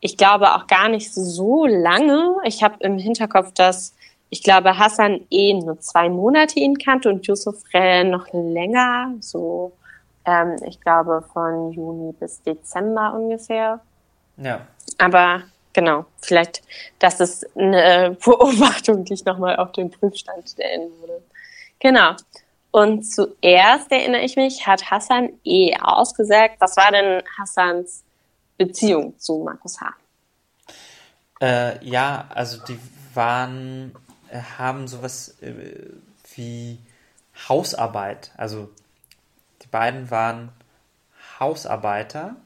Ich 0.00 0.16
glaube 0.16 0.52
auch 0.52 0.66
gar 0.66 0.88
nicht 0.88 1.14
so 1.14 1.64
lange. 1.64 2.38
Ich 2.42 2.64
habe 2.64 2.74
im 2.80 2.98
Hinterkopf, 2.98 3.52
dass 3.52 3.94
ich 4.30 4.42
glaube, 4.42 4.76
Hassan 4.76 5.20
E. 5.30 5.54
nur 5.54 5.78
zwei 5.78 6.08
Monate 6.08 6.58
ihn 6.58 6.76
kannte 6.76 7.08
und 7.08 7.24
Yusuf 7.28 7.62
Rell 7.72 8.10
noch 8.10 8.26
länger, 8.32 9.14
so 9.20 9.72
ähm, 10.24 10.56
ich 10.66 10.80
glaube 10.80 11.24
von 11.32 11.70
Juni 11.70 12.12
bis 12.18 12.42
Dezember 12.42 13.14
ungefähr. 13.14 13.78
Ja. 14.38 14.66
Aber 14.98 15.44
genau, 15.72 16.04
vielleicht, 16.20 16.62
das 16.98 17.20
ist 17.20 17.56
eine 17.56 18.16
Beobachtung, 18.24 19.04
die 19.04 19.14
ich 19.14 19.24
nochmal 19.24 19.54
auf 19.54 19.70
den 19.70 19.88
Prüfstand 19.92 20.50
stellen 20.50 20.90
würde. 20.98 21.22
Genau. 21.78 22.16
Und 22.70 23.02
zuerst 23.04 23.90
erinnere 23.90 24.22
ich 24.22 24.36
mich, 24.36 24.66
hat 24.66 24.90
Hassan 24.90 25.30
eh 25.44 25.74
ausgesagt. 25.80 26.56
Was 26.60 26.76
war 26.76 26.92
denn 26.92 27.22
Hassans 27.38 28.04
Beziehung 28.56 29.18
zu 29.18 29.38
Markus 29.38 29.80
H.? 29.80 29.94
Äh, 31.40 31.84
ja, 31.84 32.28
also 32.34 32.62
die 32.64 32.78
waren, 33.14 33.94
äh, 34.30 34.40
haben 34.58 34.88
sowas 34.88 35.40
äh, 35.40 35.52
wie 36.34 36.78
Hausarbeit. 37.48 38.32
Also 38.36 38.68
die 39.62 39.68
beiden 39.68 40.10
waren 40.10 40.50
Hausarbeiter. 41.38 42.36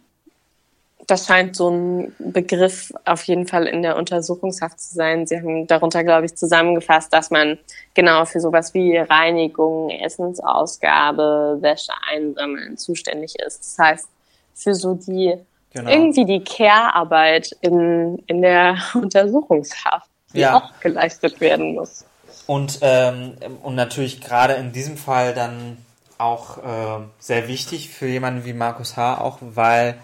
Das 1.07 1.27
scheint 1.27 1.57
so 1.57 1.69
ein 1.71 2.15
Begriff 2.19 2.93
auf 3.05 3.25
jeden 3.25 3.47
Fall 3.47 3.67
in 3.67 3.83
der 3.83 3.97
Untersuchungshaft 3.97 4.81
zu 4.81 4.95
sein. 4.95 5.27
Sie 5.27 5.37
haben 5.37 5.67
darunter, 5.67 6.05
glaube 6.05 6.27
ich, 6.27 6.37
zusammengefasst, 6.37 7.13
dass 7.13 7.31
man 7.31 7.59
genau 7.95 8.25
für 8.25 8.41
sowas 8.41 8.73
wie 8.73 8.97
Reinigung, 8.97 9.91
Essensausgabe, 9.91 11.59
Wäsche 11.61 11.93
einsammeln 12.11 12.77
zuständig 12.77 13.35
ist. 13.45 13.61
Das 13.61 13.79
heißt, 13.79 14.09
für 14.55 14.75
so 14.75 14.95
die 14.95 15.37
Genau. 15.75 15.91
irgendwie 15.91 16.27
die 16.27 16.45
Care-Arbeit 16.45 17.57
in, 17.63 18.19
in 18.27 18.43
der 18.43 18.77
Untersuchungshaft, 18.95 20.09
die 20.35 20.41
Ja. 20.41 20.57
auch 20.57 20.81
geleistet 20.81 21.41
werden 21.41 21.75
muss. 21.75 22.05
Und, 22.47 22.81
ähm, 22.83 23.37
und 23.63 23.75
natürlich 23.75 24.21
gerade 24.21 24.55
in 24.55 24.73
diesem 24.73 24.97
Fall 24.97 25.33
dann 25.33 25.79
auch 26.19 26.59
äh, 26.59 27.01
sehr 27.19 27.49
wichtig 27.49 27.89
für 27.91 28.07
jemanden 28.07 28.45
wie 28.45 28.53
Markus 28.53 28.97
H. 28.97 29.21
auch, 29.21 29.39
weil 29.41 29.97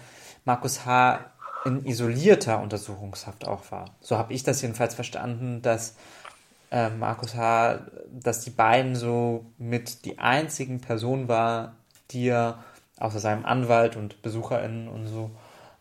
Markus 0.49 0.83
H. 0.83 1.19
in 1.63 1.85
isolierter 1.85 2.59
Untersuchungshaft 2.59 3.47
auch 3.47 3.71
war. 3.71 3.85
So 4.01 4.17
habe 4.17 4.33
ich 4.33 4.41
das 4.41 4.63
jedenfalls 4.63 4.95
verstanden, 4.95 5.61
dass 5.61 5.95
äh, 6.71 6.89
Markus 6.89 7.35
H., 7.35 7.81
dass 8.11 8.41
die 8.41 8.49
beiden 8.49 8.95
so 8.95 9.45
mit 9.59 10.05
die 10.05 10.17
einzigen 10.17 10.81
Personen 10.81 11.27
war, 11.27 11.75
die 12.09 12.29
er 12.29 12.63
außer 12.97 13.19
seinem 13.19 13.45
Anwalt 13.45 13.95
und 13.95 14.23
BesucherInnen 14.23 14.87
und 14.87 15.05
so, 15.05 15.29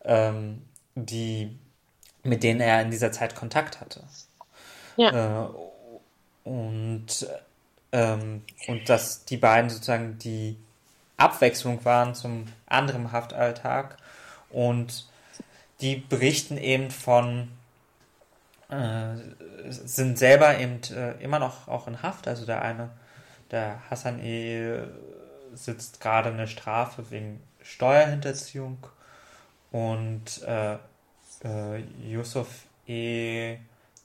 ähm, 0.05 0.61
die, 0.95 1.59
mit 2.23 2.43
denen 2.43 2.61
er 2.61 2.83
in 2.83 2.91
dieser 2.91 3.11
Zeit 3.11 3.35
Kontakt 3.35 3.81
hatte. 3.81 4.03
Ja. 4.97 5.47
Äh, 5.47 5.49
und, 6.45 7.27
ähm, 7.93 8.43
und 8.67 8.89
dass 8.91 9.25
die 9.25 9.39
beiden 9.39 9.71
sozusagen 9.71 10.19
die 10.19 10.59
Abwechslung 11.17 11.83
waren 11.87 12.15
zum 12.15 12.45
anderen 12.67 13.13
Haftalltag 13.13 13.97
und 14.51 15.07
die 15.81 15.97
berichten 15.97 16.57
eben 16.57 16.91
von 16.91 17.49
äh, 18.69 19.17
sind 19.71 20.19
selber 20.19 20.59
eben 20.59 20.81
äh, 20.95 21.13
immer 21.23 21.39
noch 21.39 21.69
auch 21.69 21.87
in 21.87 22.03
Haft. 22.03 22.29
Also 22.29 22.47
der 22.47 22.63
eine, 22.63 22.91
der 23.51 23.79
Hassan 23.91 24.21
E. 24.23 24.81
sitzt 25.55 26.01
gerade 26.01 26.31
eine 26.31 26.47
Strafe 26.47 27.11
wegen 27.11 27.41
Steuerhinterziehung 27.63 28.79
und 29.71 30.43
äh, 30.47 30.75
äh, 31.45 31.83
Yusuf 32.03 32.49
E. 32.87 33.57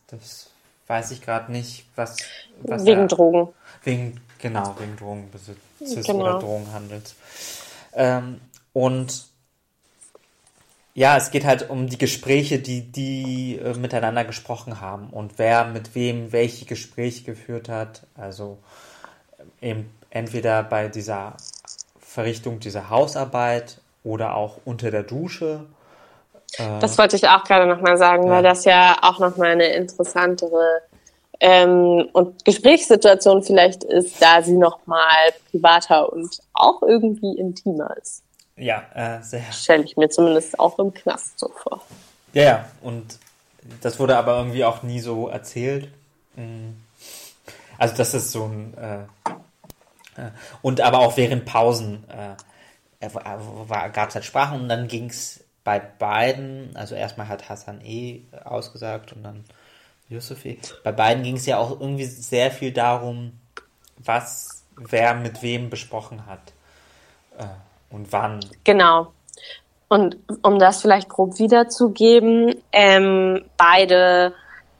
das 0.07 0.49
weiß 0.87 1.11
ich 1.11 1.21
gerade 1.21 1.51
nicht, 1.51 1.85
was, 1.95 2.17
was 2.61 2.85
Wegen 2.85 3.01
er, 3.01 3.07
Drogen. 3.07 3.53
Wegen, 3.83 4.21
genau, 4.37 4.75
wegen 4.79 4.97
Drogenbesitzes 4.97 6.05
Genau. 6.05 6.19
oder 6.21 6.39
Drogenhandels. 6.39 7.15
Ähm, 7.93 8.41
und 8.73 9.27
ja, 10.95 11.17
es 11.17 11.31
geht 11.31 11.45
halt 11.45 11.69
um 11.69 11.87
die 11.87 11.97
Gespräche, 11.97 12.59
die 12.59 12.91
die 12.91 13.57
äh, 13.57 13.73
miteinander 13.75 14.25
gesprochen 14.25 14.79
haben 14.79 15.09
und 15.09 15.39
wer 15.39 15.65
mit 15.65 15.95
wem 15.95 16.31
welche 16.31 16.65
Gespräche 16.65 17.23
geführt 17.23 17.67
hat. 17.69 18.03
Also 18.15 18.59
äh, 19.61 19.69
eben 19.71 19.89
entweder 20.11 20.63
bei 20.63 20.87
dieser 20.87 21.35
Verrichtung 21.99 22.59
dieser 22.59 22.89
Hausarbeit 22.91 23.79
oder 24.03 24.35
auch 24.35 24.59
unter 24.65 24.91
der 24.91 25.03
Dusche. 25.03 25.65
Äh, 26.57 26.79
Das 26.79 26.97
wollte 26.99 27.15
ich 27.15 27.27
auch 27.27 27.43
gerade 27.43 27.65
nochmal 27.65 27.97
sagen, 27.97 28.25
Ja. 28.27 28.33
weil 28.33 28.43
das 28.43 28.65
ja 28.65 28.97
auch 29.01 29.17
nochmal 29.19 29.51
eine 29.51 29.67
interessantere 29.73 30.81
ähm, 31.39 32.07
und 32.13 32.45
Gesprächssituation 32.45 33.41
vielleicht 33.41 33.83
ist, 33.83 34.21
da 34.21 34.43
sie 34.43 34.55
nochmal 34.55 35.33
privater 35.49 36.13
und 36.13 36.39
auch 36.53 36.83
irgendwie 36.83 37.35
intimer 37.37 37.97
ist. 37.99 38.21
Ja, 38.55 38.83
äh, 38.93 39.21
sehr 39.23 39.51
Stelle 39.51 39.83
ich 39.83 39.97
mir 39.97 40.09
zumindest 40.09 40.59
auch 40.59 40.77
im 40.79 40.93
Knast 40.93 41.39
so 41.39 41.49
vor. 41.49 41.81
Ja, 42.33 42.43
ja, 42.43 42.65
und 42.81 43.19
das 43.81 43.99
wurde 43.99 44.17
aber 44.17 44.37
irgendwie 44.37 44.65
auch 44.65 44.83
nie 44.83 44.99
so 44.99 45.27
erzählt. 45.27 45.89
Mm. 46.35 46.71
Also 47.77 47.95
das 47.95 48.13
ist 48.13 48.31
so 48.31 48.45
ein 48.45 48.77
äh, 48.77 49.03
äh, 50.21 50.31
und 50.61 50.81
aber 50.81 50.99
auch 50.99 51.17
während 51.17 51.45
Pausen 51.45 52.03
äh, 52.09 52.35
gab 53.91 54.09
es 54.09 54.15
halt 54.15 54.25
Sprachen 54.25 54.61
und 54.61 54.69
dann 54.69 54.87
ging 54.87 55.09
es 55.09 55.43
bei 55.63 55.79
beiden, 55.79 56.75
also 56.75 56.95
erstmal 56.95 57.27
hat 57.27 57.49
Hassan 57.49 57.81
E 57.83 58.21
ausgesagt 58.43 59.13
und 59.13 59.23
dann 59.23 59.43
Yusuf 60.09 60.45
E. 60.45 60.57
Bei 60.83 60.91
beiden 60.91 61.23
ging 61.23 61.37
es 61.37 61.45
ja 61.45 61.57
auch 61.57 61.79
irgendwie 61.79 62.05
sehr 62.05 62.51
viel 62.51 62.71
darum, 62.71 63.39
was 63.97 64.63
wer 64.75 65.13
mit 65.15 65.41
wem 65.41 65.69
besprochen 65.69 66.25
hat 66.25 66.53
äh, 67.37 67.45
und 67.93 68.11
wann. 68.11 68.39
Genau. 68.63 69.13
Und 69.87 70.17
um 70.41 70.57
das 70.57 70.81
vielleicht 70.81 71.07
grob 71.07 71.37
wiederzugeben, 71.39 72.55
ähm, 72.71 73.45
beide, 73.57 74.33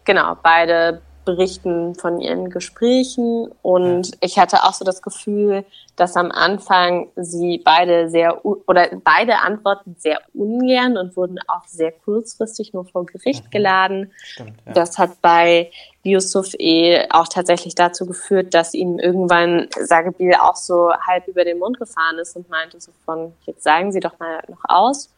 genau, 0.05 0.35
beide 0.41 1.01
berichten 1.25 1.95
von 1.95 2.19
ihren 2.19 2.49
Gesprächen 2.49 3.51
und 3.61 4.11
ich 4.21 4.37
hatte 4.37 4.63
auch 4.63 4.73
so 4.73 4.83
das 4.83 5.01
Gefühl, 5.01 5.65
dass 5.95 6.15
am 6.15 6.31
Anfang 6.31 7.09
sie 7.15 7.61
beide 7.63 8.09
sehr 8.09 8.45
oder 8.45 8.89
beide 9.03 9.39
antworten 9.39 9.95
sehr 9.99 10.19
ungern 10.33 10.97
und 10.97 11.15
wurden 11.15 11.39
auch 11.47 11.65
sehr 11.67 11.91
kurzfristig 11.91 12.73
nur 12.73 12.85
vor 12.85 13.05
Gericht 13.05 13.45
mhm. 13.45 13.49
geladen. 13.51 14.11
Stimmt, 14.23 14.57
ja. 14.65 14.73
Das 14.73 14.97
hat 14.97 15.21
bei 15.21 15.71
Yusuf 16.03 16.53
E 16.57 17.07
auch 17.11 17.27
tatsächlich 17.27 17.75
dazu 17.75 18.05
geführt, 18.05 18.53
dass 18.53 18.73
ihm 18.73 18.99
irgendwann 18.99 19.67
Sagebil 19.79 20.33
auch 20.33 20.55
so 20.55 20.91
halb 20.93 21.27
über 21.27 21.45
den 21.45 21.59
Mund 21.59 21.79
gefahren 21.79 22.17
ist 22.19 22.35
und 22.35 22.49
meinte 22.49 22.79
so 22.81 22.91
von, 23.05 23.33
jetzt 23.45 23.63
sagen 23.63 23.91
Sie 23.91 23.99
doch 23.99 24.17
mal 24.19 24.41
noch 24.47 24.63
aus. 24.67 25.09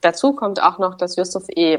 Dazu 0.00 0.32
kommt 0.32 0.62
auch 0.62 0.78
noch, 0.78 0.96
dass 0.96 1.16
Yusuf 1.16 1.44
E 1.48 1.78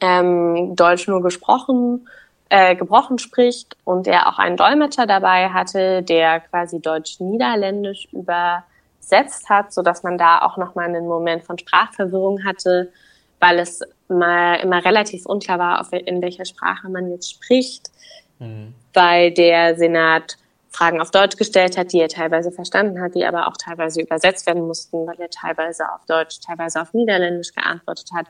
ähm, 0.00 0.74
Deutsch 0.76 1.08
nur 1.08 1.22
gesprochen 1.22 2.08
äh, 2.52 2.76
gebrochen 2.76 3.18
spricht 3.18 3.78
und 3.84 4.06
der 4.06 4.28
auch 4.28 4.38
einen 4.38 4.58
Dolmetscher 4.58 5.06
dabei 5.06 5.48
hatte, 5.48 6.02
der 6.02 6.40
quasi 6.40 6.82
Deutsch-Niederländisch 6.82 8.08
übersetzt 8.12 9.48
hat, 9.48 9.72
so 9.72 9.80
dass 9.80 10.02
man 10.02 10.18
da 10.18 10.42
auch 10.42 10.58
nochmal 10.58 10.84
einen 10.84 11.08
Moment 11.08 11.44
von 11.44 11.56
Sprachverwirrung 11.56 12.44
hatte, 12.44 12.92
weil 13.40 13.58
es 13.58 13.80
mal 14.06 14.56
immer 14.56 14.84
relativ 14.84 15.24
unklar 15.24 15.58
war, 15.58 15.92
in 15.94 16.20
welcher 16.20 16.44
Sprache 16.44 16.90
man 16.90 17.10
jetzt 17.10 17.30
spricht, 17.30 17.90
mhm. 18.38 18.74
weil 18.92 19.32
der 19.32 19.74
Senat 19.76 20.36
Fragen 20.68 21.00
auf 21.00 21.10
Deutsch 21.10 21.38
gestellt 21.38 21.78
hat, 21.78 21.94
die 21.94 22.00
er 22.00 22.10
teilweise 22.10 22.52
verstanden 22.52 23.00
hat, 23.00 23.14
die 23.14 23.24
aber 23.24 23.48
auch 23.48 23.56
teilweise 23.56 24.02
übersetzt 24.02 24.46
werden 24.46 24.66
mussten, 24.66 25.06
weil 25.06 25.18
er 25.18 25.30
teilweise 25.30 25.90
auf 25.90 26.04
Deutsch, 26.06 26.40
teilweise 26.40 26.82
auf 26.82 26.92
Niederländisch 26.92 27.54
geantwortet 27.54 28.10
hat. 28.14 28.26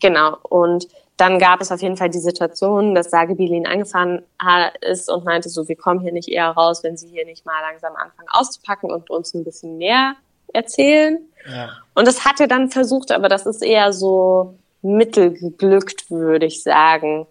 Genau. 0.00 0.36
Und 0.42 0.86
dann 1.16 1.38
gab 1.38 1.60
es 1.60 1.70
auf 1.70 1.80
jeden 1.80 1.96
Fall 1.96 2.10
die 2.10 2.18
Situation, 2.18 2.94
dass 2.94 3.10
Sagebilin 3.10 3.66
angefahren 3.66 4.22
ist 4.80 5.08
und 5.10 5.24
meinte 5.24 5.48
so, 5.48 5.68
wir 5.68 5.76
kommen 5.76 6.00
hier 6.00 6.12
nicht 6.12 6.28
eher 6.28 6.48
raus, 6.50 6.82
wenn 6.82 6.96
Sie 6.96 7.08
hier 7.08 7.24
nicht 7.24 7.46
mal 7.46 7.60
langsam 7.60 7.94
anfangen 7.94 8.28
auszupacken 8.30 8.90
und 8.90 9.10
uns 9.10 9.32
ein 9.34 9.44
bisschen 9.44 9.78
mehr 9.78 10.16
erzählen. 10.52 11.18
Ja. 11.46 11.70
Und 11.94 12.08
das 12.08 12.24
hat 12.24 12.40
er 12.40 12.48
dann 12.48 12.70
versucht, 12.70 13.12
aber 13.12 13.28
das 13.28 13.46
ist 13.46 13.62
eher 13.62 13.92
so 13.92 14.54
mittelgeglückt, 14.82 16.10
würde 16.10 16.46
ich 16.46 16.62
sagen. 16.62 17.26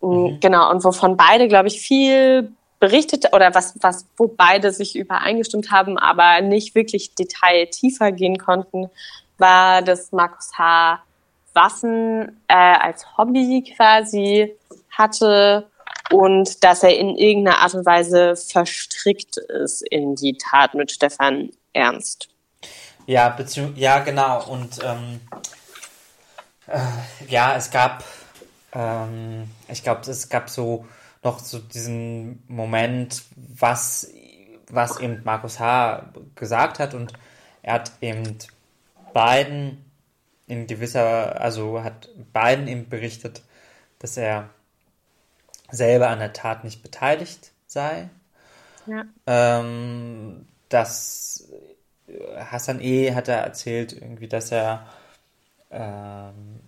Mhm. 0.00 0.38
Genau, 0.40 0.70
und 0.70 0.82
wovon 0.82 1.16
beide, 1.16 1.46
glaube 1.48 1.68
ich, 1.68 1.80
viel 1.80 2.52
berichtet 2.80 3.34
oder 3.34 3.54
was, 3.54 3.74
was, 3.80 4.06
wo 4.16 4.28
beide 4.28 4.72
sich 4.72 4.96
übereingestimmt 4.96 5.70
haben, 5.70 5.98
aber 5.98 6.40
nicht 6.42 6.74
wirklich 6.74 7.14
detail 7.14 7.66
tiefer 7.66 8.12
gehen 8.12 8.38
konnten, 8.38 8.90
war, 9.38 9.82
dass 9.82 10.12
Markus 10.12 10.52
H 10.56 11.02
Waffen 11.56 12.40
äh, 12.46 12.54
als 12.54 13.16
Hobby 13.16 13.64
quasi 13.76 14.54
hatte 14.90 15.68
und 16.10 16.62
dass 16.62 16.82
er 16.82 16.96
in 16.96 17.16
irgendeiner 17.16 17.58
Art 17.58 17.74
und 17.74 17.84
Weise 17.84 18.36
verstrickt 18.36 19.38
ist 19.38 19.82
in 19.82 20.14
die 20.14 20.38
Tat 20.38 20.74
mit 20.74 20.92
Stefan 20.92 21.50
Ernst. 21.72 22.28
Ja, 23.06 23.36
ja 23.74 23.98
genau. 24.00 24.44
Und 24.46 24.78
ähm, 24.84 25.20
äh, 26.66 26.78
ja, 27.28 27.56
es 27.56 27.70
gab, 27.70 28.04
ähm, 28.72 29.50
ich 29.68 29.82
glaube, 29.82 30.08
es 30.08 30.28
gab 30.28 30.48
so 30.48 30.86
noch 31.22 31.38
so 31.40 31.58
diesen 31.58 32.44
Moment, 32.46 33.22
was, 33.34 34.08
was 34.70 35.00
eben 35.00 35.22
Markus 35.24 35.58
H. 35.58 36.12
gesagt 36.34 36.78
hat 36.78 36.94
und 36.94 37.12
er 37.62 37.74
hat 37.74 37.92
eben 38.00 38.38
beiden 39.12 39.85
in 40.46 40.66
gewisser, 40.66 41.40
also 41.40 41.82
hat 41.82 42.08
beiden 42.32 42.68
eben 42.68 42.88
berichtet, 42.88 43.42
dass 43.98 44.16
er 44.16 44.50
selber 45.70 46.08
an 46.08 46.20
der 46.20 46.32
Tat 46.32 46.64
nicht 46.64 46.82
beteiligt 46.82 47.52
sei. 47.66 48.08
Ja. 48.86 49.04
Ähm, 49.26 50.46
dass 50.68 51.48
Hassan 52.38 52.80
E. 52.80 53.14
hat 53.14 53.28
er 53.28 53.38
erzählt, 53.38 53.92
irgendwie, 53.92 54.28
dass 54.28 54.52
er, 54.52 54.86
ähm, 55.70 56.60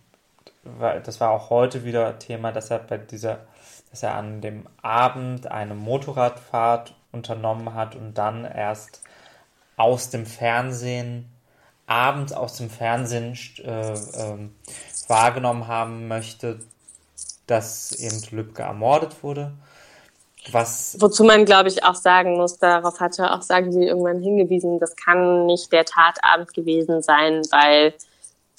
das 1.05 1.21
war 1.21 1.31
auch 1.31 1.51
heute 1.51 1.85
wieder 1.85 2.19
Thema, 2.19 2.53
dass 2.53 2.71
er 2.71 2.81
bei 2.81 2.99
dieser, 2.99 3.47
dass 3.91 4.03
er 4.03 4.15
an 4.15 4.41
dem 4.41 4.67
Abend 4.83 5.47
eine 5.47 5.75
Motorradfahrt 5.75 6.95
unternommen 7.13 7.75
hat 7.75 7.95
und 7.95 8.19
dann 8.19 8.45
erst 8.45 9.03
aus 9.77 10.11
dem 10.11 10.27
Fernsehen 10.27 11.31
abends 11.89 12.33
aus 12.33 12.57
dem 12.57 12.71
Fernsehen 12.71 13.37
äh, 13.65 13.93
äh, 13.93 14.49
wahrgenommen 15.09 15.67
haben 15.67 16.07
möchte, 16.07 16.61
dass 17.47 17.93
eben 17.93 18.21
Lübcke 18.31 18.63
ermordet 18.63 19.23
wurde. 19.23 19.53
Was 20.53 20.97
Wozu 21.01 21.25
man, 21.25 21.45
glaube 21.45 21.69
ich, 21.69 21.85
auch 21.85 21.95
sagen 21.95 22.37
muss, 22.37 22.59
darauf 22.59 23.01
hatte 23.01 23.33
auch 23.33 23.43
sagen 23.43 23.73
sie 23.73 23.85
irgendwann 23.85 24.21
hingewiesen, 24.21 24.79
das 24.79 24.97
kann 24.97 25.47
nicht 25.47 25.73
der 25.73 25.85
Tatabend 25.85 26.55
gewesen 26.55 27.03
sein, 27.03 27.43
weil 27.51 27.95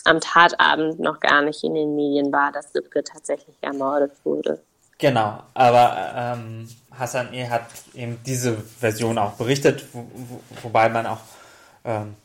am 0.05 0.19
Tatabend 0.19 0.99
noch 0.99 1.19
gar 1.19 1.41
nicht 1.41 1.63
in 1.63 1.75
den 1.75 1.95
Medien 1.95 2.31
war, 2.31 2.51
dass 2.51 2.73
Lübcke 2.73 3.03
tatsächlich 3.03 3.55
ermordet 3.61 4.11
wurde. 4.23 4.59
Genau, 4.97 5.41
aber 5.53 6.11
ähm, 6.15 6.67
Hassan 6.97 7.33
E. 7.33 7.47
hat 7.47 7.65
eben 7.93 8.19
diese 8.25 8.57
Version 8.57 9.17
auch 9.17 9.33
berichtet, 9.33 9.85
wo, 9.93 9.99
wo, 10.13 10.41
wobei 10.63 10.89
man 10.89 11.05
auch 11.05 11.19
ähm, 11.85 12.15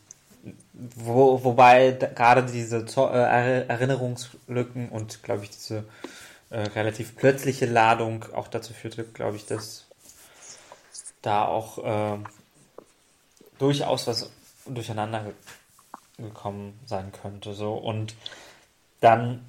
wo, 0.74 1.44
wobei 1.44 1.92
gerade 1.92 2.44
diese 2.44 2.78
äh, 2.78 3.66
Erinnerungslücken 3.68 4.88
und, 4.88 5.22
glaube 5.22 5.44
ich, 5.44 5.50
diese 5.50 5.84
äh, 6.50 6.60
relativ 6.60 7.16
plötzliche 7.16 7.66
Ladung 7.66 8.24
auch 8.34 8.48
dazu 8.48 8.72
führte, 8.72 9.04
glaube 9.04 9.36
ich, 9.36 9.46
dass 9.46 9.86
da 11.22 11.44
auch 11.46 11.78
äh, 11.78 12.18
durchaus 13.58 14.06
was 14.06 14.30
durcheinander 14.66 15.32
gekommen 16.18 16.78
sein 16.86 17.12
könnte. 17.12 17.54
So. 17.54 17.74
Und 17.74 18.16
dann 19.00 19.48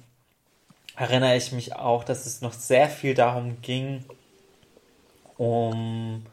erinnere 0.96 1.36
ich 1.36 1.52
mich 1.52 1.74
auch, 1.74 2.04
dass 2.04 2.26
es 2.26 2.40
noch 2.40 2.52
sehr 2.52 2.88
viel 2.88 3.14
darum 3.14 3.60
ging, 3.62 4.04
um 5.36 6.24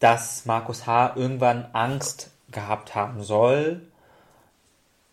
dass 0.00 0.44
Markus 0.44 0.86
H. 0.86 1.14
irgendwann 1.16 1.66
Angst 1.72 2.30
gehabt 2.54 2.94
haben 2.94 3.22
soll, 3.22 3.82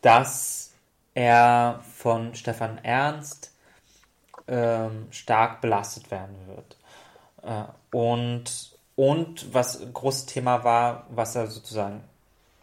dass 0.02 0.74
er 1.14 1.82
von 1.96 2.34
Stefan 2.36 2.78
Ernst 2.84 3.52
ähm, 4.48 5.08
stark 5.12 5.60
belastet 5.62 6.10
werden 6.10 6.36
wird. 6.48 6.78
Äh, 7.44 7.96
und, 7.96 8.72
und 8.96 9.54
was 9.54 9.82
ein 9.82 9.94
großes 9.94 10.28
Thema 10.28 10.64
war, 10.64 11.06
was 11.10 11.36
er 11.36 11.48
sozusagen 11.48 12.02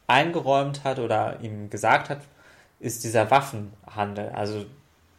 eingeräumt 0.06 0.84
hat 0.84 0.98
oder 0.98 1.40
ihm 1.40 1.68
gesagt 1.68 2.08
hat, 2.08 2.22
ist 2.80 3.04
dieser 3.04 3.30
Waffenhandel. 3.30 4.30
Also, 4.30 4.64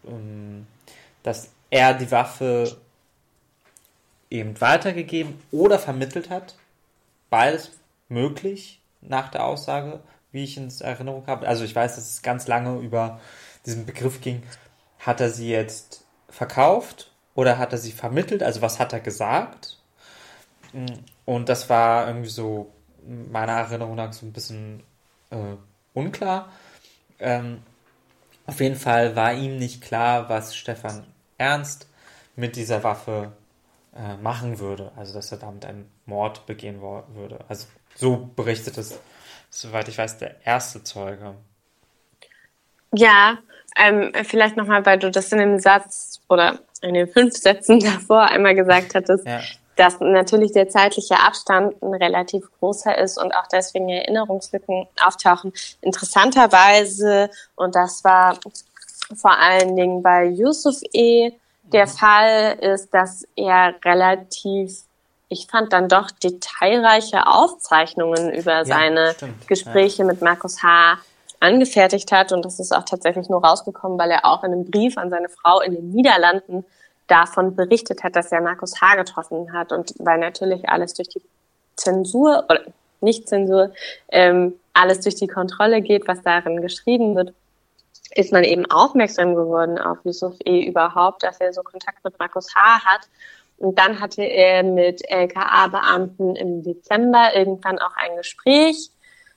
ähm, 0.05 0.65
dass 1.23 1.51
er 1.69 1.93
die 1.93 2.11
Waffe 2.11 2.77
eben 4.29 4.59
weitergegeben 4.61 5.39
oder 5.51 5.79
vermittelt 5.79 6.29
hat. 6.29 6.55
Beides 7.29 7.71
möglich 8.07 8.78
nach 9.01 9.29
der 9.29 9.45
Aussage, 9.45 9.99
wie 10.31 10.43
ich 10.43 10.57
in 10.57 10.71
Erinnerung 10.81 11.27
habe. 11.27 11.47
Also 11.47 11.63
ich 11.63 11.75
weiß, 11.75 11.95
dass 11.95 12.13
es 12.13 12.21
ganz 12.21 12.47
lange 12.47 12.79
über 12.79 13.19
diesen 13.65 13.85
Begriff 13.85 14.21
ging. 14.21 14.43
Hat 14.99 15.21
er 15.21 15.29
sie 15.29 15.49
jetzt 15.49 16.05
verkauft 16.29 17.11
oder 17.35 17.57
hat 17.57 17.71
er 17.71 17.79
sie 17.79 17.91
vermittelt? 17.91 18.43
Also 18.43 18.61
was 18.61 18.79
hat 18.79 18.93
er 18.93 18.99
gesagt? 18.99 19.77
Und 21.25 21.49
das 21.49 21.69
war 21.69 22.07
irgendwie 22.07 22.29
so 22.29 22.71
meiner 23.31 23.53
Erinnerung 23.53 23.95
nach 23.95 24.13
so 24.13 24.25
ein 24.25 24.33
bisschen 24.33 24.83
äh, 25.31 25.55
unklar. 25.93 26.51
Ähm, 27.19 27.63
auf 28.45 28.59
jeden 28.59 28.75
Fall 28.75 29.15
war 29.15 29.33
ihm 29.33 29.57
nicht 29.57 29.81
klar, 29.81 30.29
was 30.29 30.55
Stefan 30.55 31.05
Ernst 31.37 31.87
mit 32.35 32.55
dieser 32.55 32.83
Waffe 32.83 33.31
äh, 33.95 34.17
machen 34.17 34.59
würde. 34.59 34.91
Also 34.95 35.13
dass 35.13 35.31
er 35.31 35.37
damit 35.37 35.65
einen 35.65 35.89
Mord 36.05 36.45
begehen 36.45 36.81
würde. 36.81 37.39
Also 37.47 37.67
so 37.99 38.29
berichtet 38.35 38.77
es, 38.77 38.97
soweit 39.49 39.89
ich 39.89 39.97
weiß, 39.97 40.17
der 40.19 40.35
erste 40.45 40.83
Zeuge. 40.83 41.35
Ja, 42.93 43.37
Ähm, 43.77 44.11
vielleicht 44.23 44.57
nochmal, 44.57 44.85
weil 44.85 44.97
du 44.97 45.11
das 45.11 45.31
in 45.31 45.37
dem 45.37 45.59
Satz 45.59 46.21
oder 46.27 46.59
in 46.81 46.95
den 46.95 47.07
fünf 47.07 47.35
Sätzen 47.35 47.79
davor 47.83 48.23
einmal 48.23 48.55
gesagt 48.55 48.95
hattest, 48.95 49.25
ja. 49.25 49.41
dass 49.75 49.99
natürlich 49.99 50.53
der 50.53 50.69
zeitliche 50.69 51.19
Abstand 51.19 51.81
ein 51.81 51.93
relativ 51.93 52.45
großer 52.59 52.97
ist 52.97 53.21
und 53.21 53.31
auch 53.31 53.47
deswegen 53.47 53.87
Erinnerungslücken 53.89 54.87
auftauchen. 55.05 55.53
Interessanterweise, 55.81 57.29
und 57.55 57.75
das 57.75 58.03
war 58.03 58.39
vor 59.15 59.37
allen 59.37 59.75
Dingen 59.75 60.01
bei 60.01 60.25
Yusuf 60.25 60.81
E. 60.91 61.31
der 61.63 61.85
mhm. 61.85 61.89
Fall, 61.89 62.57
ist, 62.59 62.93
dass 62.93 63.27
er 63.35 63.75
relativ 63.85 64.83
ich 65.29 65.45
fand 65.45 65.71
dann 65.73 65.87
doch 65.87 66.09
detailreiche 66.11 67.27
Aufzeichnungen 67.27 68.33
über 68.33 68.57
ja, 68.57 68.65
seine 68.65 69.13
stimmt, 69.13 69.47
Gespräche 69.47 69.99
ja. 69.99 70.05
mit 70.05 70.21
Markus 70.21 70.63
H. 70.63 70.97
angefertigt 71.39 72.11
hat. 72.11 72.31
Und 72.31 72.43
das 72.43 72.59
ist 72.59 72.75
auch 72.75 72.83
tatsächlich 72.83 73.29
nur 73.29 73.45
rausgekommen, 73.45 73.97
weil 73.99 74.09
er 74.09 74.25
auch 74.25 74.43
in 74.43 74.51
einem 74.51 74.69
Brief 74.69 74.97
an 74.97 75.11
seine 75.11 75.29
Frau 75.29 75.61
in 75.61 75.75
den 75.75 75.91
Niederlanden 75.91 76.65
davon 77.07 77.55
berichtet 77.55 78.03
hat, 78.03 78.15
dass 78.15 78.31
er 78.31 78.41
Markus 78.41 78.81
H. 78.81 78.95
getroffen 78.95 79.53
hat. 79.53 79.71
Und 79.71 79.93
weil 79.99 80.17
natürlich 80.17 80.67
alles 80.67 80.95
durch 80.95 81.09
die 81.09 81.21
Zensur 81.75 82.45
oder 82.49 82.61
nicht 82.99 83.29
Zensur, 83.29 83.71
ähm, 84.09 84.55
alles 84.73 85.01
durch 85.01 85.15
die 85.15 85.27
Kontrolle 85.27 85.81
geht, 85.81 86.07
was 86.07 86.21
darin 86.23 86.61
geschrieben 86.61 87.15
wird, 87.15 87.33
ist 88.15 88.33
man 88.33 88.43
eben 88.43 88.65
aufmerksam 88.65 89.35
geworden 89.35 89.77
auf 89.77 89.99
Yusuf 90.03 90.35
E. 90.43 90.65
überhaupt, 90.65 91.21
dass 91.21 91.39
er 91.39 91.53
so 91.53 91.61
Kontakt 91.61 92.03
mit 92.03 92.17
Markus 92.17 92.55
H. 92.55 92.83
hat 92.83 93.01
und 93.59 93.77
dann 93.77 93.99
hatte 93.99 94.23
er 94.23 94.63
mit 94.63 95.01
LKA-Beamten 95.09 96.35
im 96.35 96.63
Dezember 96.63 97.35
irgendwann 97.35 97.77
auch 97.77 97.95
ein 97.95 98.15
Gespräch, 98.15 98.89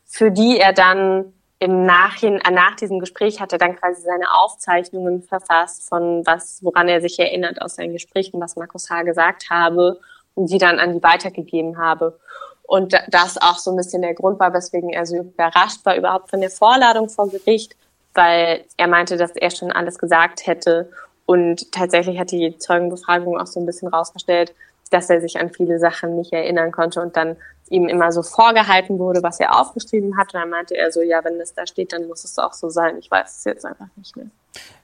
für 0.04 0.30
die 0.30 0.58
er 0.58 0.72
dann 0.72 1.32
im 1.58 1.86
Nachhinein, 1.86 2.54
nach 2.54 2.76
diesem 2.76 2.98
Gespräch 2.98 3.40
hat 3.40 3.52
er 3.52 3.58
dann 3.58 3.76
quasi 3.76 4.02
seine 4.02 4.32
Aufzeichnungen 4.32 5.22
verfasst 5.22 5.88
von 5.88 6.26
was, 6.26 6.58
woran 6.62 6.88
er 6.88 7.00
sich 7.00 7.18
erinnert 7.18 7.62
aus 7.62 7.76
seinen 7.76 7.92
Gesprächen, 7.92 8.40
was 8.40 8.56
Markus 8.56 8.90
H. 8.90 9.02
gesagt 9.02 9.50
habe 9.50 10.00
und 10.34 10.48
sie 10.48 10.58
dann 10.58 10.78
an 10.78 10.94
die 10.94 11.02
weitergegeben 11.02 11.78
habe. 11.78 12.18
Und 12.62 12.94
das 13.08 13.38
auch 13.38 13.58
so 13.58 13.70
ein 13.70 13.76
bisschen 13.76 14.02
der 14.02 14.14
Grund 14.14 14.40
war, 14.40 14.52
weswegen 14.52 14.90
er 14.90 15.06
so 15.06 15.16
überrascht 15.16 15.84
war 15.84 15.96
überhaupt 15.96 16.30
von 16.30 16.40
der 16.40 16.50
Vorladung 16.50 17.08
vor 17.08 17.28
Gericht, 17.28 17.76
weil 18.14 18.64
er 18.76 18.88
meinte, 18.88 19.16
dass 19.16 19.32
er 19.32 19.50
schon 19.50 19.72
alles 19.72 19.98
gesagt 19.98 20.46
hätte 20.46 20.90
und 21.26 21.70
tatsächlich 21.72 22.18
hat 22.18 22.30
die 22.30 22.56
Zeugenbefragung 22.58 23.38
auch 23.38 23.46
so 23.46 23.60
ein 23.60 23.66
bisschen 23.66 23.88
rausgestellt, 23.88 24.54
dass 24.90 25.08
er 25.08 25.20
sich 25.20 25.38
an 25.38 25.50
viele 25.50 25.78
Sachen 25.78 26.16
nicht 26.16 26.32
erinnern 26.32 26.72
konnte 26.72 27.00
und 27.00 27.16
dann 27.16 27.36
ihm 27.70 27.88
immer 27.88 28.12
so 28.12 28.22
vorgehalten 28.22 28.98
wurde, 28.98 29.22
was 29.22 29.40
er 29.40 29.58
aufgeschrieben 29.58 30.18
hat. 30.18 30.34
Und 30.34 30.40
dann 30.40 30.50
meinte 30.50 30.76
er 30.76 30.92
so, 30.92 31.00
ja, 31.00 31.24
wenn 31.24 31.38
das 31.38 31.54
da 31.54 31.66
steht, 31.66 31.92
dann 31.92 32.06
muss 32.06 32.24
es 32.24 32.38
auch 32.38 32.52
so 32.52 32.68
sein. 32.68 32.98
Ich 32.98 33.10
weiß 33.10 33.38
es 33.38 33.44
jetzt 33.44 33.64
einfach 33.64 33.86
nicht 33.96 34.14
mehr. 34.16 34.26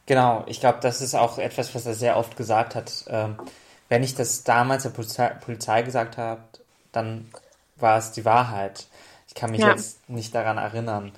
Genau, 0.07 0.43
ich 0.47 0.61
glaube, 0.61 0.79
das 0.81 1.03
ist 1.03 1.15
auch 1.15 1.39
etwas, 1.39 1.75
was 1.75 1.85
er 1.85 1.95
sehr 1.95 2.17
oft 2.17 2.37
gesagt 2.37 2.75
hat. 2.75 3.05
Ähm, 3.09 3.37
wenn 3.91 4.03
ich 4.03 4.15
das 4.15 4.43
damals 4.45 4.85
der 4.85 4.91
Polizei, 4.91 5.29
Polizei 5.29 5.83
gesagt 5.83 6.17
habe, 6.17 6.41
dann 6.93 7.31
war 7.77 7.99
es 7.99 8.13
die 8.13 8.25
Wahrheit. 8.25 8.87
Ich 9.27 9.35
kann 9.35 9.51
mich 9.51 9.61
ja. 9.61 9.71
jetzt 9.71 10.09
nicht 10.09 10.35
daran 10.35 10.57
erinnern. 10.57 11.13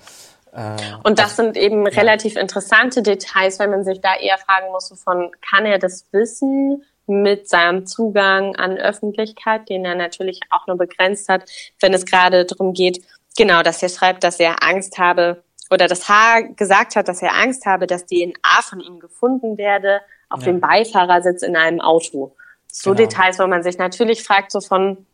Äh, 0.52 0.76
und 1.02 1.18
das 1.18 1.36
sind 1.36 1.56
eben 1.56 1.86
ja. 1.86 1.92
relativ 1.92 2.36
interessante 2.36 3.02
Details, 3.02 3.58
weil 3.58 3.68
man 3.68 3.84
sich 3.84 4.00
da 4.00 4.14
eher 4.16 4.38
fragen 4.38 4.70
muss, 4.72 4.92
von 5.02 5.30
kann 5.48 5.66
er 5.66 5.78
das 5.78 6.06
wissen 6.12 6.84
mit 7.06 7.48
seinem 7.48 7.86
Zugang 7.86 8.56
an 8.56 8.78
Öffentlichkeit, 8.78 9.68
den 9.68 9.84
er 9.84 9.94
natürlich 9.94 10.40
auch 10.50 10.66
nur 10.66 10.76
begrenzt 10.76 11.28
hat, 11.28 11.44
wenn 11.80 11.92
es 11.92 12.06
gerade 12.06 12.44
darum 12.44 12.72
geht, 12.72 13.04
genau, 13.36 13.62
dass 13.62 13.82
er 13.82 13.88
schreibt, 13.88 14.22
dass 14.22 14.38
er 14.38 14.62
Angst 14.62 14.98
habe 14.98 15.42
oder 15.70 15.86
das 15.86 16.08
H 16.08 16.40
gesagt 16.56 16.96
hat, 16.96 17.08
dass 17.08 17.22
er 17.22 17.34
Angst 17.34 17.66
habe, 17.66 17.86
dass 17.86 18.06
DNA 18.06 18.62
von 18.62 18.80
ihm 18.80 19.00
gefunden 19.00 19.58
werde 19.58 20.00
auf 20.28 20.40
ja. 20.40 20.46
dem 20.46 20.60
Beifahrersitz 20.60 21.42
in 21.42 21.56
einem 21.56 21.80
Auto. 21.80 22.34
So 22.72 22.90
genau. 22.90 23.08
Details, 23.08 23.38
wo 23.38 23.46
man 23.46 23.62
sich 23.62 23.78
natürlich 23.78 24.22
fragt, 24.22 24.52
so 24.52 24.60
von 24.60 25.06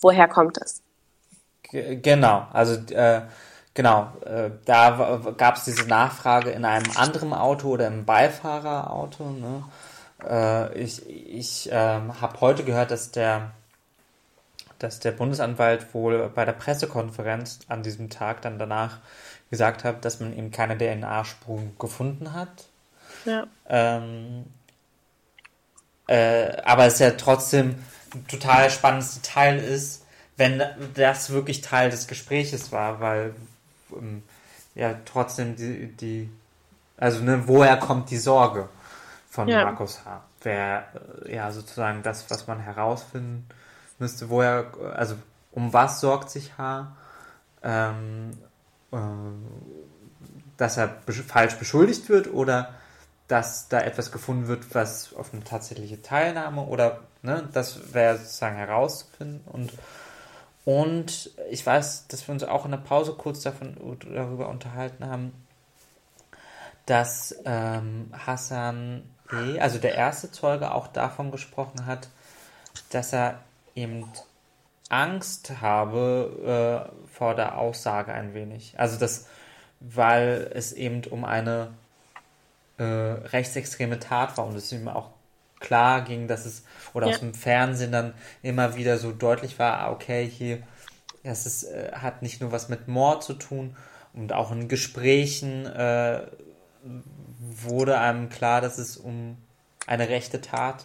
woher 0.00 0.28
kommt 0.28 0.58
es? 0.58 0.82
Genau, 1.70 2.46
also 2.52 2.74
äh, 2.94 3.22
Genau, 3.78 4.10
äh, 4.26 4.50
da 4.64 5.20
gab 5.36 5.56
es 5.56 5.62
diese 5.62 5.86
Nachfrage 5.86 6.50
in 6.50 6.64
einem 6.64 6.90
anderen 6.96 7.32
Auto 7.32 7.68
oder 7.68 7.86
im 7.86 8.04
Beifahrerauto. 8.04 9.30
Ne? 9.30 9.62
Äh, 10.28 10.76
ich 10.76 11.08
ich 11.08 11.70
äh, 11.70 11.76
habe 11.76 12.40
heute 12.40 12.64
gehört, 12.64 12.90
dass 12.90 13.12
der, 13.12 13.52
dass 14.80 14.98
der 14.98 15.12
Bundesanwalt 15.12 15.94
wohl 15.94 16.28
bei 16.34 16.44
der 16.44 16.54
Pressekonferenz 16.54 17.60
an 17.68 17.84
diesem 17.84 18.10
Tag 18.10 18.42
dann 18.42 18.58
danach 18.58 18.98
gesagt 19.48 19.84
hat, 19.84 20.04
dass 20.04 20.18
man 20.18 20.36
eben 20.36 20.50
keine 20.50 20.76
DNA-Spuren 20.76 21.76
gefunden 21.78 22.32
hat. 22.32 22.64
Ja. 23.26 23.46
Ähm, 23.68 24.46
äh, 26.08 26.60
aber 26.64 26.86
es 26.86 26.98
ja 26.98 27.12
trotzdem 27.12 27.76
ein 28.12 28.26
total 28.26 28.70
spannendes 28.70 29.20
Detail 29.20 29.60
ist, 29.60 30.04
wenn 30.36 30.64
das 30.94 31.30
wirklich 31.30 31.60
Teil 31.60 31.90
des 31.90 32.08
Gespräches 32.08 32.72
war, 32.72 32.98
weil 32.98 33.36
ähm, 33.96 34.22
ja 34.74 34.94
trotzdem 35.04 35.56
die, 35.56 35.88
die 35.88 36.30
also 36.96 37.22
ne, 37.22 37.46
woher 37.46 37.76
kommt 37.78 38.10
die 38.10 38.18
Sorge 38.18 38.68
von 39.30 39.48
ja. 39.48 39.64
Markus 39.64 40.04
H. 40.04 40.22
Wäre 40.42 40.84
äh, 41.24 41.36
ja 41.36 41.50
sozusagen 41.50 42.02
das, 42.02 42.30
was 42.30 42.46
man 42.46 42.60
herausfinden 42.60 43.46
müsste, 43.98 44.30
woher, 44.30 44.72
also 44.94 45.16
um 45.52 45.72
was 45.72 46.00
sorgt 46.00 46.30
sich 46.30 46.56
H. 46.58 46.92
Ähm, 47.62 48.30
äh, 48.92 48.98
dass 50.56 50.76
er 50.76 50.88
be 50.88 51.12
falsch 51.12 51.54
beschuldigt 51.54 52.08
wird 52.08 52.32
oder 52.32 52.74
dass 53.28 53.68
da 53.68 53.80
etwas 53.80 54.10
gefunden 54.10 54.48
wird, 54.48 54.74
was 54.74 55.14
auf 55.14 55.32
eine 55.32 55.44
tatsächliche 55.44 56.02
Teilnahme 56.02 56.62
oder 56.62 57.00
ne, 57.22 57.48
das 57.52 57.94
wäre 57.94 58.16
sozusagen 58.18 58.56
herauszufinden 58.56 59.40
und 59.46 59.72
und 60.68 61.30
ich 61.48 61.64
weiß, 61.64 62.08
dass 62.08 62.28
wir 62.28 62.34
uns 62.34 62.44
auch 62.44 62.66
in 62.66 62.72
der 62.72 62.76
Pause 62.76 63.14
kurz 63.14 63.40
davon, 63.40 63.74
darüber 64.12 64.50
unterhalten 64.50 65.06
haben, 65.06 65.32
dass 66.84 67.34
ähm, 67.46 68.12
Hassan 68.12 69.02
E., 69.32 69.58
also 69.60 69.78
der 69.78 69.94
erste 69.94 70.30
Zeuge, 70.30 70.74
auch 70.74 70.88
davon 70.88 71.30
gesprochen 71.30 71.86
hat, 71.86 72.10
dass 72.90 73.14
er 73.14 73.38
eben 73.74 74.12
Angst 74.90 75.58
habe 75.62 76.92
äh, 76.92 77.16
vor 77.16 77.34
der 77.34 77.56
Aussage 77.56 78.12
ein 78.12 78.34
wenig. 78.34 78.74
Also 78.76 78.98
das, 78.98 79.26
weil 79.80 80.50
es 80.52 80.74
eben 80.74 81.02
um 81.04 81.24
eine 81.24 81.70
äh, 82.76 82.84
rechtsextreme 82.84 84.00
Tat 84.00 84.36
war 84.36 84.44
und 84.44 84.54
es 84.54 84.70
ihm 84.70 84.86
auch 84.88 85.12
klar 85.60 86.02
ging, 86.02 86.28
dass 86.28 86.46
es, 86.46 86.64
oder 86.94 87.06
ja. 87.06 87.14
aus 87.14 87.20
dem 87.20 87.34
Fernsehen 87.34 87.92
dann 87.92 88.14
immer 88.42 88.76
wieder 88.76 88.98
so 88.98 89.12
deutlich 89.12 89.58
war, 89.58 89.80
ah, 89.80 89.90
okay, 89.92 90.26
hier, 90.26 90.62
das 91.24 91.46
ist, 91.46 91.64
äh, 91.64 91.92
hat 91.92 92.22
nicht 92.22 92.40
nur 92.40 92.52
was 92.52 92.68
mit 92.68 92.88
Mord 92.88 93.22
zu 93.22 93.34
tun 93.34 93.76
und 94.14 94.32
auch 94.32 94.50
in 94.52 94.68
Gesprächen 94.68 95.66
äh, 95.66 96.22
wurde 97.40 97.98
einem 97.98 98.28
klar, 98.28 98.60
dass 98.60 98.78
es 98.78 98.96
um 98.96 99.36
eine 99.86 100.08
rechte 100.08 100.40
Tat 100.40 100.84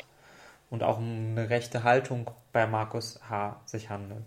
und 0.69 0.83
auch 0.83 0.97
um 0.97 1.31
eine 1.31 1.49
rechte 1.49 1.83
Haltung 1.83 2.29
bei 2.51 2.65
Markus 2.67 3.19
H. 3.29 3.59
sich 3.65 3.89
handelt. 3.89 4.23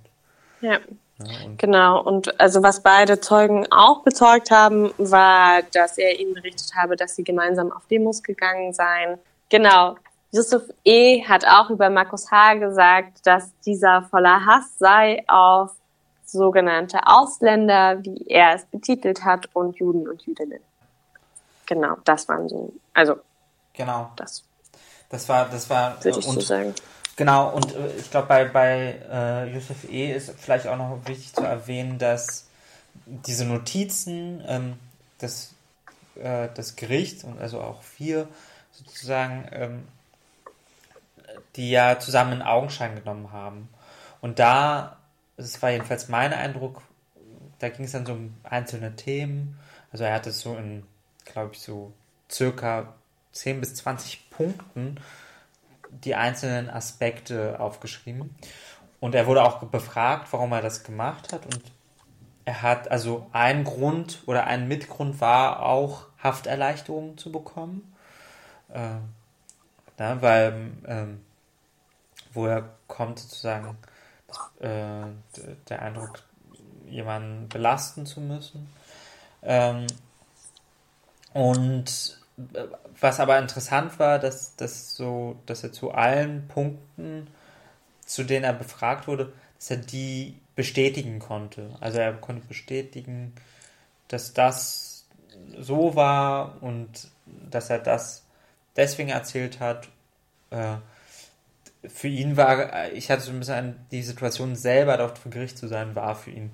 Ja. 0.61 0.73
ja 0.73 1.45
und 1.45 1.59
genau, 1.59 2.03
und 2.03 2.41
also 2.41 2.63
was 2.63 2.83
beide 2.83 3.21
Zeugen 3.21 3.67
auch 3.71 4.03
bezeugt 4.03 4.51
haben, 4.51 4.93
war, 4.99 5.63
dass 5.73 5.99
er 5.99 6.19
ihnen 6.19 6.35
berichtet 6.35 6.75
habe, 6.75 6.97
dass 6.97 7.17
sie 7.17 7.25
gemeinsam 7.25 7.73
auf 7.73 7.87
Demos 7.87 8.23
gegangen 8.23 8.73
seien. 8.73 9.19
Genau, 9.49 9.97
Yusuf 10.33 10.65
E. 10.85 11.25
hat 11.25 11.47
auch 11.47 11.71
über 11.71 11.89
Markus 11.89 12.31
H. 12.31 12.55
gesagt, 12.55 13.27
dass 13.27 13.51
dieser 13.61 14.03
voller 14.03 14.45
Hass 14.45 14.79
sei 14.79 15.25
auf 15.29 15.71
sogenannte 16.25 17.07
Ausländer, 17.07 18.03
wie 18.03 18.27
er 18.27 18.55
es 18.55 18.65
betitelt 18.67 19.25
hat, 19.25 19.49
und 19.55 19.77
Juden 19.79 20.09
und 20.09 20.23
Jüdinnen. 20.27 20.61
Genau, 21.67 21.97
das 22.05 22.29
waren 22.29 22.49
so, 22.49 22.73
also. 22.93 23.17
Genau. 23.73 24.11
Das. 24.17 24.45
Das 25.09 25.29
war, 25.29 25.49
das 25.49 25.71
war. 25.71 26.03
Würde 26.05 26.19
ich 26.19 26.27
und, 26.27 26.35
so 26.35 26.41
sagen. 26.41 26.75
Genau, 27.17 27.51
und 27.51 27.75
äh, 27.75 27.97
ich 27.97 28.11
glaube, 28.11 28.27
bei, 28.27 28.45
bei 28.45 29.01
äh, 29.11 29.55
Yusuf 29.55 29.89
E. 29.89 30.13
ist 30.13 30.35
vielleicht 30.39 30.67
auch 30.67 30.77
noch 30.77 31.01
wichtig 31.07 31.33
zu 31.33 31.43
erwähnen, 31.43 31.99
dass 31.99 32.47
diese 33.07 33.45
Notizen 33.45 34.43
ähm, 34.47 34.79
des, 35.21 35.55
äh, 36.17 36.49
des 36.51 36.77
Gerichts 36.77 37.25
und 37.25 37.41
also 37.41 37.61
auch 37.61 37.83
vier 37.83 38.29
sozusagen 38.73 39.49
ähm, 39.53 39.89
die 41.57 41.71
ja 41.71 41.99
zusammen 41.99 42.35
in 42.35 42.43
Augenschein 42.43 42.95
genommen 42.95 43.33
haben. 43.33 43.69
Und 44.21 44.39
da, 44.39 44.99
das 45.37 45.61
war 45.63 45.71
jedenfalls 45.71 46.09
mein 46.09 46.33
Eindruck, 46.33 46.83
da 47.59 47.69
ging 47.69 47.87
es 47.87 47.93
dann 47.93 48.07
so 48.07 48.13
um 48.13 48.35
einzelne 48.45 48.97
Themen. 48.97 49.59
Also 49.93 50.05
er 50.05 50.15
hat 50.15 50.27
es 50.27 50.41
so 50.41 50.57
in, 50.57 50.85
glaube 51.25 51.55
ich, 51.55 51.61
so 51.61 51.93
circa 52.31 52.95
10 53.33 53.61
bis 53.61 53.75
20 53.77 54.31
Punkten 54.31 55.01
die 55.91 56.15
einzelnen 56.15 56.69
Aspekte 56.69 57.61
aufgeschrieben. 57.61 58.35
Und 59.01 59.15
er 59.15 59.27
wurde 59.27 59.43
auch 59.43 59.63
befragt, 59.65 60.29
warum 60.33 60.53
er 60.53 60.63
das 60.63 60.85
gemacht 60.85 61.33
hat. 61.33 61.47
Und 61.47 61.61
er 62.45 62.63
hat, 62.63 62.91
also 62.91 63.27
ein 63.33 63.65
Grund 63.65 64.23
oder 64.27 64.45
ein 64.45 64.69
Mitgrund 64.69 65.21
war 65.21 65.63
auch 65.63 66.07
Hafterleichterungen 66.23 67.19
zu 67.19 67.31
bekommen. 67.31 67.95
Äh, 68.73 68.97
na, 69.99 70.23
weil, 70.23 70.73
ähm, 70.87 71.26
woher 72.37 72.69
kommt 72.87 73.19
sozusagen 73.19 73.77
äh, 74.61 75.07
der 75.69 75.83
Eindruck, 75.83 76.23
jemanden 76.89 77.49
belasten 77.49 78.07
zu 78.07 78.21
müssen. 78.21 78.69
Ähm, 79.43 79.87
und 81.33 82.21
äh, 82.55 82.65
was 83.01 83.21
aber 83.21 83.39
interessant 83.39 83.99
war, 83.99 84.19
dass, 84.19 84.57
dass, 84.57 84.95
so, 84.95 85.37
dass 85.47 85.65
er 85.65 85.73
zu 85.73 85.91
allen 85.91 86.49
Punkten, 86.49 87.29
zu 88.05 88.25
denen 88.25 88.45
er 88.45 88.53
befragt 88.53 89.09
wurde, 89.09 89.33
dass 89.57 89.71
er 89.71 89.79
die 89.79 90.39
bestätigen 90.55 91.19
konnte. 91.19 91.71
Also 91.81 91.99
er 91.99 92.13
konnte 92.15 92.47
bestätigen, 92.47 93.35
dass 94.09 94.33
das 94.33 95.07
so 95.59 95.97
war 95.97 96.63
und 96.63 97.09
dass 97.27 97.71
er 97.71 97.79
das 97.79 98.25
deswegen 98.77 99.11
erzählt 99.11 99.61
hat. 99.61 99.89
Äh, 100.51 100.77
für 101.89 102.09
ihn 102.09 102.37
war, 102.37 102.93
ich 102.93 103.11
hatte 103.11 103.23
so 103.23 103.31
ein 103.31 103.39
bisschen 103.39 103.77
die 103.91 104.03
Situation 104.03 104.57
selber 104.57 104.97
dort 104.97 105.19
vor 105.19 105.31
Gericht 105.31 105.59
zu 105.59 105.69
sein, 105.69 105.95
war 105.95 106.15
für 106.15 106.31
ihn 106.31 106.51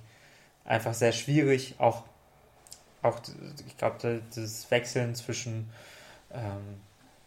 einfach 0.65 0.95
sehr 0.95 1.13
schwierig. 1.13 1.75
Auch, 1.79 2.05
auch 3.03 3.21
ich 3.67 3.77
glaube, 3.77 4.23
das 4.35 4.71
Wechseln 4.71 5.15
zwischen 5.15 5.71
ähm, 6.33 6.81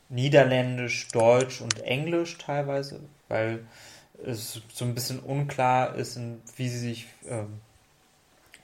Niederländisch, 0.10 1.08
Deutsch 1.10 1.62
und 1.62 1.82
Englisch 1.82 2.38
teilweise, 2.38 3.02
weil 3.28 3.66
es 4.24 4.62
so 4.74 4.86
ein 4.86 4.96
bisschen 4.96 5.20
unklar 5.20 5.96
ist, 5.96 6.20
wie 6.56 6.70
sie 6.70 6.80
sich 6.80 7.08
ähm, 7.28 7.60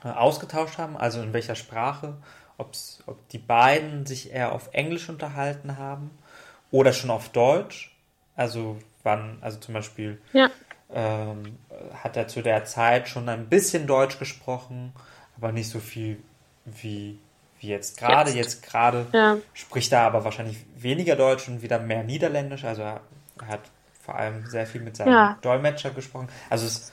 ausgetauscht 0.03 0.77
haben, 0.77 0.97
also 0.97 1.21
in 1.21 1.33
welcher 1.33 1.55
Sprache, 1.55 2.17
ob's, 2.57 3.03
ob 3.05 3.27
die 3.29 3.37
beiden 3.37 4.05
sich 4.05 4.31
eher 4.31 4.53
auf 4.53 4.69
Englisch 4.71 5.09
unterhalten 5.09 5.77
haben 5.77 6.11
oder 6.71 6.93
schon 6.93 7.09
auf 7.09 7.29
Deutsch. 7.29 7.95
Also 8.35 8.77
wann, 9.03 9.37
also 9.41 9.59
zum 9.59 9.73
Beispiel 9.73 10.21
ja. 10.33 10.49
ähm, 10.93 11.57
hat 12.03 12.17
er 12.17 12.27
zu 12.27 12.41
der 12.41 12.65
Zeit 12.65 13.07
schon 13.07 13.29
ein 13.29 13.47
bisschen 13.47 13.87
Deutsch 13.87 14.19
gesprochen, 14.19 14.93
aber 15.37 15.51
nicht 15.51 15.69
so 15.69 15.79
viel 15.79 16.21
wie, 16.65 17.17
wie 17.59 17.67
jetzt 17.67 17.97
gerade. 17.97 18.31
Jetzt 18.31 18.63
gerade 18.63 19.07
ja. 19.13 19.37
spricht 19.53 19.91
er 19.91 20.01
aber 20.01 20.23
wahrscheinlich 20.23 20.65
weniger 20.75 21.15
Deutsch 21.15 21.47
und 21.47 21.61
wieder 21.61 21.79
mehr 21.79 22.03
Niederländisch. 22.03 22.63
Also 22.63 22.81
er, 22.83 23.01
er 23.39 23.47
hat 23.47 23.61
vor 24.03 24.15
allem 24.15 24.45
sehr 24.47 24.65
viel 24.65 24.81
mit 24.81 24.97
seinem 24.97 25.13
Ja. 25.13 25.37
Dolmetscher 25.41 25.91
gesprochen. 25.91 26.29
Also 26.49 26.65
es 26.65 26.91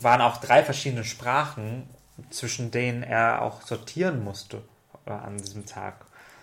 waren 0.00 0.20
auch 0.20 0.38
drei 0.38 0.62
verschiedene 0.62 1.04
Sprachen, 1.04 1.88
zwischen 2.30 2.70
denen 2.70 3.02
er 3.02 3.42
auch 3.42 3.62
sortieren 3.62 4.22
musste 4.22 4.62
äh, 5.06 5.10
an 5.10 5.36
diesem 5.38 5.66
Tag. 5.66 5.94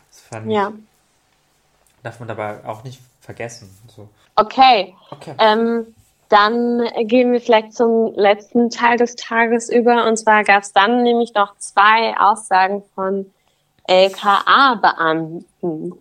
Das 0.09 0.19
fand 0.19 0.51
Ja. 0.51 0.69
ich, 0.69 2.03
darf 2.03 2.19
man 2.19 2.27
dabei 2.27 2.65
auch 2.65 2.83
nicht 2.83 2.99
vergessen. 3.21 3.69
So. 3.95 4.09
Okay. 4.35 4.93
Okay. 5.11 5.35
Ähm, 5.39 5.95
dann 6.29 6.81
gehen 7.03 7.31
wir 7.31 7.39
vielleicht 7.41 7.73
zum 7.73 8.13
letzten 8.15 8.69
Teil 8.69 8.97
des 8.97 9.15
Tages 9.15 9.69
über. 9.69 10.05
Und 10.07 10.17
zwar 10.17 10.43
gab 10.43 10.61
es 10.63 10.73
dann 10.73 11.03
nämlich 11.03 11.33
noch 11.33 11.57
zwei 11.57 12.17
Aussagen 12.17 12.83
von 12.95 13.31
LKA-Beamten. 13.87 15.93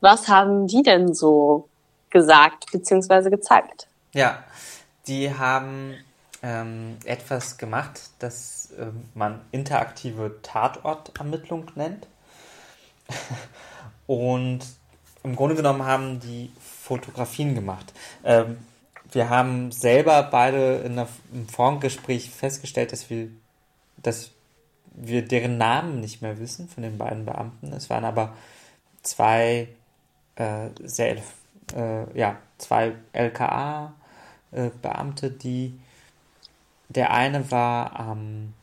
Was 0.00 0.28
haben 0.28 0.66
die 0.66 0.82
denn 0.82 1.14
so 1.14 1.68
gesagt 2.10 2.66
bzw. 2.72 3.30
gezeigt? 3.30 3.86
Ja, 4.12 4.42
die 5.06 5.32
haben 5.32 5.94
ähm, 6.42 6.96
etwas 7.04 7.56
gemacht, 7.56 8.00
das 8.18 8.74
ähm, 8.78 9.08
man 9.14 9.40
interaktive 9.52 10.40
Tatortermittlung 10.42 11.70
nennt. 11.76 12.08
Und 14.06 14.60
im 15.26 15.36
Grunde 15.36 15.56
genommen 15.56 15.84
haben 15.84 16.20
die 16.20 16.50
Fotografien 16.60 17.56
gemacht. 17.56 17.92
Ähm, 18.24 18.58
wir 19.10 19.28
haben 19.28 19.72
selber 19.72 20.22
beide 20.22 20.76
in 20.78 20.94
der, 20.96 21.08
im 21.32 21.48
Vorgespräch 21.48 22.30
festgestellt, 22.30 22.92
dass 22.92 23.10
wir, 23.10 23.28
dass 23.96 24.30
wir 24.92 25.26
deren 25.26 25.58
Namen 25.58 26.00
nicht 26.00 26.22
mehr 26.22 26.38
wissen 26.38 26.68
von 26.68 26.84
den 26.84 26.96
beiden 26.96 27.26
Beamten. 27.26 27.72
Es 27.72 27.90
waren 27.90 28.04
aber 28.04 28.34
zwei 29.02 29.68
äh, 30.36 30.68
sehr, 30.84 31.16
äh, 31.74 32.18
ja, 32.18 32.36
zwei 32.58 32.92
LKA-Beamte, 33.12 33.92
die 35.30 35.78
der 36.88 37.10
eine 37.10 37.50
war 37.50 37.98
am 37.98 38.54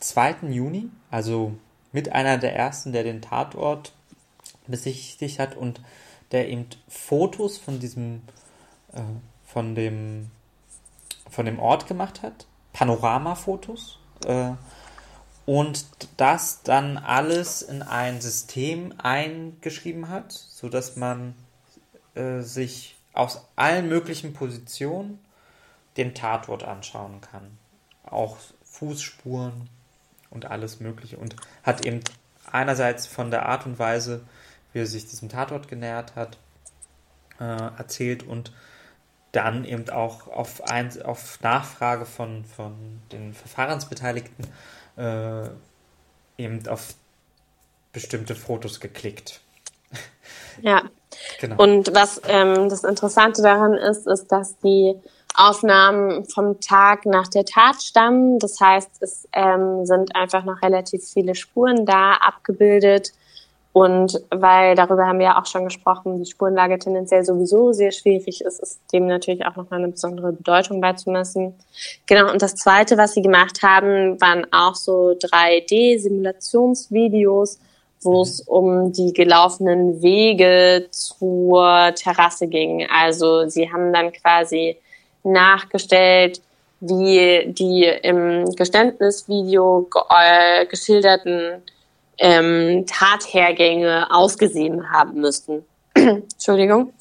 2. 0.00 0.48
Juni, 0.48 0.90
also 1.10 1.54
mit 1.92 2.10
einer 2.10 2.36
der 2.36 2.56
ersten, 2.56 2.92
der 2.92 3.04
den 3.04 3.22
Tatort 3.22 3.92
besichtigt 4.66 5.38
hat 5.38 5.56
und 5.56 5.80
der 6.32 6.48
eben 6.48 6.66
Fotos 6.88 7.58
von 7.58 7.80
diesem, 7.80 8.22
äh, 8.92 9.00
von 9.44 9.74
dem, 9.74 10.30
von 11.30 11.46
dem 11.46 11.58
Ort 11.58 11.86
gemacht 11.86 12.22
hat, 12.22 12.46
Panoramafotos, 12.72 13.98
äh, 14.26 14.52
und 15.46 15.86
das 16.16 16.62
dann 16.62 16.96
alles 16.96 17.60
in 17.60 17.82
ein 17.82 18.20
System 18.20 18.94
eingeschrieben 18.98 20.08
hat, 20.08 20.32
so 20.32 20.68
dass 20.68 20.96
man 20.96 21.34
äh, 22.14 22.40
sich 22.40 22.96
aus 23.12 23.46
allen 23.54 23.88
möglichen 23.88 24.32
Positionen 24.32 25.18
den 25.96 26.14
Tatort 26.14 26.64
anschauen 26.64 27.20
kann. 27.20 27.58
Auch 28.04 28.38
Fußspuren 28.64 29.68
und 30.30 30.46
alles 30.46 30.80
Mögliche. 30.80 31.18
Und 31.18 31.36
hat 31.62 31.84
eben 31.84 32.00
einerseits 32.54 33.06
von 33.06 33.30
der 33.30 33.46
Art 33.46 33.66
und 33.66 33.78
Weise, 33.78 34.22
wie 34.72 34.80
er 34.80 34.86
sich 34.86 35.06
diesem 35.06 35.28
Tatort 35.28 35.68
genähert 35.68 36.14
hat, 36.14 36.38
äh, 37.40 37.44
erzählt 37.44 38.22
und 38.22 38.52
dann 39.32 39.64
eben 39.64 39.90
auch 39.90 40.28
auf, 40.28 40.62
ein, 40.62 41.02
auf 41.02 41.40
Nachfrage 41.42 42.06
von, 42.06 42.44
von 42.44 43.00
den 43.10 43.34
Verfahrensbeteiligten 43.34 44.46
äh, 44.96 45.48
eben 46.38 46.66
auf 46.68 46.94
bestimmte 47.92 48.34
Fotos 48.34 48.80
geklickt. 48.80 49.40
Ja. 50.62 50.82
Genau. 51.40 51.62
Und 51.62 51.94
was 51.94 52.20
ähm, 52.26 52.68
das 52.68 52.82
Interessante 52.82 53.40
daran 53.40 53.74
ist, 53.74 54.08
ist, 54.08 54.32
dass 54.32 54.58
die 54.58 54.96
Aufnahmen 55.34 56.24
vom 56.24 56.60
Tag 56.60 57.06
nach 57.06 57.28
der 57.28 57.44
Tat 57.44 57.82
stammen. 57.82 58.38
Das 58.38 58.60
heißt, 58.60 58.90
es 59.00 59.28
ähm, 59.32 59.84
sind 59.84 60.14
einfach 60.14 60.44
noch 60.44 60.62
relativ 60.62 61.04
viele 61.04 61.34
Spuren 61.34 61.84
da 61.84 62.14
abgebildet. 62.14 63.12
Und 63.74 64.18
weil 64.30 64.74
darüber 64.76 65.06
haben 65.08 65.18
wir 65.18 65.26
ja 65.26 65.38
auch 65.40 65.46
schon 65.46 65.64
gesprochen, 65.64 66.22
die 66.22 66.30
Spurenlage 66.30 66.78
tendenziell 66.78 67.24
sowieso 67.24 67.72
sehr 67.72 67.90
schwierig 67.90 68.40
ist, 68.40 68.60
ist 68.60 68.80
dem 68.92 69.08
natürlich 69.08 69.44
auch 69.44 69.56
nochmal 69.56 69.80
eine 69.80 69.90
besondere 69.90 70.32
Bedeutung 70.32 70.80
beizumessen. 70.80 71.54
Genau, 72.06 72.30
und 72.30 72.40
das 72.40 72.54
Zweite, 72.54 72.96
was 72.96 73.14
sie 73.14 73.22
gemacht 73.22 73.64
haben, 73.64 74.20
waren 74.20 74.46
auch 74.52 74.76
so 74.76 75.16
3D-Simulationsvideos, 75.18 77.58
wo 78.02 78.22
es 78.22 78.42
um 78.42 78.92
die 78.92 79.12
gelaufenen 79.12 80.00
Wege 80.00 80.86
zur 80.92 81.92
Terrasse 81.96 82.46
ging. 82.46 82.86
Also 82.88 83.48
sie 83.48 83.72
haben 83.72 83.92
dann 83.92 84.12
quasi 84.12 84.76
nachgestellt, 85.24 86.40
wie 86.80 87.46
die 87.46 87.84
im 88.02 88.44
Geständnisvideo 88.54 89.88
ge 89.90 90.02
äh, 90.10 90.66
geschilderten 90.66 91.62
ähm, 92.18 92.84
Tathergänge 92.86 94.06
ausgesehen 94.10 94.90
haben 94.90 95.20
müssten. 95.20 95.64
Entschuldigung. 95.94 96.92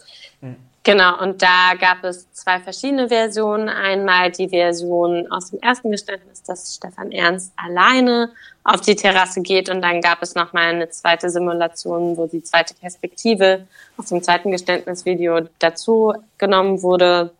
Mhm. 0.41 0.55
Genau, 0.83 1.21
und 1.21 1.41
da 1.41 1.73
gab 1.79 2.03
es 2.03 2.31
zwei 2.33 2.59
verschiedene 2.59 3.07
Versionen. 3.07 3.69
Einmal 3.69 4.31
die 4.31 4.49
Version 4.49 5.31
aus 5.31 5.51
dem 5.51 5.59
ersten 5.59 5.91
Geständnis, 5.91 6.43
dass 6.43 6.75
Stefan 6.75 7.11
Ernst 7.11 7.53
alleine 7.55 8.31
auf 8.63 8.81
die 8.81 8.95
Terrasse 8.95 9.41
geht 9.41 9.69
und 9.69 9.81
dann 9.81 10.01
gab 10.01 10.21
es 10.21 10.35
nochmal 10.35 10.73
eine 10.73 10.89
zweite 10.89 11.29
Simulation, 11.29 12.17
wo 12.17 12.27
die 12.27 12.43
zweite 12.43 12.73
Perspektive 12.73 13.67
aus 13.97 14.07
dem 14.07 14.23
zweiten 14.23 14.51
Geständnisvideo 14.51 15.47
dazu 15.59 16.13
genommen 16.37 16.81
wurde. 16.81 17.31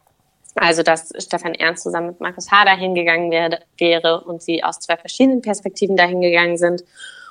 Also, 0.56 0.84
dass 0.84 1.12
Stefan 1.18 1.56
Ernst 1.56 1.84
zusammen 1.84 2.08
mit 2.08 2.20
Markus 2.20 2.52
Hader 2.52 2.76
hingegangen 2.76 3.32
wär, 3.32 3.60
wäre 3.78 4.22
und 4.22 4.42
sie 4.42 4.64
aus 4.64 4.80
zwei 4.80 4.98
verschiedenen 4.98 5.42
Perspektiven 5.42 5.98
dahin 5.98 6.22
gegangen 6.22 6.58
sind. 6.58 6.84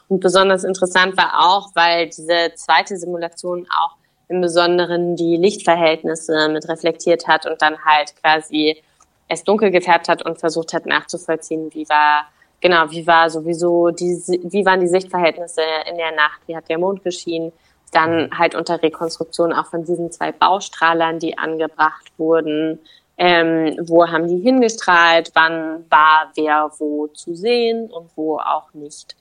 Und 0.08 0.20
besonders 0.20 0.64
interessant 0.64 1.16
war 1.16 1.40
auch, 1.40 1.70
weil 1.74 2.06
diese 2.06 2.52
zweite 2.56 2.96
Simulation 2.96 3.66
auch 3.70 3.96
im 4.28 4.40
Besonderen 4.40 5.14
die 5.14 5.36
Lichtverhältnisse 5.36 6.48
mit 6.48 6.68
reflektiert 6.68 7.28
hat 7.28 7.46
und 7.46 7.62
dann 7.62 7.84
halt 7.84 8.14
quasi 8.20 8.82
es 9.28 9.44
dunkel 9.44 9.70
gefärbt 9.70 10.08
hat 10.08 10.24
und 10.24 10.38
versucht 10.38 10.72
hat 10.72 10.86
nachzuvollziehen, 10.86 11.72
wie 11.72 11.88
war 11.88 12.26
genau, 12.60 12.90
wie 12.90 13.06
war 13.06 13.30
sowieso 13.30 13.90
die, 13.90 14.14
wie 14.44 14.64
waren 14.64 14.80
die 14.80 14.88
Sichtverhältnisse 14.88 15.62
in 15.90 15.96
der 15.96 16.12
Nacht, 16.12 16.40
wie 16.46 16.56
hat 16.56 16.68
der 16.68 16.78
Mond 16.78 17.02
geschienen, 17.04 17.52
dann 17.92 18.30
halt 18.36 18.54
unter 18.54 18.82
Rekonstruktion 18.82 19.52
auch 19.52 19.66
von 19.66 19.84
diesen 19.84 20.10
zwei 20.10 20.32
Baustrahlern, 20.32 21.18
die 21.18 21.36
angebracht 21.36 22.10
wurden, 22.16 22.80
ähm, 23.24 23.76
wo 23.86 24.08
haben 24.08 24.26
die 24.26 24.42
hingestrahlt, 24.42 25.30
wann 25.34 25.88
war 25.88 26.32
wer 26.34 26.72
wo 26.78 27.06
zu 27.06 27.36
sehen 27.36 27.88
und 27.88 28.10
wo 28.16 28.38
auch 28.38 28.74
nicht. 28.74 29.14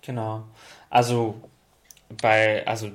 Genau. 0.00 0.44
Also 0.90 1.34
bei, 2.22 2.64
also 2.64 2.92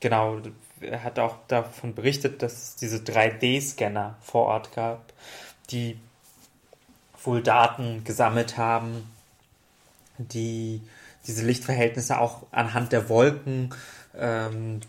genau, 0.00 0.38
er 0.80 1.04
hat 1.04 1.20
auch 1.20 1.36
davon 1.46 1.94
berichtet, 1.94 2.42
dass 2.42 2.52
es 2.54 2.76
diese 2.76 2.96
3D-Scanner 2.96 4.16
vor 4.20 4.46
Ort 4.46 4.74
gab, 4.74 5.12
die 5.70 6.00
wohl 7.22 7.40
Daten 7.40 8.02
gesammelt 8.02 8.56
haben, 8.56 9.08
die 10.18 10.82
diese 11.28 11.46
Lichtverhältnisse 11.46 12.18
auch 12.18 12.42
anhand 12.50 12.90
der 12.90 13.08
Wolken, 13.08 13.72
ähm, 14.18 14.80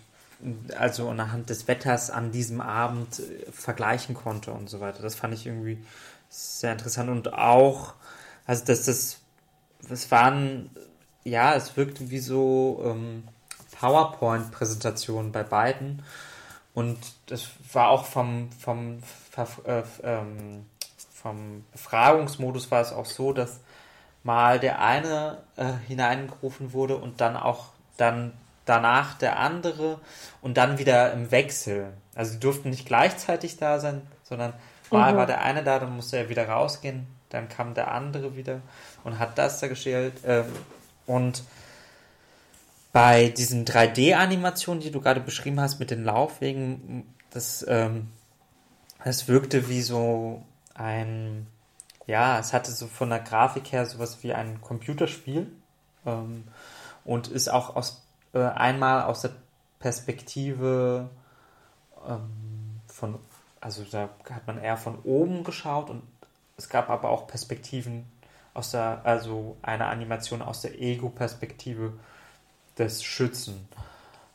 also 0.78 1.10
anhand 1.10 1.50
des 1.50 1.68
Wetters 1.68 2.10
an 2.10 2.32
diesem 2.32 2.62
Abend 2.62 3.20
äh, 3.20 3.52
vergleichen 3.52 4.16
konnte 4.16 4.52
und 4.52 4.70
so 4.70 4.80
weiter. 4.80 5.02
Das 5.02 5.16
fand 5.16 5.34
ich 5.34 5.46
irgendwie 5.46 5.84
sehr 6.30 6.72
interessant 6.72 7.10
und 7.10 7.34
auch, 7.34 7.94
also 8.46 8.66
dass 8.66 8.86
das, 8.86 9.20
das 9.88 10.12
waren, 10.12 10.70
ja, 11.24 11.56
es 11.56 11.76
wirkte 11.76 12.10
wie 12.10 12.20
so 12.20 12.82
ähm, 12.86 13.24
PowerPoint-Präsentationen 13.80 15.32
bei 15.32 15.44
beiden 15.44 16.04
und 16.74 16.98
das 17.26 17.48
war 17.74 17.90
auch 17.90 18.06
vom, 18.06 18.52
vom, 18.52 19.02
äh, 19.66 19.84
ähm, 20.04 20.66
vom 21.12 21.66
Befragungsmodus 21.72 22.72
war 22.72 22.82
es 22.82 22.94
auch 22.94 23.06
so, 23.06 23.34
dass 23.34 23.60
mal 24.24 24.60
der 24.60 24.82
eine 24.82 25.40
äh, 25.56 25.74
hineingerufen 25.88 26.74
wurde 26.74 26.98
und 26.98 27.22
dann 27.22 27.36
auch 27.36 27.70
dann 27.98 28.34
danach 28.70 29.16
der 29.16 29.40
andere 29.40 30.00
und 30.42 30.58
dann 30.58 30.78
wieder 30.78 31.12
im 31.14 31.32
Wechsel. 31.32 31.94
Also 32.16 32.34
sie 32.34 32.40
durften 32.40 32.70
nicht 32.70 32.86
gleichzeitig 32.86 33.58
da 33.58 33.80
sein, 33.80 34.02
sondern 34.24 34.54
mal 34.92 35.14
mhm. 35.14 35.18
war 35.18 35.26
der 35.26 35.42
eine 35.42 35.64
da, 35.64 35.80
dann 35.80 35.96
musste 35.96 36.18
er 36.18 36.30
wieder 36.30 36.48
rausgehen, 36.48 37.08
dann 37.30 37.50
kam 37.50 37.74
der 37.74 37.92
andere 37.92 38.36
wieder 38.36 38.62
und 39.04 39.20
hat 39.20 39.38
das 39.38 39.60
da 39.60 39.68
gestellt. 39.68 40.14
Ähm, 40.26 40.46
und 41.06 41.44
bei 42.92 43.30
diesen 43.30 43.66
3D-Animationen, 43.66 44.82
die 44.82 44.92
du 44.92 45.02
gerade 45.02 45.20
beschrieben 45.20 45.60
hast 45.60 45.80
mit 45.80 45.92
den 45.92 46.04
Laufwegen, 46.04 47.04
das, 47.32 47.66
ähm, 47.68 48.08
das 49.04 49.28
wirkte 49.28 49.70
wie 49.70 49.82
so 49.82 50.44
ein, 50.74 51.48
ja, 52.08 52.40
es 52.40 52.54
hatte 52.54 52.72
so 52.72 52.88
von 52.88 53.10
der 53.10 53.20
Grafik 53.20 53.72
her 53.72 53.86
sowas 53.86 54.20
wie 54.22 54.34
ein 54.34 54.62
Computerspiel 54.62 55.52
ähm, 56.06 56.46
und 57.06 57.28
ist 57.28 57.50
auch 57.50 57.76
aus, 57.76 58.02
äh, 58.34 58.40
einmal 58.40 59.04
aus 59.04 59.22
der 59.22 59.32
Perspektive 59.80 61.10
ähm, 62.08 62.82
von, 62.88 63.20
also 63.62 63.84
da 63.90 64.10
hat 64.30 64.48
man 64.48 64.62
eher 64.62 64.78
von 64.78 65.00
oben 65.04 65.44
geschaut 65.44 65.90
und 65.90 66.04
es 66.58 66.70
gab 66.70 66.90
aber 66.90 67.10
auch 67.10 67.28
Perspektiven 67.28 68.06
aus 68.54 68.72
der, 68.72 69.02
also 69.04 69.56
eine 69.62 69.86
Animation 69.86 70.42
aus 70.42 70.62
der 70.62 70.80
Ego-Perspektive 70.80 71.94
des 72.78 73.04
Schützen. 73.04 73.68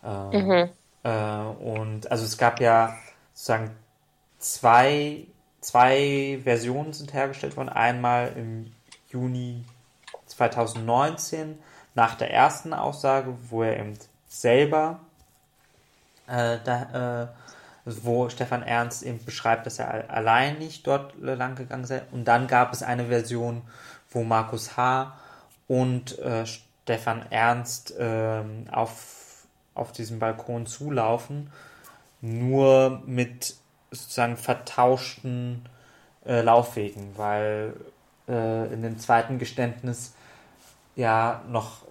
Äh, 0.02 0.38
mhm. 0.38 0.70
äh, 1.02 1.40
und 1.62 2.10
also 2.10 2.24
es 2.24 2.38
gab 2.38 2.60
ja 2.60 2.96
sozusagen 3.34 3.76
zwei 4.38 5.26
zwei 5.64 6.38
Versionen 6.42 6.92
sind 6.92 7.12
hergestellt 7.12 7.56
worden. 7.56 7.70
Einmal 7.70 8.32
im 8.36 8.72
Juni 9.08 9.64
2019 10.26 11.58
nach 11.94 12.14
der 12.16 12.32
ersten 12.32 12.74
Aussage, 12.74 13.36
wo 13.48 13.62
er 13.62 13.78
eben 13.78 13.94
selber, 14.28 15.00
äh, 16.26 16.58
da, 16.64 17.24
äh, 17.24 17.28
wo 17.84 18.28
Stefan 18.28 18.62
Ernst 18.62 19.02
eben 19.02 19.24
beschreibt, 19.24 19.66
dass 19.66 19.78
er 19.78 20.10
allein 20.10 20.58
nicht 20.58 20.86
dort 20.86 21.14
lang 21.20 21.54
gegangen 21.54 21.84
sei. 21.84 22.02
Und 22.12 22.24
dann 22.26 22.46
gab 22.46 22.72
es 22.72 22.82
eine 22.82 23.06
Version, 23.06 23.62
wo 24.10 24.24
Markus 24.24 24.76
H. 24.76 25.14
und 25.68 26.18
äh, 26.18 26.46
Stefan 26.46 27.30
Ernst 27.30 27.94
ähm, 27.98 28.66
auf, 28.70 29.46
auf 29.74 29.92
diesem 29.92 30.18
Balkon 30.18 30.66
zulaufen, 30.66 31.50
nur 32.20 33.02
mit 33.06 33.54
sozusagen 33.90 34.36
vertauschten 34.36 35.66
äh, 36.26 36.40
Laufwegen, 36.40 37.16
weil 37.16 37.74
äh, 38.28 38.72
in 38.72 38.82
dem 38.82 38.98
zweiten 38.98 39.38
Geständnis 39.38 40.14
ja 40.96 41.42
noch 41.48 41.83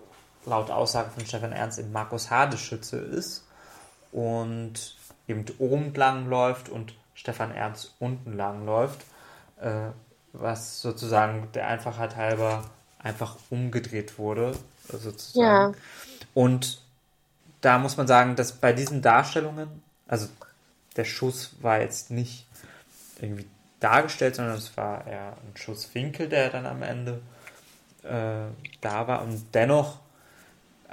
laut 0.46 0.72
Aussage 0.72 1.10
von 1.12 1.26
Stefan 1.26 1.52
Ernst 1.52 1.80
in 1.80 1.92
Markus 1.92 2.30
Hade 2.30 2.58
Schütze 2.58 2.98
ist 2.98 3.46
und 4.12 4.96
eben 5.28 5.46
oben 5.60 5.94
lang 5.94 6.28
läuft 6.30 6.70
und 6.70 6.94
Stefan 7.16 7.54
Ernst 7.54 7.94
unten 8.00 8.36
lang 8.36 8.66
läuft, 8.66 9.02
äh, 9.62 9.92
was 10.34 10.82
sozusagen 10.82 11.50
der 11.54 11.68
Einfachheit 11.68 12.16
halber 12.16 12.64
einfach 13.00 13.38
umgedreht 13.50 14.18
wurde, 14.18 14.58
sozusagen. 14.90 15.74
Ja. 15.74 15.74
Und 16.34 16.82
da 17.62 17.78
muss 17.78 17.98
man 17.98 18.08
sagen, 18.08 18.36
dass 18.36 18.54
bei 18.54 18.74
diesen 18.74 19.02
Darstellungen, 19.02 19.84
also 20.08 20.28
der 20.96 21.06
Schuss 21.06 21.56
war 21.62 21.82
jetzt 21.82 22.12
nicht 22.12 22.46
irgendwie 23.22 23.48
dargestellt, 23.80 24.36
sondern 24.36 24.58
es 24.58 24.76
war 24.76 25.06
eher 25.08 25.34
ein 25.34 25.56
Schusswinkel, 25.56 26.30
der 26.30 26.50
dann 26.50 26.66
am 26.66 26.84
Ende 26.84 27.22
äh, 28.04 28.52
da 28.82 29.08
war. 29.08 29.22
Und 29.22 29.46
dennoch 29.54 30.00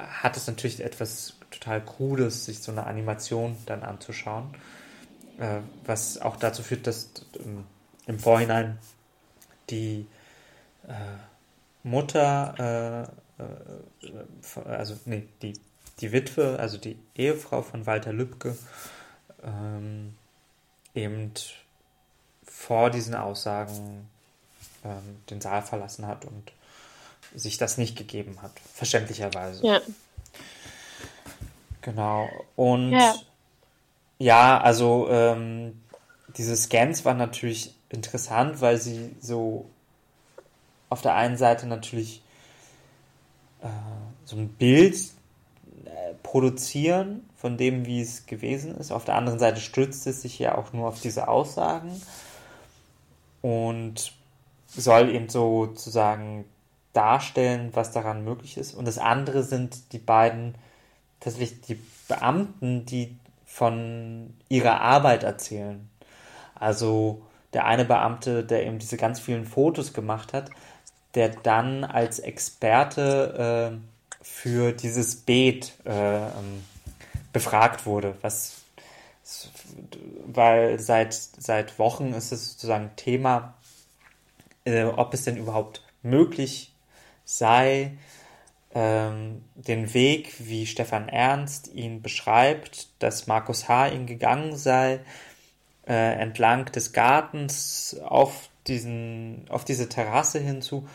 hat 0.01 0.37
es 0.37 0.47
natürlich 0.47 0.83
etwas 0.83 1.35
total 1.51 1.85
Krudes, 1.85 2.45
sich 2.45 2.61
so 2.61 2.73
eine 2.73 2.87
Animation 2.87 3.57
dann 3.67 3.83
anzuschauen, 3.83 4.55
äh, 5.39 5.61
was 5.85 6.19
auch 6.19 6.37
dazu 6.37 6.63
führt, 6.63 6.87
dass 6.87 7.11
ähm, 7.39 7.65
im 8.07 8.19
Vorhinein 8.19 8.79
die 9.71 10.07
äh, 10.89 10.93
Mutter, 11.83 13.09
äh, 13.39 13.43
äh, 13.43 14.69
also 14.69 14.99
nee, 15.05 15.27
die, 15.43 15.55
die 16.01 16.13
Witwe, 16.13 16.59
also 16.59 16.79
die 16.79 16.99
Ehefrau 17.15 17.63
von 17.63 17.87
Walter 17.87 18.13
Lübcke, 18.13 18.57
ähm, 19.43 20.15
eben 20.95 21.33
vor 22.45 22.91
diesen 22.91 23.15
Aussagen 23.15 24.09
ähm, 24.85 25.21
den 25.31 25.41
Saal 25.41 25.63
verlassen 25.63 26.07
hat 26.07 26.25
und 26.25 26.53
sich 27.35 27.59
das 27.59 27.79
nicht 27.79 27.97
gegeben 27.97 28.43
hat, 28.43 28.53
verständlicherweise. 28.75 29.65
Ja. 29.67 29.81
Genau. 31.83 32.29
Und 32.57 32.93
ja, 32.93 33.15
ja 34.19 34.61
also 34.61 35.09
ähm, 35.11 35.81
diese 36.37 36.57
Scans 36.57 37.05
waren 37.05 37.19
natürlich 37.19 37.75
interessant, 37.89 38.61
weil 38.61 38.79
sie 38.79 39.15
so 39.21 39.67
auf 40.89 41.03
der 41.03 41.15
einen 41.15 41.37
Seite 41.37 41.67
natürlich 41.67 42.23
äh, 43.63 43.69
so 44.25 44.37
ein 44.37 44.49
Bild 44.49 44.97
äh, 45.85 46.15
produzieren 46.23 47.29
von 47.37 47.57
dem, 47.57 47.87
wie 47.87 48.01
es 48.01 48.27
gewesen 48.27 48.77
ist. 48.77 48.93
Auf 48.93 49.05
der 49.05 49.15
anderen 49.15 49.39
Seite 49.39 49.61
stützt 49.61 50.07
es 50.07 50.23
sich 50.23 50.39
ja 50.39 50.57
auch 50.59 50.73
nur 50.73 50.89
auf 50.89 51.01
diese 51.01 51.29
Aussagen 51.29 52.01
und 53.43 54.13
soll 54.67 55.15
eben 55.15 55.29
sozusagen 55.29 56.45
darstellen, 56.93 57.71
was 57.73 57.93
daran 57.93 58.25
möglich 58.25 58.57
ist. 58.57 58.75
Und 58.75 58.87
das 58.87 58.99
andere 58.99 59.43
sind 59.43 59.93
die 59.93 59.99
beiden, 59.99 60.55
tatsächlich 61.21 61.61
die 61.63 61.79
Beamten, 62.09 62.87
die 62.87 63.17
von 63.47 64.35
ihrer 64.49 64.81
Arbeit 64.81 65.23
erzählen. 65.23 65.89
Also 66.55 67.23
der 67.53 67.67
eine 67.67 67.85
Beamte, 67.85 68.45
der 68.45 68.67
eben 68.67 68.79
diese 68.79 68.97
ganz 68.97 69.21
vielen 69.21 69.45
Fotos 69.45 69.93
gemacht 69.93 70.33
hat, 70.33 70.51
der 71.15 71.31
dann 71.31 71.85
als 71.85 72.21
Experte 72.21 73.73
äh, 73.73 74.25
für 74.25 74.73
dieses 74.73 75.17
Beet 75.17 75.73
äh, 75.85 76.17
ähm, 76.27 76.65
befragt 77.33 77.87
wurde, 77.87 78.15
was 78.23 78.61
weil 80.27 80.79
seit, 80.79 81.15
seit 81.15 81.79
Wochen 81.79 82.13
ist 82.13 82.33
es 82.33 82.53
sozusagen 82.53 82.91
Thema, 82.97 83.55
äh, 84.65 84.85
ob 84.85 85.15
es 85.15 85.25
denn 85.25 85.37
überhaupt 85.37 85.83
möglich 86.03 86.70
sei, 87.39 87.93
ähm, 88.75 89.43
den 89.55 89.95
Weg, 89.95 90.35
wie 90.39 90.67
Stefan 90.67 91.09
Ernst 91.09 91.73
ihn 91.75 92.03
beschreibt, 92.03 92.89
dass 93.03 93.27
Markus 93.27 93.69
H. 93.69 93.89
ihn 93.89 94.07
gegangen 94.07 94.57
sei, 94.57 95.01
äh, 95.87 96.21
entlang 96.21 96.67
des 96.67 96.93
Gartens 96.93 97.97
auf, 98.05 98.49
diesen, 98.67 99.45
auf 99.49 99.65
diese 99.65 99.89
Terrasse 99.89 100.39
hinzu, 100.39 100.89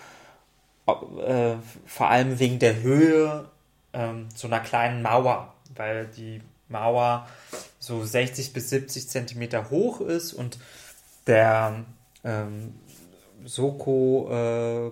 äh, 0.87 1.55
vor 1.85 2.09
allem 2.09 2.39
wegen 2.39 2.59
der 2.59 2.81
Höhe 2.81 3.49
äh, 3.93 4.13
so 4.33 4.47
einer 4.47 4.59
kleinen 4.59 5.01
Mauer, 5.01 5.53
weil 5.75 6.07
die 6.07 6.41
Mauer 6.69 7.27
so 7.79 8.03
60 8.03 8.53
bis 8.53 8.69
70 8.69 9.09
Zentimeter 9.09 9.69
hoch 9.69 10.01
ist 10.01 10.33
und 10.33 10.59
der 11.27 11.85
ähm, 12.23 12.75
Soko, 13.43 14.29
äh, 14.31 14.91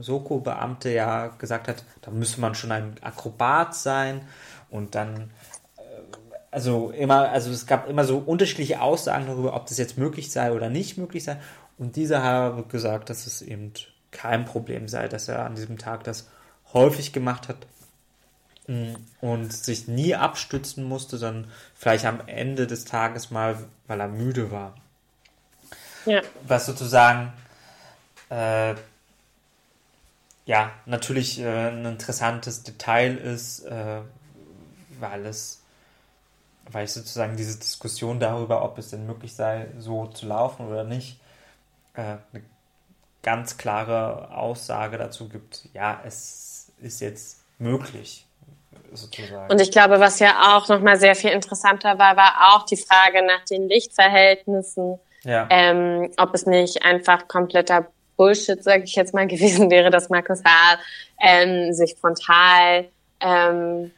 Soko-Beamte 0.00 0.90
ja 0.90 1.28
gesagt 1.28 1.68
hat, 1.68 1.84
da 2.02 2.10
müsste 2.10 2.40
man 2.40 2.54
schon 2.54 2.72
ein 2.72 2.96
Akrobat 3.02 3.74
sein 3.74 4.22
und 4.70 4.94
dann 4.94 5.30
äh, 5.76 5.82
also 6.50 6.90
immer, 6.90 7.30
also 7.30 7.50
es 7.50 7.66
gab 7.66 7.88
immer 7.88 8.04
so 8.04 8.18
unterschiedliche 8.18 8.80
Aussagen 8.80 9.26
darüber, 9.26 9.54
ob 9.54 9.66
das 9.66 9.78
jetzt 9.78 9.98
möglich 9.98 10.30
sei 10.30 10.52
oder 10.52 10.70
nicht 10.70 10.98
möglich 10.98 11.24
sei. 11.24 11.38
Und 11.78 11.96
dieser 11.96 12.22
habe 12.22 12.64
gesagt, 12.64 13.10
dass 13.10 13.26
es 13.26 13.42
eben 13.42 13.72
kein 14.10 14.44
Problem 14.44 14.88
sei, 14.88 15.08
dass 15.08 15.28
er 15.28 15.44
an 15.44 15.54
diesem 15.54 15.78
Tag 15.78 16.04
das 16.04 16.28
häufig 16.72 17.12
gemacht 17.12 17.48
hat 17.48 17.66
mm, 18.66 18.94
und 19.20 19.52
sich 19.52 19.88
nie 19.88 20.14
abstützen 20.14 20.84
musste, 20.84 21.16
sondern 21.18 21.50
vielleicht 21.74 22.04
am 22.04 22.20
Ende 22.26 22.66
des 22.66 22.84
Tages 22.84 23.30
mal, 23.30 23.58
weil 23.86 24.00
er 24.00 24.08
müde 24.08 24.50
war. 24.50 24.74
Ja. 26.06 26.20
Was 26.46 26.66
sozusagen 26.66 27.32
äh, 28.28 28.74
ja 30.44 30.70
natürlich 30.86 31.40
äh, 31.40 31.68
ein 31.68 31.84
interessantes 31.84 32.62
Detail 32.62 33.16
ist, 33.16 33.60
äh, 33.60 34.00
weil 34.98 35.26
es 35.26 35.62
weil 36.70 36.84
ich 36.84 36.92
sozusagen 36.92 37.36
diese 37.36 37.58
Diskussion 37.58 38.20
darüber, 38.20 38.64
ob 38.64 38.78
es 38.78 38.90
denn 38.90 39.06
möglich 39.06 39.34
sei, 39.34 39.66
so 39.78 40.06
zu 40.06 40.26
laufen 40.26 40.68
oder 40.68 40.84
nicht, 40.84 41.20
äh, 41.94 42.00
eine 42.02 42.42
ganz 43.22 43.56
klare 43.56 44.34
Aussage 44.36 44.98
dazu 44.98 45.28
gibt, 45.28 45.68
ja, 45.74 46.00
es 46.04 46.72
ist 46.80 47.00
jetzt 47.00 47.44
möglich, 47.58 48.26
sozusagen. 48.92 49.52
Und 49.52 49.60
ich 49.60 49.70
glaube, 49.70 50.00
was 50.00 50.18
ja 50.18 50.56
auch 50.56 50.68
nochmal 50.68 50.98
sehr 50.98 51.14
viel 51.14 51.30
interessanter 51.30 51.98
war, 51.98 52.16
war 52.16 52.54
auch 52.54 52.64
die 52.66 52.76
Frage 52.76 53.24
nach 53.24 53.44
den 53.44 53.68
Lichtverhältnissen, 53.68 54.98
ja. 55.24 55.46
ähm, 55.50 56.10
ob 56.16 56.34
es 56.34 56.46
nicht 56.46 56.82
einfach 56.84 57.28
kompletter 57.28 57.86
Bullshit, 58.16 58.62
sage 58.62 58.84
ich 58.84 58.94
jetzt 58.94 59.14
mal, 59.14 59.26
gewesen 59.28 59.70
wäre, 59.70 59.90
dass 59.90 60.08
Markus 60.08 60.42
H. 60.44 60.78
Ähm, 61.20 61.72
sich 61.72 61.94
frontal 61.94 62.88
ähm, 63.20 63.92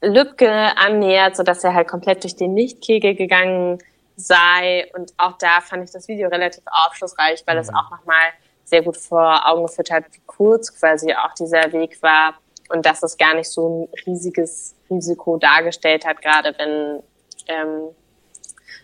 Lübcke 0.00 0.50
annähert, 0.76 1.36
so 1.36 1.42
dass 1.42 1.64
er 1.64 1.74
halt 1.74 1.88
komplett 1.88 2.22
durch 2.22 2.36
den 2.36 2.56
Lichtkegel 2.56 3.14
gegangen 3.14 3.78
sei. 4.16 4.90
Und 4.94 5.12
auch 5.16 5.36
da 5.38 5.60
fand 5.60 5.84
ich 5.84 5.90
das 5.90 6.08
Video 6.08 6.28
relativ 6.28 6.62
aufschlussreich, 6.66 7.42
weil 7.46 7.58
es 7.58 7.68
Mhm. 7.70 7.76
auch 7.76 7.90
nochmal 7.90 8.28
sehr 8.64 8.82
gut 8.82 8.96
vor 8.96 9.46
Augen 9.46 9.66
geführt 9.66 9.90
hat, 9.90 10.04
wie 10.12 10.20
kurz 10.26 10.78
quasi 10.78 11.12
auch 11.14 11.34
dieser 11.34 11.72
Weg 11.72 12.02
war 12.02 12.34
und 12.68 12.84
dass 12.84 13.02
es 13.02 13.16
gar 13.16 13.34
nicht 13.34 13.48
so 13.50 13.88
ein 13.88 13.88
riesiges 14.06 14.74
Risiko 14.90 15.36
dargestellt 15.38 16.04
hat, 16.06 16.20
gerade 16.20 16.54
wenn 16.58 17.02
ähm, 17.46 17.94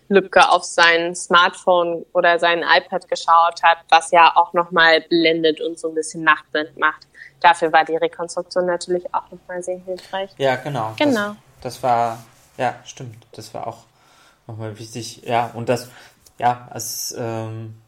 Lübcke 0.09 0.48
auf 0.50 0.64
sein 0.64 1.14
Smartphone 1.14 2.05
oder 2.12 2.38
sein 2.38 2.62
iPad 2.62 3.09
geschaut 3.09 3.62
hat, 3.62 3.78
was 3.88 4.11
ja 4.11 4.32
auch 4.36 4.52
nochmal 4.52 5.00
blendet 5.02 5.61
und 5.61 5.78
so 5.78 5.88
ein 5.88 5.94
bisschen 5.94 6.22
nachtblind 6.22 6.76
macht. 6.78 7.07
Dafür 7.40 7.72
war 7.72 7.84
die 7.84 7.96
Rekonstruktion 7.96 8.66
natürlich 8.66 9.14
auch 9.14 9.30
nochmal 9.30 9.62
sehr 9.62 9.78
hilfreich. 9.78 10.30
Ja, 10.38 10.57
genau. 10.57 10.94
Genau. 10.98 11.28
Das, 11.61 11.74
das 11.74 11.82
war, 11.82 12.18
ja, 12.57 12.74
stimmt. 12.84 13.26
Das 13.32 13.52
war 13.55 13.66
auch 13.66 13.84
nochmal 14.46 14.78
wichtig. 14.78 15.22
Ja, 15.24 15.50
und 15.55 15.68
das, 15.68 15.88
ja, 16.38 16.68
es, 16.74 17.14
ähm, 17.18 17.80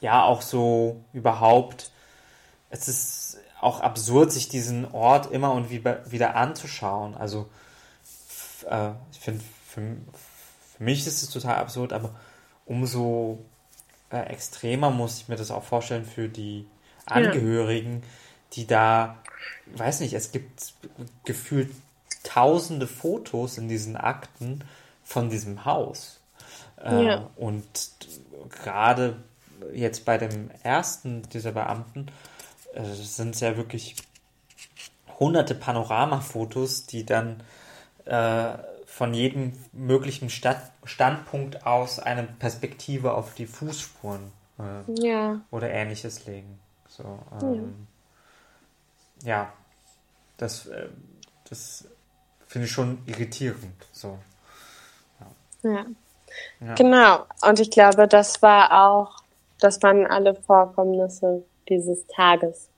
ja, 0.00 0.22
auch 0.22 0.42
so 0.42 1.02
überhaupt, 1.12 1.90
es 2.70 2.88
ist 2.88 3.38
auch 3.60 3.80
absurd, 3.80 4.30
sich 4.32 4.48
diesen 4.48 4.92
Ort 4.92 5.30
immer 5.32 5.52
und 5.52 5.70
wieder, 5.70 6.36
anzuschauen. 6.36 7.16
Also, 7.16 7.48
äh, 8.68 8.90
ich 9.12 9.20
finde, 9.20 9.42
für, 10.76 10.82
mich 10.82 11.06
ist 11.06 11.22
es 11.22 11.30
total 11.30 11.56
absurd, 11.56 11.92
aber 11.92 12.14
umso 12.66 13.44
äh, 14.10 14.26
extremer 14.26 14.90
muss 14.90 15.18
ich 15.18 15.28
mir 15.28 15.36
das 15.36 15.50
auch 15.50 15.64
vorstellen 15.64 16.04
für 16.04 16.28
die 16.28 16.66
Angehörigen, 17.06 18.02
die 18.54 18.66
da, 18.66 19.18
weiß 19.74 20.00
nicht, 20.00 20.14
es 20.14 20.32
gibt 20.32 20.74
gefühlt 21.24 21.70
tausende 22.22 22.86
Fotos 22.86 23.58
in 23.58 23.68
diesen 23.68 23.96
Akten 23.96 24.64
von 25.04 25.28
diesem 25.28 25.64
Haus. 25.64 26.20
Äh, 26.82 27.04
Ja. 27.04 27.30
Und 27.36 27.90
gerade 28.62 29.16
jetzt 29.72 30.04
bei 30.04 30.18
dem 30.18 30.50
ersten 30.62 31.22
dieser 31.30 31.52
Beamten 31.52 32.06
äh, 32.74 32.84
sind 32.84 33.34
es 33.34 33.40
ja 33.40 33.56
wirklich 33.56 33.96
hunderte 35.18 35.54
Panoramafotos, 35.54 36.86
die 36.86 37.06
dann 37.06 37.42
äh, 38.04 38.54
von 38.94 39.12
jedem 39.12 39.52
möglichen 39.72 40.30
Stadt 40.30 40.70
Standpunkt 40.84 41.66
aus 41.66 41.98
eine 41.98 42.22
Perspektive 42.22 43.14
auf 43.14 43.34
die 43.34 43.46
Fußspuren 43.46 44.30
äh, 44.60 45.04
Ja. 45.04 45.40
oder 45.50 45.68
ähnliches 45.68 46.26
legen. 46.26 46.60
So, 46.86 47.18
ähm, 47.42 47.88
ja. 49.24 49.52
das, 50.36 50.66
äh, 50.66 50.86
das 51.48 51.88
finde 52.46 52.66
ich 52.66 52.72
schon 52.72 53.02
irritierend. 53.06 53.84
So. 53.90 54.16
Ja. 55.64 55.86
Ja. 56.60 56.74
Genau. 56.76 57.26
Und 57.42 57.58
ich 57.58 57.72
glaube, 57.72 58.06
das 58.06 58.42
war 58.42 58.86
auch, 58.86 59.24
das 59.58 59.82
waren 59.82 60.06
alle 60.06 60.36
Vorkommnisse 60.36 61.42
dieses 61.68 62.06
Tages, 62.06 62.68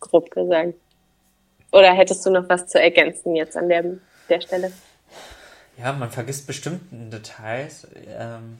grob 0.00 0.30
gesagt. 0.30 0.72
Oder 1.72 1.92
hättest 1.92 2.24
du 2.24 2.30
noch 2.30 2.48
was 2.48 2.68
zu 2.68 2.80
ergänzen 2.80 3.36
jetzt 3.36 3.54
an 3.54 3.68
der, 3.68 3.84
der 4.30 4.40
Stelle? 4.40 4.72
Ja, 5.78 5.92
man 5.92 6.10
vergisst 6.10 6.48
bestimmten 6.48 7.08
Details. 7.12 7.86
Ähm, 7.94 8.58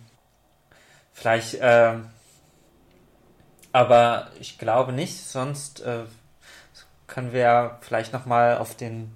vielleicht, 1.13 1.59
ähm, 1.61 2.11
aber 3.73 4.31
ich 4.39 4.57
glaube 4.57 4.93
nicht. 4.93 5.25
Sonst 5.25 5.81
äh, 5.81 6.05
können 7.09 7.33
wir 7.33 7.79
vielleicht 7.81 8.13
nochmal 8.13 8.59
auf 8.59 8.77
den 8.77 9.13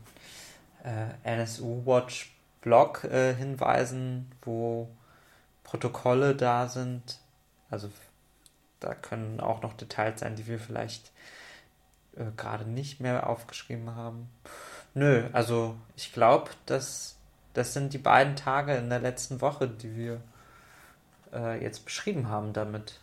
äh, 0.83 1.37
NSU 1.37 1.87
Watch 1.87 2.33
Blog 2.61 3.05
äh, 3.05 3.35
hinweisen, 3.35 4.33
wo 4.43 4.89
Protokolle 5.63 6.35
da 6.35 6.69
sind. 6.69 7.21
Also 7.71 7.89
da 8.81 8.95
können 8.95 9.41
auch 9.41 9.63
noch 9.63 9.75
Details 9.75 10.21
sein, 10.21 10.35
die 10.35 10.49
wir 10.49 10.59
vielleicht 10.59 11.13
äh, 12.17 12.25
gerade 12.37 12.65
nicht 12.65 12.99
mehr 12.99 13.29
aufgeschrieben 13.29 13.95
haben. 13.95 14.29
Nö, 14.93 15.29
also 15.33 15.77
ich 15.95 16.13
glaube, 16.13 16.51
dass 16.67 17.17
das 17.55 17.75
sind 17.75 17.93
die 17.93 17.99
beiden 17.99 18.37
Tage 18.37 18.75
in 18.75 18.91
der 18.91 19.01
letzten 19.01 19.41
Woche, 19.41 19.69
die 19.69 19.97
wir 19.97 20.21
äh, 21.33 21.63
jetzt 21.63 21.85
beschrieben 21.85 22.29
haben 22.29 22.53
damit. 22.53 22.99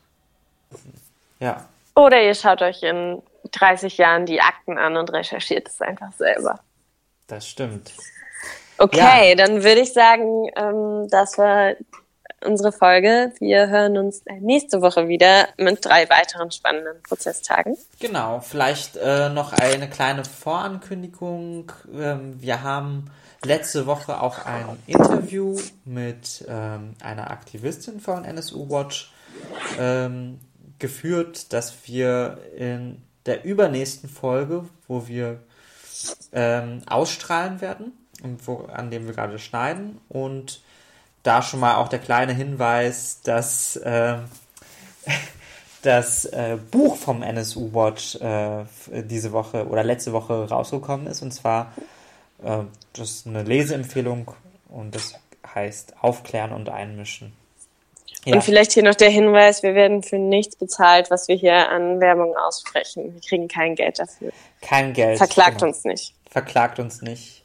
Ja, 1.40 1.66
Oder 1.96 2.22
ihr 2.22 2.36
schaut 2.36 2.62
euch 2.62 2.84
in 2.84 3.22
30 3.52 3.98
Jahren 3.98 4.26
die 4.26 4.42
Akten 4.42 4.78
an 4.78 4.98
und 4.98 5.12
recherchiert 5.12 5.68
es 5.68 5.82
einfach 5.82 6.12
selber. 6.14 6.60
das 7.28 7.48
stimmt. 7.48 7.94
Okay, 8.78 9.36
dann 9.36 9.64
würde 9.64 9.82
ich 9.82 9.92
sagen, 9.92 10.50
ähm, 10.56 11.08
das 11.10 11.38
war 11.38 11.74
unsere 12.46 12.72
Folge. 12.72 13.34
Wir 13.40 13.68
hören 13.68 13.98
uns 13.98 14.24
nächste 14.40 14.82
Woche 14.82 15.08
wieder 15.08 15.50
mit 15.58 15.84
drei 15.84 16.10
weiteren 16.10 16.52
spannenden 16.52 17.02
Prozesstagen. 17.04 17.78
Genau, 18.00 18.40
vielleicht 18.40 18.96
äh, 18.96 19.30
noch 19.30 19.52
eine 19.52 19.90
kleine 19.90 20.24
Vorankündigung. 20.24 21.72
Ähm, 21.94 22.42
wir 22.42 22.64
haben 22.64 23.12
letzte 23.44 23.86
Woche 23.86 24.22
auch 24.22 24.46
ein 24.46 24.66
Interview 24.88 25.60
mit 25.86 26.46
ähm, 26.48 26.96
einer 27.02 27.32
Aktivistin 27.32 28.00
von 28.00 28.26
NSU 28.26 28.70
Watch 28.70 29.14
ähm, 29.78 30.40
geführt, 30.78 31.54
dass 31.54 31.88
wir 31.88 32.40
in 32.58 33.02
der 33.26 33.46
übernächsten 33.46 34.10
Folge, 34.10 34.66
wo 34.88 35.08
wir 35.08 35.40
ähm, 36.32 36.82
ausstrahlen 36.88 37.62
werden 37.62 37.94
und 38.24 38.48
wo, 38.48 38.66
an 38.66 38.90
dem 38.92 39.06
wir 39.06 39.14
gerade 39.14 39.40
schneiden 39.40 40.00
und 40.10 40.62
da 41.24 41.42
schon 41.42 41.60
mal 41.60 41.76
auch 41.76 41.90
der 41.90 42.00
kleine 42.00 42.34
Hinweis, 42.34 43.22
dass 43.24 43.80
ähm, 43.84 44.26
das 45.82 46.26
äh, 46.26 46.58
Buch 46.72 46.98
vom 46.98 47.22
NSU 47.22 47.74
Watch 47.74 48.16
äh, 48.16 48.66
diese 49.04 49.32
Woche 49.32 49.68
oder 49.68 49.84
letzte 49.84 50.14
Woche 50.14 50.50
rausgekommen 50.50 51.08
ist. 51.08 51.22
Und 51.22 51.32
zwar, 51.32 51.74
äh, 51.78 51.82
das 52.42 53.10
ist 53.10 53.28
eine 53.28 53.44
Leseempfehlung 53.44 54.32
und 54.70 54.96
das 54.96 55.14
heißt 55.54 55.96
Aufklären 56.02 56.54
und 56.54 56.70
Einmischen. 56.70 57.34
Ja, 58.26 58.36
Und 58.36 58.44
vielleicht 58.44 58.74
hier 58.74 58.84
noch 58.84 58.96
der 58.96 59.10
Hinweis, 59.10 59.64
wir 59.64 59.74
werden 59.76 60.04
für 60.04 60.18
nichts 60.20 60.56
bezahlt, 60.58 61.10
was 61.10 61.28
wir 61.30 61.36
hier 61.36 61.70
an 61.70 62.00
Werbung 62.02 62.36
aussprechen. 62.36 63.14
Wir 63.14 63.22
kriegen 63.22 63.48
kein 63.48 63.76
Geld 63.76 63.98
dafür. 64.00 64.32
kein 64.62 64.92
Geld. 64.94 65.18
Verklagt 65.18 65.60
genau. 65.60 65.68
uns 65.68 65.84
nicht. 65.86 66.14
Verklagt 66.30 66.80
uns 66.80 67.02
nicht. 67.02 67.44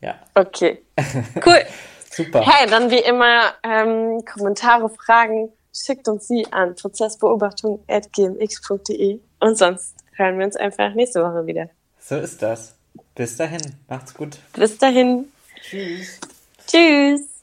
Ja, 0.00 0.14
Okay. 0.34 0.82
Cool. 1.44 1.64
super. 2.10 2.42
Hey, 2.46 2.66
dann 2.68 2.90
wie 2.90 2.98
immer 3.00 3.52
ähm, 3.62 4.24
Kommentare, 4.24 4.88
Fragen, 4.90 5.50
schickt 5.72 6.08
uns 6.08 6.26
sie 6.28 6.46
an 6.52 6.74
prozessbeobachtung.gmx.de 6.74 9.20
und 9.40 9.58
sonst 9.58 9.94
hören 10.16 10.38
wir 10.38 10.46
uns 10.46 10.56
einfach 10.56 10.94
nächste 10.94 11.22
Woche 11.22 11.46
wieder. 11.46 11.68
So 11.98 12.16
ist 12.16 12.40
das. 12.42 12.73
Bis 13.14 13.36
dahin. 13.36 13.60
Macht's 13.88 14.14
gut. 14.14 14.38
Bis 14.54 14.76
dahin. 14.78 15.26
Tschüss. 15.62 16.18
Tschüss. 16.66 17.33